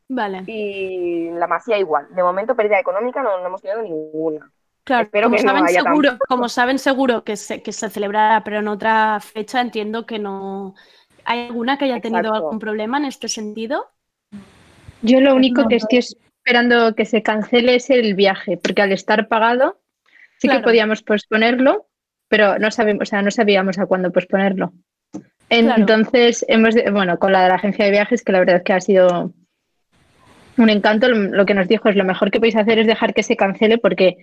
Vale. 0.09 0.45
Y 0.47 1.31
la 1.31 1.47
masía 1.47 1.77
igual. 1.79 2.07
De 2.15 2.23
momento, 2.23 2.55
pérdida 2.55 2.79
económica 2.79 3.23
no, 3.23 3.45
hemos 3.45 3.61
tenido 3.61 3.83
ninguna. 3.83 4.51
Claro, 4.85 5.09
como, 5.11 5.39
saben 5.39 5.69
seguro, 5.69 6.19
como 6.29 6.49
saben 6.49 6.79
seguro 6.79 7.25
que 7.25 7.37
se, 7.37 7.63
que 7.63 7.73
se 7.73 7.89
celebrará, 7.89 8.45
pero 8.45 8.59
en 8.59 8.69
otra 8.69 9.19
fecha 9.21 9.61
entiendo 9.61 10.07
que 10.07 10.19
no. 10.19 10.75
¿Hay 11.25 11.47
alguna 11.47 11.79
que 11.79 11.87
haya 11.87 12.01
tenido 12.01 12.35
algún 12.35 12.59
problema 12.59 12.99
en 12.99 13.07
este 13.07 13.29
sentido? 13.29 13.91
Yo 15.01 15.21
lo 15.21 15.35
único 15.35 15.67
que 15.69 15.77
estoy 15.77 16.01
esperando 16.01 16.95
que 16.95 17.07
se 17.07 17.23
cancele 17.23 17.77
es 17.77 17.89
el 17.89 18.15
viaje, 18.15 18.59
porque 18.59 18.83
al 18.83 18.93
estar 18.93 19.27
pagado 19.27 19.81
sí 20.37 20.49
que 20.49 20.61
podíamos 20.61 21.03
posponerlo, 21.03 21.87
pero 22.35 22.59
no 22.59 22.69
sabemos, 22.73 23.03
o 23.03 23.05
sea, 23.05 23.23
no 23.23 23.31
sabíamos 23.31 23.79
a 23.79 23.87
cuándo 23.87 24.11
posponerlo. 24.11 24.73
Entonces, 25.49 26.45
hemos, 26.49 26.75
bueno, 26.91 27.17
con 27.21 27.31
la 27.31 27.45
de 27.45 27.49
la 27.49 27.55
agencia 27.55 27.85
de 27.85 27.93
viajes, 27.93 28.25
que 28.25 28.33
la 28.33 28.41
verdad 28.41 28.57
es 28.57 28.63
que 28.65 28.73
ha 28.73 28.81
sido 28.81 29.31
un 30.57 30.69
encanto, 30.69 31.07
lo 31.09 31.47
que 31.47 31.55
nos 31.55 31.69
dijo 31.69 31.89
es 31.89 31.95
lo 31.95 32.03
mejor 32.03 32.33
que 32.33 32.41
podéis 32.41 32.57
hacer 32.57 32.81
es 32.81 32.89
dejar 32.89 33.15
que 33.15 33.23
se 33.23 33.37
cancele 33.37 33.79
porque 33.79 34.17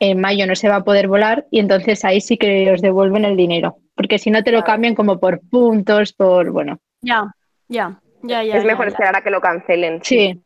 en 0.00 0.22
mayo 0.22 0.46
no 0.46 0.54
se 0.54 0.70
va 0.70 0.76
a 0.76 0.84
poder 0.84 1.06
volar 1.06 1.44
y 1.50 1.58
entonces 1.58 2.02
ahí 2.06 2.22
sí 2.22 2.38
que 2.38 2.72
os 2.72 2.80
devuelven 2.80 3.26
el 3.26 3.36
dinero, 3.36 3.76
porque 3.94 4.18
si 4.18 4.30
no 4.30 4.42
te 4.42 4.50
lo 4.50 4.64
cambian 4.64 4.94
como 4.94 5.20
por 5.20 5.40
puntos, 5.50 6.14
por, 6.14 6.50
bueno. 6.50 6.78
Ya, 7.02 7.24
ya, 7.68 8.00
ya, 8.22 8.42
ya. 8.42 8.56
Es 8.56 8.64
mejor 8.64 8.88
esperar 8.88 9.16
a 9.16 9.20
que 9.20 9.28
lo 9.28 9.42
cancelen. 9.42 10.00
Sí. 10.02 10.42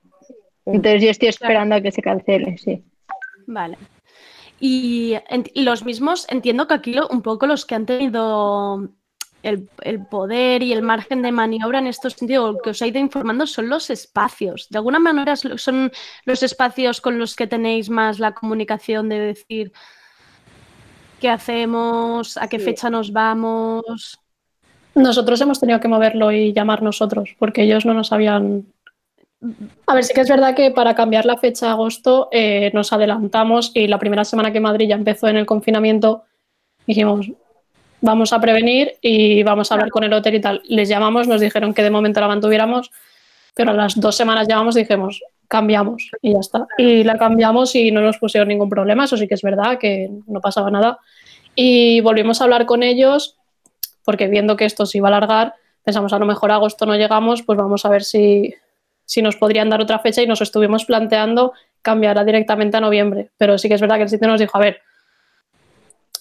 Entonces 0.67 1.01
yo 1.01 1.11
estoy 1.11 1.29
esperando 1.29 1.77
a 1.77 1.81
que 1.81 1.93
se 1.93 2.03
cancele, 2.03 2.59
sí. 2.59 2.83
Vale. 3.47 3.79
Y, 4.65 5.17
los 5.57 5.85
mismos, 5.85 6.25
entiendo 6.29 6.69
que 6.69 6.75
aquí 6.75 6.95
un 7.11 7.21
poco 7.21 7.49
los 7.49 7.67
que 7.67 7.75
han 7.75 7.85
tenido 7.85 8.91
el, 9.43 9.69
poder 10.09 10.63
y 10.63 10.73
el 10.73 10.83
margen 10.83 11.21
de 11.23 11.33
maniobra 11.33 11.81
en 11.81 11.89
estos 11.89 12.13
sentidos, 12.13 12.59
que 12.63 12.71
os 12.71 12.81
ha 12.81 12.87
ido 12.87 13.01
informando 13.01 13.49
son 13.49 13.69
los 13.69 13.91
espacios. 13.91 14.69
De 14.71 14.79
alguna 14.79 15.01
manera 15.01 15.35
son 15.35 15.91
los 16.27 16.45
espacios 16.45 17.01
con 17.01 17.19
los 17.19 17.35
que 17.35 17.49
tenéis 17.49 17.91
más 17.91 18.21
la 18.21 18.35
comunicación 18.35 19.09
de 19.09 19.19
decir 19.19 19.73
qué 21.21 21.29
hacemos, 21.29 22.37
a 22.37 22.47
qué 22.47 22.61
fecha 22.61 22.89
nos 22.89 23.13
vamos. 23.13 24.21
Nosotros 24.95 25.41
hemos 25.41 25.59
tenido 25.59 25.81
que 25.81 25.89
moverlo 25.89 26.31
y 26.31 26.53
llamar 26.53 26.85
nosotros, 26.85 27.35
porque 27.37 27.65
ellos 27.65 27.85
no 27.85 27.95
nos 27.95 28.13
habían 28.13 28.67
a 29.87 29.95
ver, 29.95 30.05
sí 30.05 30.15
que 30.15 30.21
es 30.21 30.29
verdad 30.29 30.55
que 30.55 30.71
para 30.71 30.95
cambiar 30.95 31.27
la 31.27 31.37
fecha 31.37 31.67
de 31.67 31.73
agosto 31.73 32.29
eh, 32.31 32.71
nos 32.75 32.93
adelantamos 32.93 33.73
y 33.75 33.89
la 33.89 33.99
primera 33.99 34.25
semana 34.25 34.53
que 34.53 34.61
Madrid 34.61 34.89
ya 34.89 34.95
empezó 34.95 35.29
en 35.29 35.37
el 35.37 35.47
confinamiento 35.47 36.25
dijimos, 36.87 37.31
vamos 38.01 38.33
a 38.33 38.41
prevenir 38.41 38.97
y 39.01 39.43
vamos 39.43 39.71
a 39.71 39.75
hablar 39.75 39.91
con 39.91 40.05
el 40.05 40.13
hotel 40.13 40.37
y 40.37 40.41
tal. 40.41 40.63
Les 40.65 40.89
llamamos, 40.89 41.29
nos 41.29 41.41
dijeron 41.41 41.75
que 41.75 41.83
de 41.83 41.91
momento 41.91 42.21
la 42.21 42.29
mantuviéramos, 42.29 42.91
pero 43.55 43.71
a 43.71 43.75
las 43.75 43.99
dos 43.99 44.17
semanas 44.17 44.49
llamamos 44.49 44.75
dijimos, 44.75 45.23
cambiamos 45.49 46.11
y 46.21 46.33
ya 46.33 46.41
está. 46.41 46.67
Y 46.79 47.05
la 47.05 47.19
cambiamos 47.19 47.75
y 47.75 47.91
no 47.91 48.01
nos 48.01 48.19
pusieron 48.19 48.49
ningún 48.49 48.69
problema, 48.69 49.05
eso 49.05 49.17
sí 49.17 49.29
que 49.29 49.35
es 49.35 49.43
verdad, 49.43 49.79
que 49.79 50.11
no 50.27 50.41
pasaba 50.41 50.71
nada. 50.71 50.99
Y 51.55 52.01
volvimos 52.01 52.41
a 52.41 52.45
hablar 52.45 52.67
con 52.67 52.83
ellos 52.83 53.37
porque 54.05 54.27
viendo 54.29 54.57
que 54.57 54.65
esto 54.65 54.87
se 54.87 54.99
iba 54.99 55.09
a 55.09 55.17
alargar, 55.17 55.55
pensamos 55.85 56.13
a 56.13 56.19
lo 56.19 56.27
mejor 56.27 56.51
agosto 56.51 56.87
no 56.87 56.97
llegamos, 56.97 57.43
pues 57.43 57.57
vamos 57.57 57.85
a 57.85 57.89
ver 57.89 58.03
si, 58.03 58.55
si 59.13 59.21
nos 59.21 59.37
podrían 59.37 59.69
dar 59.69 59.79
otra 59.79 59.99
fecha 59.99 60.23
y 60.23 60.27
nos 60.27 60.41
estuvimos 60.41 60.87
planteando 60.87 61.53
cambiarla 61.83 62.25
directamente 62.25 62.79
a 62.79 62.81
noviembre. 62.81 63.31
Pero 63.37 63.59
sí 63.59 63.69
que 63.69 63.75
es 63.75 63.81
verdad 63.83 63.97
que 63.97 64.05
el 64.05 64.09
sitio 64.09 64.27
nos 64.27 64.41
dijo, 64.41 64.57
a 64.57 64.61
ver, 64.63 64.81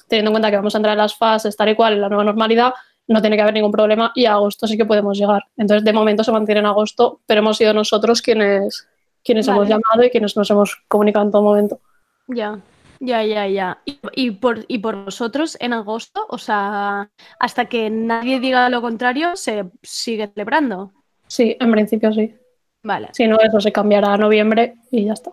teniendo 0.09 0.27
en 0.27 0.33
cuenta 0.33 0.49
que 0.49 0.57
vamos 0.57 0.75
a 0.75 0.77
entrar 0.77 0.91
en 0.91 0.97
las 0.97 1.15
fases, 1.15 1.51
estar 1.51 1.69
igual 1.69 1.93
en 1.93 2.01
la 2.01 2.09
nueva 2.09 2.25
normalidad, 2.25 2.73
no 3.07 3.21
tiene 3.21 3.37
que 3.37 3.43
haber 3.43 3.53
ningún 3.53 3.71
problema 3.71 4.11
y 4.13 4.25
a 4.25 4.33
agosto 4.33 4.67
sí 4.67 4.75
que 4.75 4.83
podemos 4.83 5.17
llegar. 5.17 5.43
Entonces, 5.55 5.85
de 5.85 5.93
momento 5.93 6.21
se 6.25 6.33
mantiene 6.33 6.59
en 6.59 6.65
agosto, 6.65 7.21
pero 7.25 7.39
hemos 7.39 7.55
sido 7.55 7.73
nosotros 7.73 8.21
quienes, 8.21 8.89
quienes 9.23 9.47
hemos 9.47 9.69
llamado 9.69 10.03
y 10.03 10.09
quienes 10.09 10.35
nos 10.35 10.51
hemos 10.51 10.83
comunicado 10.89 11.23
en 11.23 11.31
todo 11.31 11.43
momento. 11.43 11.79
Ya, 12.27 12.59
ya, 12.99 13.23
ya, 13.23 13.47
ya. 13.47 13.77
¿Y, 14.15 14.31
por, 14.31 14.65
y 14.67 14.79
por 14.79 15.05
vosotros 15.05 15.55
en 15.61 15.71
agosto, 15.71 16.25
o 16.27 16.37
sea, 16.37 17.09
hasta 17.39 17.65
que 17.67 17.89
nadie 17.89 18.41
diga 18.41 18.67
lo 18.67 18.81
contrario, 18.81 19.37
se 19.37 19.63
sigue 19.81 20.27
celebrando. 20.27 20.91
Sí, 21.27 21.55
en 21.57 21.71
principio 21.71 22.11
sí. 22.11 22.35
Vale. 22.83 23.09
Si 23.13 23.27
no, 23.27 23.37
eso 23.39 23.59
se 23.59 23.71
cambiará 23.71 24.13
a 24.13 24.17
noviembre 24.17 24.75
y 24.91 25.05
ya 25.05 25.13
está. 25.13 25.31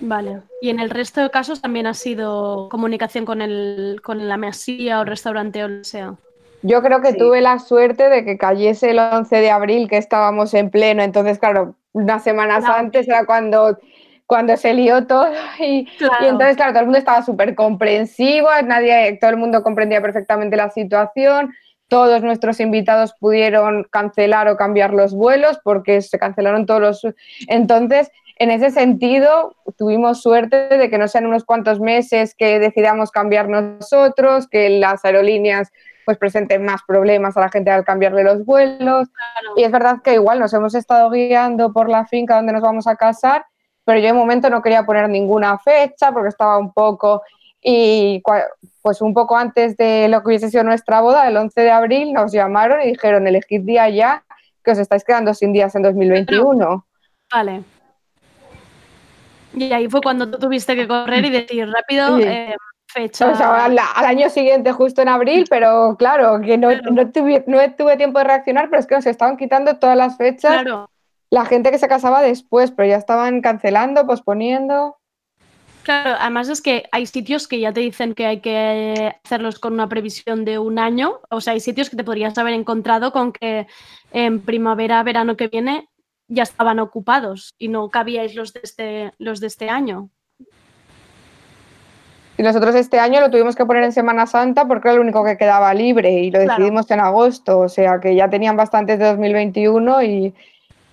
Vale. 0.00 0.42
¿Y 0.60 0.70
en 0.70 0.80
el 0.80 0.90
resto 0.90 1.22
de 1.22 1.30
casos 1.30 1.62
también 1.62 1.86
ha 1.86 1.94
sido 1.94 2.68
comunicación 2.68 3.24
con, 3.24 3.40
el, 3.40 4.00
con 4.02 4.28
la 4.28 4.36
mesía 4.36 5.00
o 5.00 5.04
restaurante 5.04 5.64
o 5.64 5.68
lo 5.68 5.84
sea? 5.84 6.14
Yo 6.62 6.82
creo 6.82 7.00
que 7.00 7.14
tuve 7.14 7.40
la 7.40 7.58
suerte 7.58 8.08
de 8.08 8.24
que 8.24 8.38
cayese 8.38 8.90
el 8.90 8.98
11 8.98 9.36
de 9.36 9.50
abril, 9.50 9.88
que 9.88 9.98
estábamos 9.98 10.52
en 10.54 10.70
pleno. 10.70 11.02
Entonces, 11.02 11.38
claro, 11.38 11.76
unas 11.92 12.24
semanas 12.24 12.64
antes 12.64 13.08
era 13.08 13.24
cuando, 13.24 13.78
cuando 14.26 14.56
se 14.56 14.74
lió 14.74 15.06
todo. 15.06 15.28
Y, 15.58 15.88
y, 16.20 16.26
entonces, 16.26 16.56
claro, 16.56 16.72
todo 16.72 16.80
el 16.80 16.86
mundo 16.86 16.98
estaba 16.98 17.22
súper 17.22 17.54
comprensivo, 17.54 18.48
nadie, 18.64 19.16
todo 19.20 19.30
el 19.30 19.36
mundo 19.36 19.62
comprendía 19.62 20.02
perfectamente 20.02 20.56
la 20.56 20.70
situación. 20.70 21.54
Todos 21.88 22.22
nuestros 22.22 22.60
invitados 22.60 23.14
pudieron 23.18 23.84
cancelar 23.90 24.48
o 24.48 24.56
cambiar 24.56 24.92
los 24.92 25.14
vuelos 25.14 25.58
porque 25.62 26.02
se 26.02 26.18
cancelaron 26.18 26.66
todos 26.66 26.80
los. 26.80 27.14
Entonces, 27.48 28.10
en 28.38 28.50
ese 28.50 28.70
sentido, 28.70 29.54
tuvimos 29.78 30.20
suerte 30.20 30.68
de 30.68 30.90
que 30.90 30.98
no 30.98 31.08
sean 31.08 31.26
unos 31.26 31.44
cuantos 31.44 31.80
meses 31.80 32.34
que 32.34 32.58
decidamos 32.58 33.10
cambiar 33.10 33.48
nosotros, 33.48 34.46
que 34.48 34.68
las 34.68 35.04
aerolíneas 35.04 35.72
pues 36.04 36.18
presenten 36.18 36.64
más 36.64 36.82
problemas 36.86 37.36
a 37.36 37.40
la 37.40 37.48
gente 37.48 37.70
al 37.70 37.84
cambiarle 37.84 38.24
los 38.24 38.44
vuelos. 38.44 39.08
Y 39.56 39.64
es 39.64 39.72
verdad 39.72 39.96
que 40.04 40.14
igual 40.14 40.38
nos 40.38 40.52
hemos 40.54 40.74
estado 40.74 41.10
guiando 41.10 41.72
por 41.72 41.88
la 41.88 42.06
finca 42.06 42.36
donde 42.36 42.52
nos 42.52 42.62
vamos 42.62 42.86
a 42.86 42.96
casar, 42.96 43.44
pero 43.84 43.98
yo 43.98 44.06
de 44.06 44.12
momento 44.12 44.50
no 44.50 44.62
quería 44.62 44.84
poner 44.84 45.08
ninguna 45.08 45.58
fecha 45.58 46.12
porque 46.12 46.28
estaba 46.28 46.58
un 46.58 46.72
poco 46.72 47.22
y 47.68 48.22
pues 48.80 49.00
un 49.02 49.12
poco 49.12 49.36
antes 49.36 49.76
de 49.76 50.06
lo 50.06 50.22
que 50.22 50.28
hubiese 50.28 50.50
sido 50.50 50.62
nuestra 50.62 51.00
boda, 51.00 51.26
el 51.26 51.36
11 51.36 51.60
de 51.60 51.70
abril, 51.72 52.12
nos 52.12 52.30
llamaron 52.30 52.80
y 52.80 52.92
dijeron, 52.92 53.26
elegid 53.26 53.62
día 53.62 53.88
ya, 53.90 54.24
que 54.62 54.70
os 54.70 54.78
estáis 54.78 55.02
quedando 55.02 55.34
sin 55.34 55.52
días 55.52 55.74
en 55.74 55.82
2021. 55.82 56.86
Vale. 57.32 57.64
Y 59.52 59.72
ahí 59.72 59.88
fue 59.88 60.00
cuando 60.00 60.30
tú 60.30 60.38
tuviste 60.38 60.76
que 60.76 60.86
correr 60.86 61.24
y 61.24 61.30
decir 61.30 61.68
rápido 61.68 62.18
eh, 62.20 62.54
fecha. 62.86 63.64
al, 63.64 63.76
año 64.04 64.30
siguiente, 64.30 64.70
justo 64.70 65.02
en 65.02 65.08
abril, 65.08 65.46
pero 65.50 65.96
claro, 65.98 66.40
que 66.40 66.56
no, 66.58 66.68
no, 66.72 67.10
tuve, 67.10 67.42
no, 67.48 67.58
tuve, 67.74 67.96
tiempo 67.96 68.20
de 68.20 68.26
reaccionar, 68.26 68.70
pero 68.70 68.78
es 68.78 68.86
que 68.86 68.94
nos 68.94 69.06
estaban 69.06 69.36
quitando 69.36 69.76
todas 69.78 69.96
las 69.96 70.16
fechas. 70.16 70.62
Claro. 70.62 70.88
La 71.30 71.44
gente 71.46 71.72
que 71.72 71.80
se 71.80 71.88
casaba 71.88 72.22
después, 72.22 72.70
pero 72.70 72.88
ya 72.88 72.96
estaban 72.96 73.40
cancelando, 73.40 74.06
posponiendo. 74.06 74.95
Claro, 75.86 76.16
además 76.18 76.48
es 76.48 76.62
que 76.62 76.88
hay 76.90 77.06
sitios 77.06 77.46
que 77.46 77.60
ya 77.60 77.72
te 77.72 77.78
dicen 77.78 78.14
que 78.14 78.26
hay 78.26 78.40
que 78.40 79.14
hacerlos 79.24 79.60
con 79.60 79.72
una 79.72 79.88
previsión 79.88 80.44
de 80.44 80.58
un 80.58 80.80
año. 80.80 81.20
O 81.30 81.40
sea, 81.40 81.52
hay 81.52 81.60
sitios 81.60 81.90
que 81.90 81.96
te 81.96 82.02
podrías 82.02 82.36
haber 82.38 82.54
encontrado 82.54 83.12
con 83.12 83.32
que 83.32 83.68
en 84.10 84.40
primavera, 84.40 85.00
verano 85.04 85.36
que 85.36 85.46
viene 85.46 85.88
ya 86.26 86.42
estaban 86.42 86.80
ocupados 86.80 87.54
y 87.56 87.68
no 87.68 87.88
cabíais 87.88 88.34
los 88.34 88.52
de 88.52 88.60
este, 88.64 89.12
los 89.18 89.38
de 89.38 89.46
este 89.46 89.70
año. 89.70 90.10
Y 92.36 92.42
nosotros 92.42 92.74
este 92.74 92.98
año 92.98 93.20
lo 93.20 93.30
tuvimos 93.30 93.54
que 93.54 93.64
poner 93.64 93.84
en 93.84 93.92
Semana 93.92 94.26
Santa 94.26 94.66
porque 94.66 94.88
era 94.88 94.96
el 94.96 95.00
único 95.02 95.24
que 95.24 95.36
quedaba 95.36 95.72
libre 95.72 96.10
y 96.10 96.32
lo 96.32 96.40
decidimos 96.40 96.90
en 96.90 96.98
agosto, 96.98 97.60
o 97.60 97.68
sea 97.68 98.00
que 98.00 98.16
ya 98.16 98.28
tenían 98.28 98.56
bastantes 98.56 98.98
de 98.98 99.04
2021 99.04 100.02
y, 100.02 100.34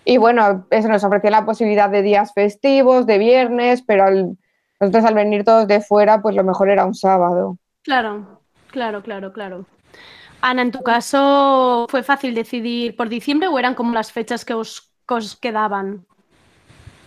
y 0.06 0.18
bueno, 0.18 0.68
eso 0.70 0.88
nos 0.88 1.04
ofrecía 1.04 1.32
la 1.32 1.46
posibilidad 1.46 1.90
de 1.90 2.04
días 2.04 2.32
festivos, 2.36 3.08
de 3.08 3.18
viernes, 3.18 3.82
pero 3.82 4.36
nosotros 4.84 5.06
al 5.06 5.16
venir 5.16 5.44
todos 5.44 5.68
de 5.68 5.82
fuera, 5.82 6.22
pues 6.22 6.36
lo 6.36 6.44
mejor 6.44 6.70
era 6.70 6.86
un 6.86 6.94
sábado. 6.96 7.58
Claro, 7.84 8.42
claro, 8.68 9.02
claro, 9.02 9.34
claro. 9.34 9.66
Ana, 10.42 10.62
en 10.62 10.72
tu 10.72 10.82
caso, 10.82 11.88
¿fue 11.90 12.04
fácil 12.04 12.36
decidir 12.36 12.96
por 12.96 13.10
diciembre 13.10 13.48
o 13.48 13.58
eran 13.58 13.76
como 13.76 13.94
las 13.94 14.12
fechas 14.12 14.44
que 14.44 14.54
os 14.54 14.94
os 15.14 15.36
quedaban? 15.36 16.06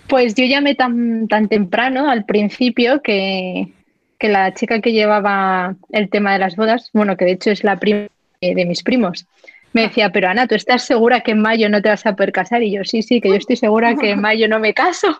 Pues 0.08 0.34
yo 0.34 0.44
llamé 0.44 0.74
tan, 0.74 1.26
tan 1.28 1.48
temprano 1.48 2.08
al 2.08 2.24
principio 2.24 3.02
que, 3.02 3.72
que, 4.18 4.28
la 4.28 4.54
chica 4.54 4.80
que 4.80 4.92
llevaba 4.92 5.74
el 5.90 6.08
tema 6.08 6.32
de 6.32 6.38
las 6.38 6.56
bodas, 6.56 6.90
bueno, 6.92 7.16
que 7.16 7.24
de 7.24 7.32
hecho 7.32 7.50
es 7.50 7.64
la 7.64 7.78
prima 7.78 8.06
de 8.40 8.64
mis 8.64 8.82
primos, 8.82 9.26
me 9.72 9.82
decía, 9.82 10.10
pero 10.10 10.28
Ana, 10.28 10.46
¿tú 10.46 10.54
estás 10.54 10.84
segura 10.84 11.20
que 11.20 11.32
en 11.32 11.42
mayo 11.42 11.68
no 11.68 11.82
te 11.82 11.88
vas 11.88 12.06
a 12.06 12.14
poder 12.14 12.32
casar? 12.32 12.62
Y 12.62 12.72
yo, 12.72 12.84
sí, 12.84 13.02
sí, 13.02 13.20
que 13.20 13.28
yo 13.28 13.34
estoy 13.34 13.56
segura 13.56 13.94
que 13.96 14.12
en 14.12 14.20
mayo 14.22 14.48
no 14.48 14.58
me 14.58 14.72
caso. 14.72 15.18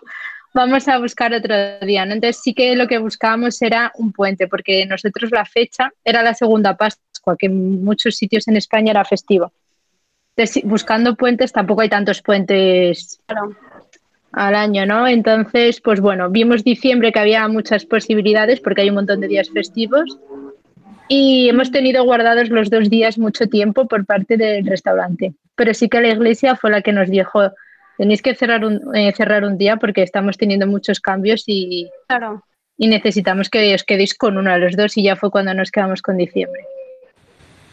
Vamos 0.57 0.87
a 0.87 0.97
buscar 0.97 1.35
otro 1.35 1.55
día. 1.81 2.01
Entonces 2.01 2.41
sí 2.41 2.55
que 2.55 2.75
lo 2.75 2.87
que 2.87 2.97
buscábamos 2.97 3.61
era 3.61 3.91
un 3.95 4.11
puente, 4.11 4.47
porque 4.47 4.87
nosotros 4.87 5.29
la 5.31 5.45
fecha 5.45 5.91
era 6.03 6.23
la 6.23 6.33
segunda 6.33 6.75
Pascua, 6.75 7.37
que 7.37 7.45
en 7.45 7.83
muchos 7.83 8.15
sitios 8.15 8.47
en 8.47 8.57
España 8.57 8.89
era 8.89 9.05
festivo 9.05 9.51
buscando 10.63 11.15
puentes 11.15 11.51
tampoco 11.51 11.81
hay 11.81 11.89
tantos 11.89 12.21
puentes 12.21 13.19
al 14.31 14.55
año, 14.55 14.85
¿no? 14.85 15.07
Entonces, 15.07 15.81
pues 15.81 15.99
bueno, 15.99 16.29
vimos 16.29 16.63
diciembre 16.63 17.11
que 17.11 17.19
había 17.19 17.47
muchas 17.47 17.85
posibilidades 17.85 18.59
porque 18.59 18.81
hay 18.81 18.89
un 18.89 18.95
montón 18.95 19.19
de 19.19 19.27
días 19.27 19.49
festivos 19.49 20.19
y 21.07 21.49
hemos 21.49 21.71
tenido 21.71 22.03
guardados 22.03 22.49
los 22.49 22.69
dos 22.69 22.89
días 22.89 23.17
mucho 23.17 23.47
tiempo 23.47 23.87
por 23.87 24.05
parte 24.05 24.37
del 24.37 24.65
restaurante. 24.65 25.33
Pero 25.55 25.73
sí 25.73 25.89
que 25.89 26.01
la 26.01 26.09
iglesia 26.09 26.55
fue 26.55 26.69
la 26.69 26.81
que 26.81 26.93
nos 26.93 27.09
dijo, 27.09 27.51
tenéis 27.97 28.21
que 28.21 28.35
cerrar 28.35 28.63
un, 28.63 28.95
eh, 28.95 29.11
cerrar 29.13 29.43
un 29.43 29.57
día 29.57 29.77
porque 29.77 30.03
estamos 30.03 30.37
teniendo 30.37 30.67
muchos 30.67 30.99
cambios 30.99 31.43
y, 31.47 31.89
y 32.77 32.87
necesitamos 32.87 33.49
que 33.49 33.73
os 33.73 33.83
quedéis 33.83 34.15
con 34.15 34.37
uno 34.37 34.51
de 34.51 34.59
los 34.59 34.75
dos 34.75 34.97
y 34.97 35.03
ya 35.03 35.15
fue 35.15 35.31
cuando 35.31 35.53
nos 35.53 35.71
quedamos 35.71 36.01
con 36.01 36.17
diciembre. 36.17 36.63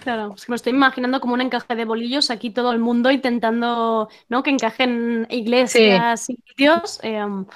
Claro, 0.04 0.34
es 0.36 0.44
que 0.44 0.52
me 0.52 0.56
estoy 0.56 0.74
imaginando 0.74 1.18
como 1.18 1.32
un 1.32 1.40
encaje 1.40 1.74
de 1.74 1.86
bolillos 1.86 2.30
aquí 2.30 2.50
todo 2.50 2.72
el 2.72 2.78
mundo 2.78 3.10
intentando 3.10 4.10
¿no? 4.28 4.42
que 4.42 4.50
encajen 4.50 5.26
iglesias 5.30 6.28
y 6.28 6.36
sitios. 6.46 7.00
Em, 7.02 7.46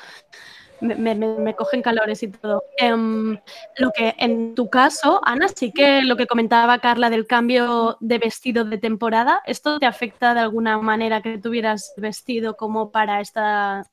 me, 0.80 1.54
cogen 1.54 1.82
calores 1.82 2.22
y 2.22 2.28
todo. 2.28 2.62
Em, 2.76 3.38
lo 3.76 3.90
que 3.92 4.14
en 4.18 4.54
tu 4.54 4.68
caso, 4.68 5.20
Ana, 5.24 5.48
sí 5.48 5.72
que 5.72 6.02
lo 6.02 6.16
que 6.16 6.26
comentaba 6.26 6.78
Carla 6.78 7.10
del 7.10 7.26
cambio 7.26 7.96
de 8.00 8.18
vestido 8.18 8.64
de 8.64 8.78
temporada, 8.78 9.40
¿esto 9.46 9.78
te 9.78 9.86
afecta 9.86 10.34
de 10.34 10.40
alguna 10.40 10.78
manera 10.78 11.22
que 11.22 11.38
tuvieras 11.38 11.94
vestido 11.96 12.56
como 12.56 12.90
para 12.90 13.20
estas 13.20 13.88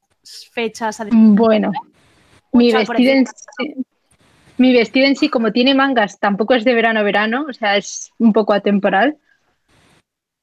fechas? 0.52 1.02
Bueno, 1.12 1.72
mi 2.52 2.72
vestido 2.72 3.12
en 3.12 3.26
mi 4.58 4.74
vestido 4.74 5.06
en 5.06 5.16
sí, 5.16 5.30
como 5.30 5.52
tiene 5.52 5.76
mangas, 5.76 6.20
tampoco 6.20 6.54
es 6.54 6.64
de 6.64 6.74
verano-verano, 6.74 7.46
o 7.50 7.54
sea, 7.54 7.76
es 7.78 8.12
un 8.18 8.32
poco 8.32 8.54
atemporal. 8.54 9.18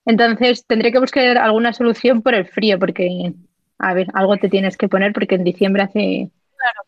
Entonces 0.05 0.66
tendré 0.66 0.93
que 0.93 0.99
buscar 0.99 1.38
alguna 1.38 1.72
solución 1.72 2.22
por 2.22 2.34
el 2.34 2.47
frío, 2.47 2.78
porque, 2.78 3.32
a 3.82 3.94
ver, 3.94 4.06
algo 4.14 4.36
te 4.36 4.48
tienes 4.48 4.76
que 4.76 4.88
poner 4.88 5.12
porque 5.12 5.34
en 5.34 5.44
diciembre 5.44 5.82
hace... 5.82 6.30
Claro. 6.56 6.82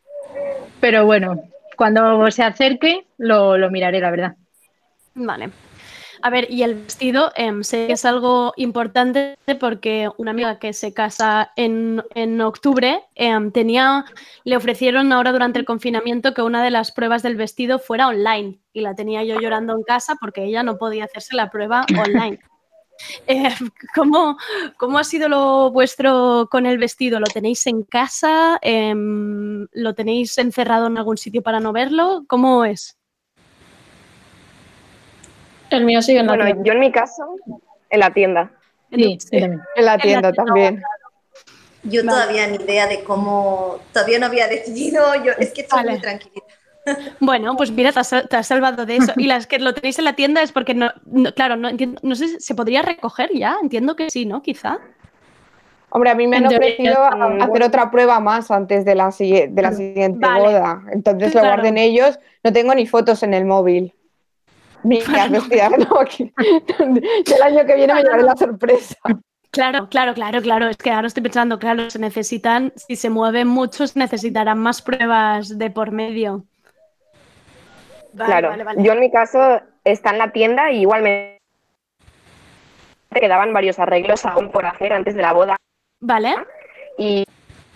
Pero 0.81 1.05
bueno, 1.05 1.43
cuando 1.77 2.31
se 2.31 2.45
acerque 2.45 3.05
lo, 3.19 3.59
lo 3.59 3.71
miraré, 3.71 4.01
la 4.01 4.11
verdad. 4.11 4.37
Vale. 5.15 5.51
A 6.23 6.31
ver, 6.31 6.47
y 6.51 6.63
el 6.63 6.77
vestido 6.77 7.33
em, 7.37 7.63
sé 7.65 7.89
que 7.89 7.93
es 7.95 8.05
algo 8.05 8.55
importante 8.57 9.37
porque 9.61 10.09
una 10.17 10.31
amiga 10.31 10.59
que 10.59 10.73
se 10.73 10.95
casa 10.95 11.51
en, 11.57 12.01
octubre 12.41 13.03
em, 13.15 13.51
tenía, 13.51 14.05
le 14.45 14.57
ofrecieron 14.57 15.13
ahora 15.13 15.33
durante 15.33 15.59
el 15.59 15.65
confinamiento 15.65 16.33
que 16.33 16.43
una 16.43 16.65
de 16.65 16.71
las 16.71 16.93
pruebas 16.93 17.23
del 17.23 17.37
vestido 17.37 17.79
fuera 17.79 18.09
online 18.09 18.59
y 18.73 18.81
la 18.81 18.95
tenía 18.95 19.23
yo 19.25 19.39
llorando 19.39 19.75
en 19.75 19.83
casa 19.83 20.15
porque 20.19 20.45
ella 20.45 20.63
no 20.63 20.79
podía 20.79 21.05
hacerse 21.05 21.37
la 21.37 21.51
prueba 21.51 21.85
online. 22.03 22.39
Eh, 23.27 23.49
¿cómo, 23.95 24.37
¿cómo, 24.77 24.99
ha 24.99 25.05
sido 25.05 25.29
lo 25.29 25.71
vuestro 25.71 26.49
con 26.51 26.67
el 26.67 26.79
vestido? 26.79 27.21
¿Lo 27.21 27.27
tenéis 27.27 27.67
en 27.67 27.83
casa? 27.83 28.59
Em, 28.63 29.67
¿Lo 29.73 29.95
tenéis 29.95 30.37
encerrado 30.39 30.87
en 30.87 30.99
algún 30.99 31.17
sitio 31.17 31.43
para 31.43 31.61
no 31.61 31.73
verlo? 31.73 32.25
¿Cómo 32.29 32.65
es? 32.65 32.97
El 35.71 35.85
mío 35.85 36.03
sigue 36.03 36.21
en 36.21 36.27
la 36.27 36.37
bueno, 36.37 36.63
yo 36.63 36.73
en 36.73 36.81
mi 36.81 36.93
caso, 36.93 37.37
en 37.91 38.01
la 38.01 38.13
tienda. 38.13 38.53
Sí, 38.93 39.19
en 39.31 39.61
la 39.77 39.99
tienda 39.99 40.33
también. 40.33 40.83
Yo 41.83 42.03
todavía 42.03 42.47
ni 42.47 42.57
idea 42.57 42.87
de 42.87 43.03
cómo, 43.05 43.81
todavía 43.93 44.19
no 44.19 44.27
había 44.27 44.47
decidido, 44.49 45.15
yo 45.23 45.33
es 45.39 45.53
que 45.53 45.63
estoy 45.63 45.85
muy 45.85 46.01
tranquila. 46.01 46.43
Bueno, 47.21 47.57
pues 47.57 47.71
mira, 47.71 47.93
te 47.93 48.37
has, 48.37 48.47
salvado 48.47 48.87
de 48.87 48.97
eso. 48.97 49.13
Y 49.17 49.27
las 49.27 49.47
que 49.47 49.59
lo 49.59 49.75
tenéis 49.75 49.99
en 49.99 50.05
la 50.05 50.15
tienda 50.15 50.43
es 50.43 50.53
porque, 50.53 50.75
no, 50.75 50.91
claro, 51.35 51.57
no, 51.57 51.69
entiendo, 51.69 52.01
no 52.03 52.15
sé, 52.15 52.41
¿se 52.41 52.55
podría 52.55 52.83
recoger 52.83 53.31
ya? 53.33 53.57
Entiendo 53.63 53.97
que 53.97 54.11
sí, 54.11 54.27
¿no? 54.27 54.43
Quizá. 54.43 54.79
Hombre, 55.91 56.11
a 56.11 56.15
mí 56.15 56.27
me 56.27 56.39
han 56.39 56.47
ofrecido 56.47 57.05
hacer 57.05 57.63
otra 57.63 57.91
prueba 57.91 58.19
más 58.19 58.51
antes 58.51 58.85
de 58.85 58.97
la, 58.97 59.15
de 59.17 59.63
la 59.63 59.73
siguiente 59.73 60.27
boda. 60.27 60.83
Entonces 60.93 61.35
lo 61.35 61.41
guarden 61.41 61.79
ellos. 61.79 62.19
No 62.43 62.53
tengo 62.53 62.75
ni 62.75 62.87
fotos 62.87 63.23
en 63.23 63.33
el 63.33 63.45
móvil. 63.45 63.95
Niñas 64.83 65.31
vestidas, 65.31 65.71
no, 65.79 66.01
el 66.79 67.43
año 67.43 67.65
que 67.65 67.75
viene 67.75 67.95
me 67.95 68.03
llevaré 68.03 68.23
la 68.23 68.37
sorpresa. 68.37 68.97
Claro, 69.51 69.89
claro, 69.89 70.15
claro, 70.15 70.43
claro. 70.43 70.69
Es 70.69 70.77
que 70.77 70.91
ahora 70.91 71.07
estoy 71.07 71.23
pensando, 71.23 71.61
claro, 71.61 71.89
se 71.89 72.01
necesitan, 72.01 72.73
si 72.75 72.97
se 72.97 73.09
mueven 73.09 73.47
muchos, 73.47 73.95
necesitarán 73.95 74.59
más 74.59 74.83
pruebas 74.83 75.59
de 75.59 75.71
por 75.71 75.93
medio. 75.93 76.45
Claro, 78.17 78.53
yo 78.79 78.93
en 78.93 79.01
mi 79.01 79.11
caso 79.11 79.61
está 79.85 80.11
en 80.11 80.19
la 80.19 80.33
tienda 80.33 80.71
y 80.71 80.81
igual 80.81 81.03
me 81.03 81.39
quedaban 83.15 83.53
varios 83.53 83.79
arreglos 83.79 84.25
aún 84.27 84.51
por 84.51 84.67
hacer 84.67 84.93
antes 84.93 85.15
de 85.15 85.23
la 85.23 85.33
boda. 85.33 85.57
Vale. 86.01 86.35
Y 86.99 87.25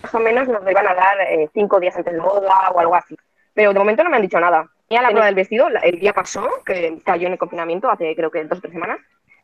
más 0.03 0.13
o 0.13 0.19
menos 0.19 0.47
nos 0.47 0.61
iban 0.69 0.87
a 0.87 0.93
dar 0.93 1.21
eh, 1.21 1.49
cinco 1.53 1.79
días 1.79 1.95
antes 1.95 2.13
de 2.13 2.19
la 2.19 2.25
boda 2.25 2.69
o 2.71 2.79
algo 2.79 2.95
así. 2.95 3.15
Pero 3.53 3.73
de 3.73 3.79
momento 3.79 4.03
no 4.03 4.09
me 4.09 4.17
han 4.17 4.21
dicho 4.21 4.39
nada. 4.39 4.69
Ya 4.89 5.01
la 5.01 5.09
prueba 5.09 5.27
del 5.27 5.35
vestido, 5.35 5.67
el 5.67 5.99
día 5.99 6.13
pasó, 6.13 6.47
que 6.65 6.99
cayó 7.05 7.27
en 7.27 7.33
el 7.33 7.39
confinamiento 7.39 7.91
hace 7.91 8.15
creo 8.15 8.31
que 8.31 8.43
dos 8.45 8.57
o 8.57 8.61
tres 8.61 8.73
semanas, 8.73 8.97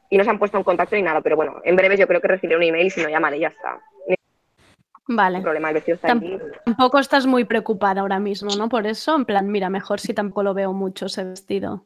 y 0.09 0.17
no 0.17 0.23
se 0.23 0.29
han 0.31 0.39
puesto 0.39 0.57
en 0.57 0.63
contacto 0.63 0.95
ni 0.95 1.03
nada, 1.03 1.21
pero 1.21 1.35
bueno, 1.35 1.61
en 1.63 1.75
breve 1.75 1.97
yo 1.97 2.07
creo 2.07 2.19
que 2.19 2.29
recibiré 2.29 2.57
un 2.57 2.63
email 2.63 2.87
y 2.87 2.89
si 2.89 3.01
no 3.01 3.09
llamaré 3.09 3.37
y 3.37 3.41
ya 3.41 3.49
está. 3.49 3.79
Vale. 5.07 5.37
El 5.37 5.43
problema, 5.43 5.69
el 5.69 5.75
vestido 5.75 5.95
está 5.95 6.11
aquí. 6.11 6.37
Tampoco 6.65 6.99
estás 6.99 7.27
muy 7.27 7.43
preocupada 7.45 8.01
ahora 8.01 8.19
mismo, 8.19 8.49
¿no? 8.55 8.69
Por 8.69 8.87
eso, 8.87 9.15
en 9.15 9.25
plan, 9.25 9.51
mira, 9.51 9.69
mejor 9.69 9.99
si 9.99 10.13
tampoco 10.13 10.43
lo 10.43 10.53
veo 10.53 10.73
mucho 10.73 11.05
ese 11.05 11.23
vestido. 11.23 11.85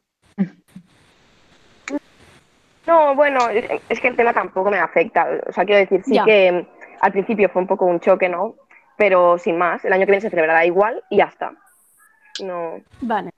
No, 2.86 3.14
bueno, 3.14 3.40
es 3.50 4.00
que 4.00 4.08
el 4.08 4.16
tema 4.16 4.32
tampoco 4.32 4.70
me 4.70 4.78
afecta. 4.78 5.28
O 5.46 5.52
sea, 5.52 5.64
quiero 5.64 5.80
decir, 5.80 6.02
sí 6.02 6.18
que 6.24 6.66
al 7.00 7.12
principio 7.12 7.48
fue 7.48 7.62
un 7.62 7.68
poco 7.68 7.84
un 7.84 8.00
choque, 8.00 8.28
¿no? 8.28 8.56
Pero 8.96 9.38
sin 9.38 9.58
más, 9.58 9.84
el 9.84 9.92
año 9.92 10.06
que 10.06 10.12
viene 10.12 10.22
se 10.22 10.30
celebrará 10.30 10.64
igual 10.64 11.02
y 11.10 11.18
ya 11.18 11.26
está. 11.26 11.52
No. 12.42 12.80
Vale. 13.00 13.30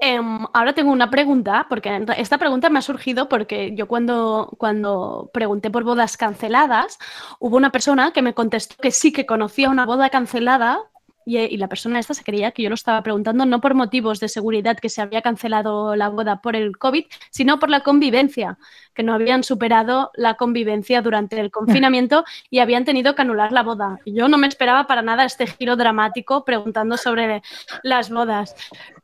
Em, 0.00 0.44
ahora 0.52 0.74
tengo 0.74 0.92
una 0.92 1.10
pregunta, 1.10 1.66
porque 1.68 2.04
esta 2.18 2.36
pregunta 2.36 2.68
me 2.68 2.78
ha 2.78 2.82
surgido 2.82 3.28
porque 3.28 3.74
yo 3.74 3.88
cuando, 3.88 4.54
cuando 4.58 5.30
pregunté 5.32 5.70
por 5.70 5.84
bodas 5.84 6.16
canceladas, 6.18 6.98
hubo 7.38 7.56
una 7.56 7.72
persona 7.72 8.12
que 8.12 8.20
me 8.20 8.34
contestó 8.34 8.76
que 8.76 8.90
sí 8.90 9.12
que 9.12 9.24
conocía 9.24 9.70
una 9.70 9.86
boda 9.86 10.10
cancelada 10.10 10.80
y, 11.28 11.56
la 11.56 11.68
persona 11.68 11.98
esta 11.98 12.14
se 12.14 12.22
creía 12.22 12.52
que 12.52 12.62
yo 12.62 12.68
lo 12.68 12.76
estaba 12.76 13.02
preguntando 13.02 13.44
no 13.46 13.60
por 13.60 13.74
motivos 13.74 14.20
de 14.20 14.28
seguridad 14.28 14.78
que 14.78 14.88
se 14.88 15.02
había 15.02 15.22
cancelado 15.22 15.96
la 15.96 16.08
boda 16.08 16.40
por 16.40 16.54
el 16.54 16.78
COVID, 16.78 17.04
sino 17.30 17.58
por 17.58 17.68
la 17.68 17.80
convivencia, 17.80 18.58
que 18.94 19.02
no 19.02 19.12
habían 19.12 19.42
superado 19.42 20.12
la 20.14 20.34
convivencia 20.34 21.02
durante 21.02 21.40
el 21.40 21.50
confinamiento 21.50 22.24
y 22.48 22.60
habían 22.60 22.84
tenido 22.84 23.16
que 23.16 23.22
anular 23.22 23.50
la 23.50 23.64
boda. 23.64 23.98
yo 24.06 24.28
no 24.28 24.38
me 24.38 24.46
esperaba 24.46 24.86
para 24.86 25.02
nada 25.02 25.24
este 25.24 25.48
giro 25.48 25.74
dramático 25.74 26.44
preguntando 26.44 26.96
sobre 26.96 27.42
las 27.82 28.08
bodas. 28.08 28.54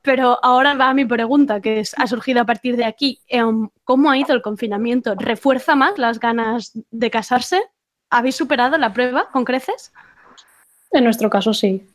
Pero 0.03 0.39
ahora 0.43 0.75
va 0.75 0.93
mi 0.95 1.05
pregunta, 1.05 1.61
que 1.61 1.83
ha 1.97 2.07
surgido 2.07 2.41
a 2.41 2.45
partir 2.45 2.77
de 2.77 2.85
aquí. 2.85 3.21
Em, 3.29 3.69
¿Cómo 3.85 4.11
ha 4.11 4.19
ido 4.19 4.35
el 4.35 4.43
confinamiento? 4.43 5.15
¿Refuerza 5.15 5.75
más 5.75 5.97
las 5.97 6.19
ganas 6.19 6.73
de 6.91 7.11
casarse? 7.11 7.63
¿Habéis 8.11 8.37
superado 8.37 8.77
la 8.79 8.93
prueba 8.93 9.31
con 9.31 9.45
creces? 9.45 9.93
En 10.91 11.05
nuestro 11.05 11.31
caso 11.31 11.55
sí. 11.55 11.87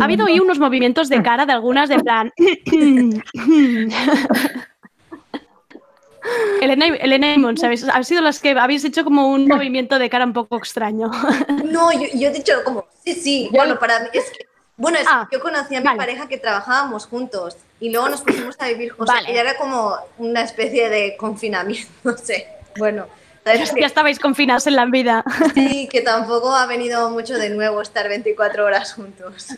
Ha 0.00 0.04
habido 0.04 0.26
ahí 0.26 0.40
unos 0.40 0.58
movimientos 0.58 1.08
de 1.08 1.22
cara 1.22 1.46
de 1.46 1.52
algunas 1.52 1.88
de 1.88 1.98
plan. 2.00 2.32
Elena, 6.60 6.86
Elena 6.86 7.34
y 7.34 7.38
Mon, 7.38 7.56
¿sabéis? 7.56 7.86
Han 7.88 8.04
sido 8.04 8.22
las 8.22 8.40
que 8.40 8.50
habéis 8.50 8.84
hecho 8.84 9.04
como 9.04 9.28
un 9.28 9.46
movimiento 9.46 9.98
de 9.98 10.08
cara 10.08 10.24
un 10.24 10.32
poco 10.32 10.56
extraño. 10.56 11.10
No, 11.64 11.92
yo, 11.92 12.28
he 12.28 12.32
dicho 12.32 12.54
como, 12.64 12.86
sí, 13.04 13.12
sí, 13.14 13.48
bueno, 13.52 13.78
para 13.78 14.00
mí 14.00 14.08
es 14.12 14.30
que, 14.30 14.46
bueno, 14.76 14.98
es 14.98 15.06
ah, 15.08 15.28
yo 15.30 15.40
conocí 15.40 15.74
a 15.76 15.80
mi 15.80 15.96
pareja 15.96 16.26
que 16.26 16.36
trabajábamos 16.38 17.06
juntos 17.06 17.56
y 17.80 17.90
luego 17.90 18.08
nos 18.08 18.22
pusimos 18.22 18.56
a 18.58 18.68
vivir 18.68 18.92
juntos 18.92 19.14
y 19.28 19.32
era 19.32 19.56
como 19.56 19.96
una 20.18 20.42
especie 20.42 20.88
de 20.88 21.16
confinamiento, 21.16 21.90
no 22.04 22.16
sé, 22.16 22.48
bueno. 22.76 23.06
Ya 23.44 23.86
estabais 23.86 24.18
confinados 24.18 24.66
en 24.66 24.74
la 24.74 24.86
vida. 24.86 25.22
Sí, 25.52 25.86
que 25.92 26.00
tampoco 26.00 26.54
ha 26.54 26.64
venido 26.64 27.10
mucho 27.10 27.34
de 27.34 27.50
nuevo 27.50 27.82
estar 27.82 28.08
24 28.08 28.64
horas 28.64 28.94
juntos. 28.94 29.48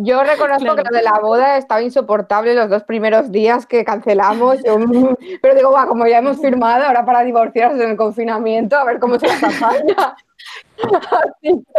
Yo 0.00 0.22
reconozco 0.22 0.76
que 0.76 0.82
lo 0.88 0.96
de 0.96 1.02
la 1.02 1.18
boda 1.18 1.56
estaba 1.56 1.82
insoportable 1.82 2.54
los 2.54 2.70
dos 2.70 2.84
primeros 2.84 3.32
días 3.32 3.66
que 3.66 3.84
cancelamos. 3.84 4.58
pero 5.42 5.54
digo, 5.56 5.72
va, 5.72 5.88
como 5.88 6.06
ya 6.06 6.18
hemos 6.18 6.40
firmado, 6.40 6.84
ahora 6.84 7.04
para 7.04 7.24
divorciarse 7.24 7.82
en 7.82 7.90
el 7.90 7.96
confinamiento, 7.96 8.76
a 8.76 8.84
ver 8.84 9.00
cómo 9.00 9.18
se 9.18 9.26
las 9.26 9.42
apaña. 9.42 10.14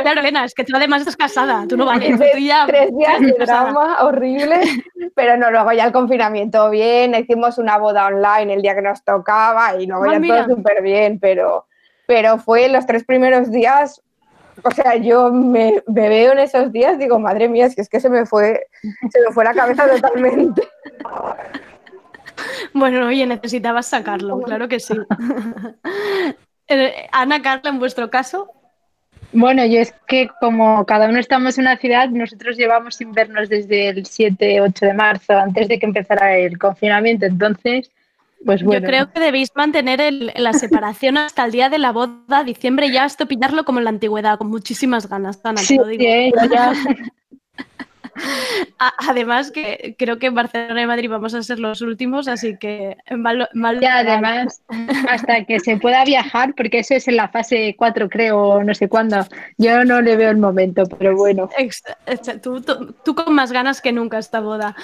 Claro, 0.02 0.20
Elena, 0.20 0.44
es 0.44 0.54
que 0.54 0.66
tú 0.66 0.76
además 0.76 1.00
estás 1.00 1.16
casada, 1.16 1.66
tú 1.70 1.78
no 1.78 1.86
vales. 1.86 2.20
Tres 2.20 2.36
días 2.36 2.68
de 2.68 3.36
drama 3.40 4.04
horrible, 4.04 4.60
pero 5.16 5.38
no, 5.38 5.50
luego 5.50 5.72
ya 5.72 5.86
el 5.86 5.94
confinamiento 5.94 6.70
bien, 6.70 7.16
hicimos 7.16 7.58
una 7.58 7.78
boda 7.78 8.08
online 8.08 8.54
el 8.54 8.62
día 8.62 8.76
que 8.76 8.82
nos 8.82 9.02
tocaba 9.06 9.76
y 9.80 9.88
luego 9.88 10.04
ah, 10.10 10.20
ya 10.20 10.46
todo 10.46 10.56
súper 10.58 10.82
bien, 10.82 11.20
pero, 11.22 11.68
pero 12.06 12.38
fue 12.38 12.68
los 12.68 12.86
tres 12.86 13.06
primeros 13.06 13.50
días, 13.50 14.02
o 14.64 14.72
sea, 14.72 14.96
yo 14.96 15.32
me, 15.32 15.84
veo 15.88 16.34
en 16.34 16.40
esos 16.40 16.72
días, 16.72 16.98
digo, 16.98 17.20
madre 17.20 17.48
mía, 17.50 17.66
es 17.66 17.76
que, 17.76 17.82
es 17.82 17.90
que 17.90 18.00
se, 18.00 18.10
me 18.10 18.26
fue, 18.26 18.68
se 18.82 19.22
me 19.22 19.34
fue 19.34 19.44
la 19.44 19.54
cabeza 19.54 19.88
totalmente. 19.90 20.62
Bueno, 22.74 23.06
oye, 23.06 23.26
necesitabas 23.26 23.88
sacarlo, 23.88 24.40
claro 24.42 24.70
que 24.70 24.80
sí. 24.80 24.94
Eh, 26.70 27.08
Ana, 27.12 27.42
Carla, 27.42 27.72
en 27.72 27.80
vuestro 27.80 28.10
caso, 28.10 28.54
bueno, 29.32 29.64
yo 29.66 29.80
es 29.80 29.94
que 30.08 30.30
como 30.40 30.86
cada 30.86 31.08
uno 31.08 31.20
estamos 31.20 31.58
en 31.58 31.66
una 31.66 31.78
ciudad, 31.78 32.10
nosotros 32.10 32.58
llevamos 32.58 32.96
sin 32.96 33.12
vernos 33.12 33.48
desde 33.48 33.90
el 33.90 34.06
7-8 34.06 34.80
de 34.80 34.94
marzo, 34.94 35.34
antes 35.34 35.68
de 35.68 35.78
que 35.78 35.86
empezara 35.86 36.36
el 36.38 36.58
confinamiento. 36.58 37.28
Entonces, 37.28 37.92
pues 38.46 38.64
bueno. 38.64 38.82
Yo 38.82 38.88
creo 38.88 39.12
que 39.12 39.20
debéis 39.20 39.50
mantener 39.56 40.14
la 40.36 40.54
separación 40.54 41.18
hasta 41.18 41.46
el 41.46 41.52
día 41.52 41.70
de 41.70 41.78
la 41.78 41.92
boda, 41.92 42.44
diciembre, 42.44 42.92
ya 42.92 43.06
esto 43.06 43.28
pillarlo 43.28 43.66
como 43.66 43.80
en 43.80 43.86
la 43.86 43.92
antigüedad, 43.92 44.38
con 44.38 44.50
muchísimas 44.50 45.10
ganas, 45.10 45.40
Ana, 45.44 45.62
te 45.66 45.76
lo 45.76 45.88
digo. 45.88 46.04
Sí, 46.04 46.32
ya. 46.52 46.74
Además, 49.08 49.52
que 49.52 49.96
creo 49.98 50.20
que 50.20 50.28
en 50.28 50.36
Barcelona 50.36 50.82
y 50.82 50.88
Madrid 50.88 51.10
vamos 51.10 51.34
a 51.34 51.44
ser 51.44 51.60
los 51.60 51.82
últimos, 51.82 52.28
así 52.28 52.58
que 52.58 52.98
mal, 53.16 53.48
Y 53.82 53.86
además, 53.86 54.62
hasta 55.08 55.46
que 55.46 55.60
se 55.60 55.78
pueda 55.78 56.04
viajar, 56.06 56.54
porque 56.56 56.80
eso 56.80 56.96
es 56.96 57.08
en 57.08 57.18
la 57.18 57.30
fase 57.30 57.76
4, 57.78 58.10
creo, 58.10 58.64
no 58.64 58.74
sé 58.74 58.88
cuándo. 58.90 59.26
Yo 59.58 59.84
no 59.86 60.02
le 60.02 60.16
veo 60.16 60.32
el 60.32 60.38
momento, 60.38 60.84
pero 60.98 61.16
bueno. 61.16 61.50
Tú, 63.04 63.16
con 63.16 63.34
más 63.34 63.52
ganas 63.52 63.82
que 63.82 63.92
nunca 63.92 64.18
esta 64.18 64.40
boda. 64.40 64.76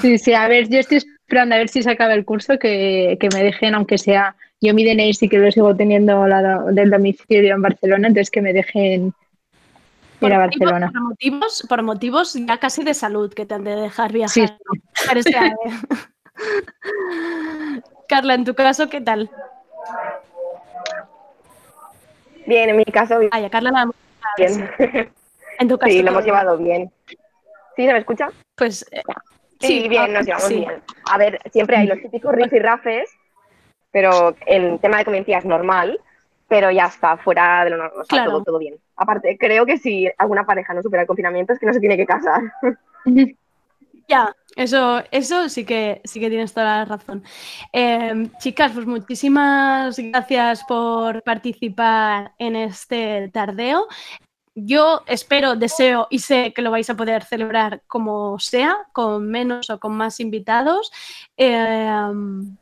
Sí, 0.00 0.18
sí, 0.18 0.32
a 0.32 0.48
ver, 0.48 0.68
yo 0.68 0.80
estoy 0.80 1.02
esperando 1.30 1.54
a 1.54 1.58
ver 1.58 1.68
si 1.68 1.80
se 1.80 1.90
acaba 1.90 2.14
el 2.14 2.24
curso, 2.24 2.58
que, 2.58 3.16
me 3.32 3.44
dejen, 3.44 3.76
aunque 3.76 3.98
sea. 3.98 4.34
Yo 4.60 4.74
mi 4.74 4.84
DNI 4.84 5.14
sí 5.14 5.28
que 5.28 5.38
lo 5.38 5.48
sigo 5.52 5.76
teniendo 5.76 6.26
la, 6.26 6.64
del 6.72 6.90
domicilio 6.90 7.54
en 7.54 7.62
Barcelona, 7.62 8.08
entonces 8.08 8.32
que 8.32 8.42
me 8.42 8.52
dejen 8.52 9.14
por 10.18 10.32
Barcelona. 10.32 10.90
Motivos, 10.92 11.64
por, 11.68 11.84
motivos, 11.84 12.34
ya 12.34 12.58
casi 12.58 12.82
de 12.82 12.94
salud 12.94 13.32
que 13.32 13.46
te 13.46 13.54
han 13.54 13.62
de 13.62 13.76
dejar 13.76 14.12
viajar. 14.12 14.58
Este 15.14 15.32
Carla, 18.08 18.34
en 18.34 18.44
tu 18.44 18.54
caso, 18.54 18.90
¿qué 18.90 19.00
tal? 19.00 19.30
Bien, 22.44 22.70
en 22.70 22.76
mi 22.76 22.84
caso. 22.86 23.20
Bien. 23.20 23.30
Ay, 23.32 23.48
Carla 23.50 23.70
la 23.70 23.88
bien. 24.36 24.68
En 25.60 25.68
tu 25.68 25.78
caso. 25.78 25.92
Sí, 25.92 26.02
lo 26.02 26.10
hemos 26.10 26.24
llevado 26.24 26.58
bien. 26.58 26.90
¿Sí 27.76 27.86
se 27.86 27.92
me 27.92 27.98
escucha? 27.98 28.30
Pues 28.56 28.84
eh, 28.92 29.02
Sí, 29.60 29.88
bien, 29.88 30.12
nos 30.12 30.26
llevamos 30.26 30.48
bien. 30.48 30.82
A 31.10 31.18
ver, 31.18 31.40
siempre 31.52 31.76
hay 31.76 31.86
los 31.86 32.00
típicos 32.00 32.34
riff 32.34 32.52
y 32.52 32.58
rafes, 32.58 33.10
pero 33.90 34.34
el 34.46 34.80
tema 34.80 34.98
de 34.98 35.04
convivencia 35.04 35.38
es 35.38 35.44
normal, 35.44 36.00
pero 36.48 36.70
ya 36.70 36.86
está, 36.86 37.16
fuera 37.16 37.64
de 37.64 37.70
lo 37.70 37.76
normal, 37.76 38.06
todo, 38.08 38.42
todo 38.42 38.58
bien. 38.58 38.76
Aparte, 38.96 39.36
creo 39.38 39.66
que 39.66 39.78
si 39.78 40.10
alguna 40.18 40.44
pareja 40.44 40.74
no 40.74 40.82
supera 40.82 41.02
el 41.02 41.06
confinamiento 41.06 41.52
es 41.52 41.58
que 41.58 41.66
no 41.66 41.72
se 41.72 41.80
tiene 41.80 41.96
que 41.96 42.06
casar. 42.06 42.42
Ya, 44.08 44.34
eso, 44.56 45.04
eso 45.12 45.48
sí 45.48 45.64
que 45.64 46.00
sí 46.02 46.18
que 46.18 46.28
tienes 46.28 46.52
toda 46.52 46.78
la 46.78 46.84
razón. 46.84 47.22
Em, 47.72 48.28
chicas, 48.38 48.72
pues 48.72 48.84
muchísimas 48.84 49.96
gracias 49.96 50.64
por 50.64 51.22
participar 51.22 52.32
en 52.36 52.56
este 52.56 53.30
tardeo. 53.32 53.86
Yo 54.54 55.02
espero, 55.06 55.54
deseo 55.54 56.08
y 56.10 56.18
sé 56.18 56.52
que 56.52 56.62
lo 56.62 56.70
vais 56.70 56.90
a 56.90 56.96
poder 56.96 57.24
celebrar 57.24 57.82
como 57.86 58.38
sea, 58.38 58.76
con 58.92 59.28
menos 59.28 59.70
o 59.70 59.78
con 59.78 59.96
más 59.96 60.18
invitados. 60.20 60.90
Em, 61.36 62.56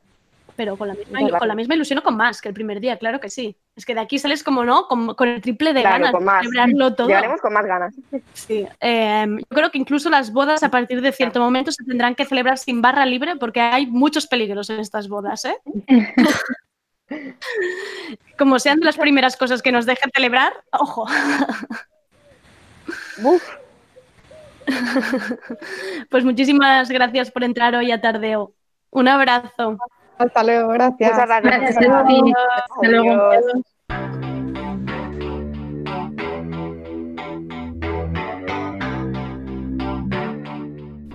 pero 0.55 0.77
con 0.77 0.89
la, 0.89 0.95
misma, 0.95 1.39
con 1.39 1.47
la 1.47 1.55
misma 1.55 1.77
ilusión 1.77 2.01
o 2.01 2.03
con 2.03 2.17
más 2.17 2.43
que 2.43 2.49
el 2.49 2.55
primer 2.55 2.81
día, 2.81 2.99
claro 2.99 3.21
que 3.21 3.31
sí. 3.31 3.57
Es 3.77 3.87
que 3.87 3.95
de 3.95 4.01
aquí 4.01 4.19
sales 4.19 4.43
como 4.43 4.65
no, 4.65 4.89
con, 4.89 5.29
el 5.29 5.41
triple 5.41 5.73
de 5.73 5.83
ganas 5.83 6.11
con 6.11 6.25
más. 6.25 6.43
de 6.43 6.49
celebrarlo 6.49 6.95
todo. 6.97 7.07
Llegaremos 7.07 7.41
con 7.41 7.53
más 7.53 7.65
ganas. 7.65 7.95
Sí. 8.35 8.67
Em, 8.81 9.39
yo 9.39 9.47
creo 9.49 9.71
que 9.71 9.79
incluso 9.79 10.11
las 10.11 10.33
bodas 10.33 10.65
a 10.65 10.71
partir 10.71 11.01
de 11.01 11.13
cierto 11.13 11.39
momento 11.39 11.71
se 11.71 11.85
tendrán 11.85 12.17
que 12.17 12.25
celebrar 12.25 12.59
sin 12.59 12.83
barra 12.83 13.07
libre 13.07 13.37
porque 13.37 13.61
hay 13.61 13.87
muchos 13.87 14.27
peligros 14.27 14.69
en 14.69 14.81
estas 14.81 15.09
bodas, 15.09 15.45
¿eh? 15.45 15.57
como 18.39 18.59
sean 18.59 18.81
las 18.81 18.97
primeras 18.97 19.37
cosas 19.37 19.63
que 19.63 19.73
nos 19.73 19.87
dejen 19.87 20.11
celebrar, 20.15 20.53
ojo. 20.73 21.07
pues 26.11 26.25
muchísimas 26.25 26.89
gracias 26.89 27.31
por 27.31 27.45
entrar 27.45 27.75
hoy 27.75 27.91
a 27.91 28.01
Tardeo. 28.01 28.53
Un 28.91 29.09
abrazo. 29.09 29.77
Hasta 30.19 30.43
luego, 30.43 30.69
gracias. 30.69 31.13
Muchas 31.13 31.29
gracias. 31.29 31.77
gracias 31.77 31.77
Hasta 31.89 32.89
luego. 32.89 34.28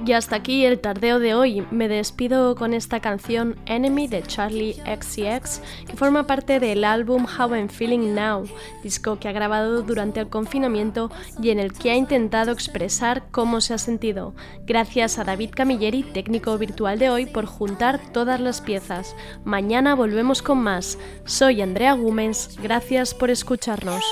Y 0.05 0.11
hasta 0.11 0.35
aquí 0.35 0.65
el 0.65 0.79
tardeo 0.79 1.19
de 1.19 1.33
hoy. 1.33 1.65
Me 1.71 1.87
despido 1.87 2.55
con 2.55 2.73
esta 2.73 2.99
canción 2.99 3.55
Enemy 3.65 4.07
de 4.07 4.21
Charlie 4.21 4.73
XCX, 4.73 5.61
que 5.87 5.95
forma 5.95 6.27
parte 6.27 6.59
del 6.59 6.83
álbum 6.83 7.25
How 7.25 7.55
I'm 7.55 7.69
Feeling 7.69 8.13
Now, 8.13 8.45
disco 8.83 9.17
que 9.17 9.29
ha 9.29 9.31
grabado 9.31 9.81
durante 9.81 10.19
el 10.19 10.27
confinamiento 10.27 11.09
y 11.41 11.51
en 11.51 11.59
el 11.59 11.71
que 11.71 11.91
ha 11.91 11.95
intentado 11.95 12.51
expresar 12.51 13.23
cómo 13.31 13.61
se 13.61 13.73
ha 13.73 13.77
sentido. 13.77 14.35
Gracias 14.65 15.19
a 15.19 15.23
David 15.23 15.51
Camilleri, 15.55 16.03
técnico 16.03 16.57
virtual 16.57 16.99
de 16.99 17.09
hoy, 17.09 17.25
por 17.25 17.45
juntar 17.45 18.01
todas 18.11 18.41
las 18.41 18.59
piezas. 18.59 19.15
Mañana 19.45 19.95
volvemos 19.95 20.41
con 20.41 20.57
más. 20.57 20.97
Soy 21.23 21.61
Andrea 21.61 21.93
Gúmez, 21.93 22.57
gracias 22.61 23.13
por 23.13 23.29
escucharnos. 23.29 24.03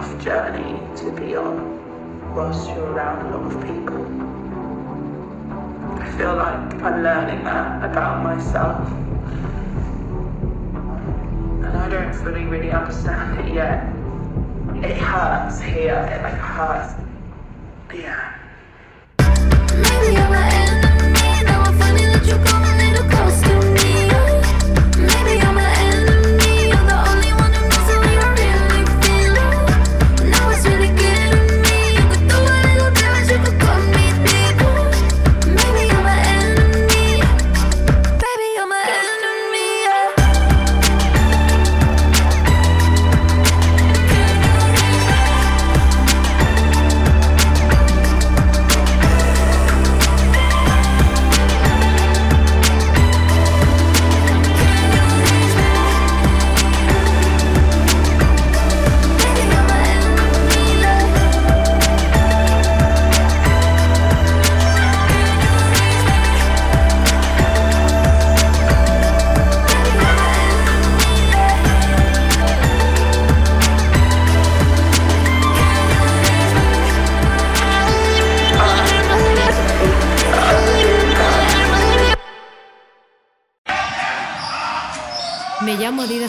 tough 0.00 0.24
journey 0.24 0.80
to 0.96 1.12
be 1.12 1.36
on 1.36 2.34
whilst 2.34 2.68
you're 2.70 2.92
around 2.92 3.26
a 3.26 3.36
lot 3.36 3.52
of 3.52 3.60
people. 3.66 4.00
I 6.00 6.10
feel 6.16 6.34
like 6.36 6.82
I'm 6.82 7.02
learning 7.02 7.44
that 7.44 7.84
about 7.84 8.22
myself. 8.22 8.90
And 11.64 11.76
I 11.76 11.88
don't 11.90 12.14
fully 12.14 12.44
really 12.44 12.70
understand 12.70 13.40
it 13.40 13.54
yet. 13.54 13.84
It 14.82 14.96
hurts 14.96 15.60
here, 15.60 16.00
it 16.14 16.22
like 16.22 16.32
hurts. 16.32 16.94
Yeah. 17.92 18.38
Maybe 19.18 20.16
I 20.16 20.50
you. 22.24 22.59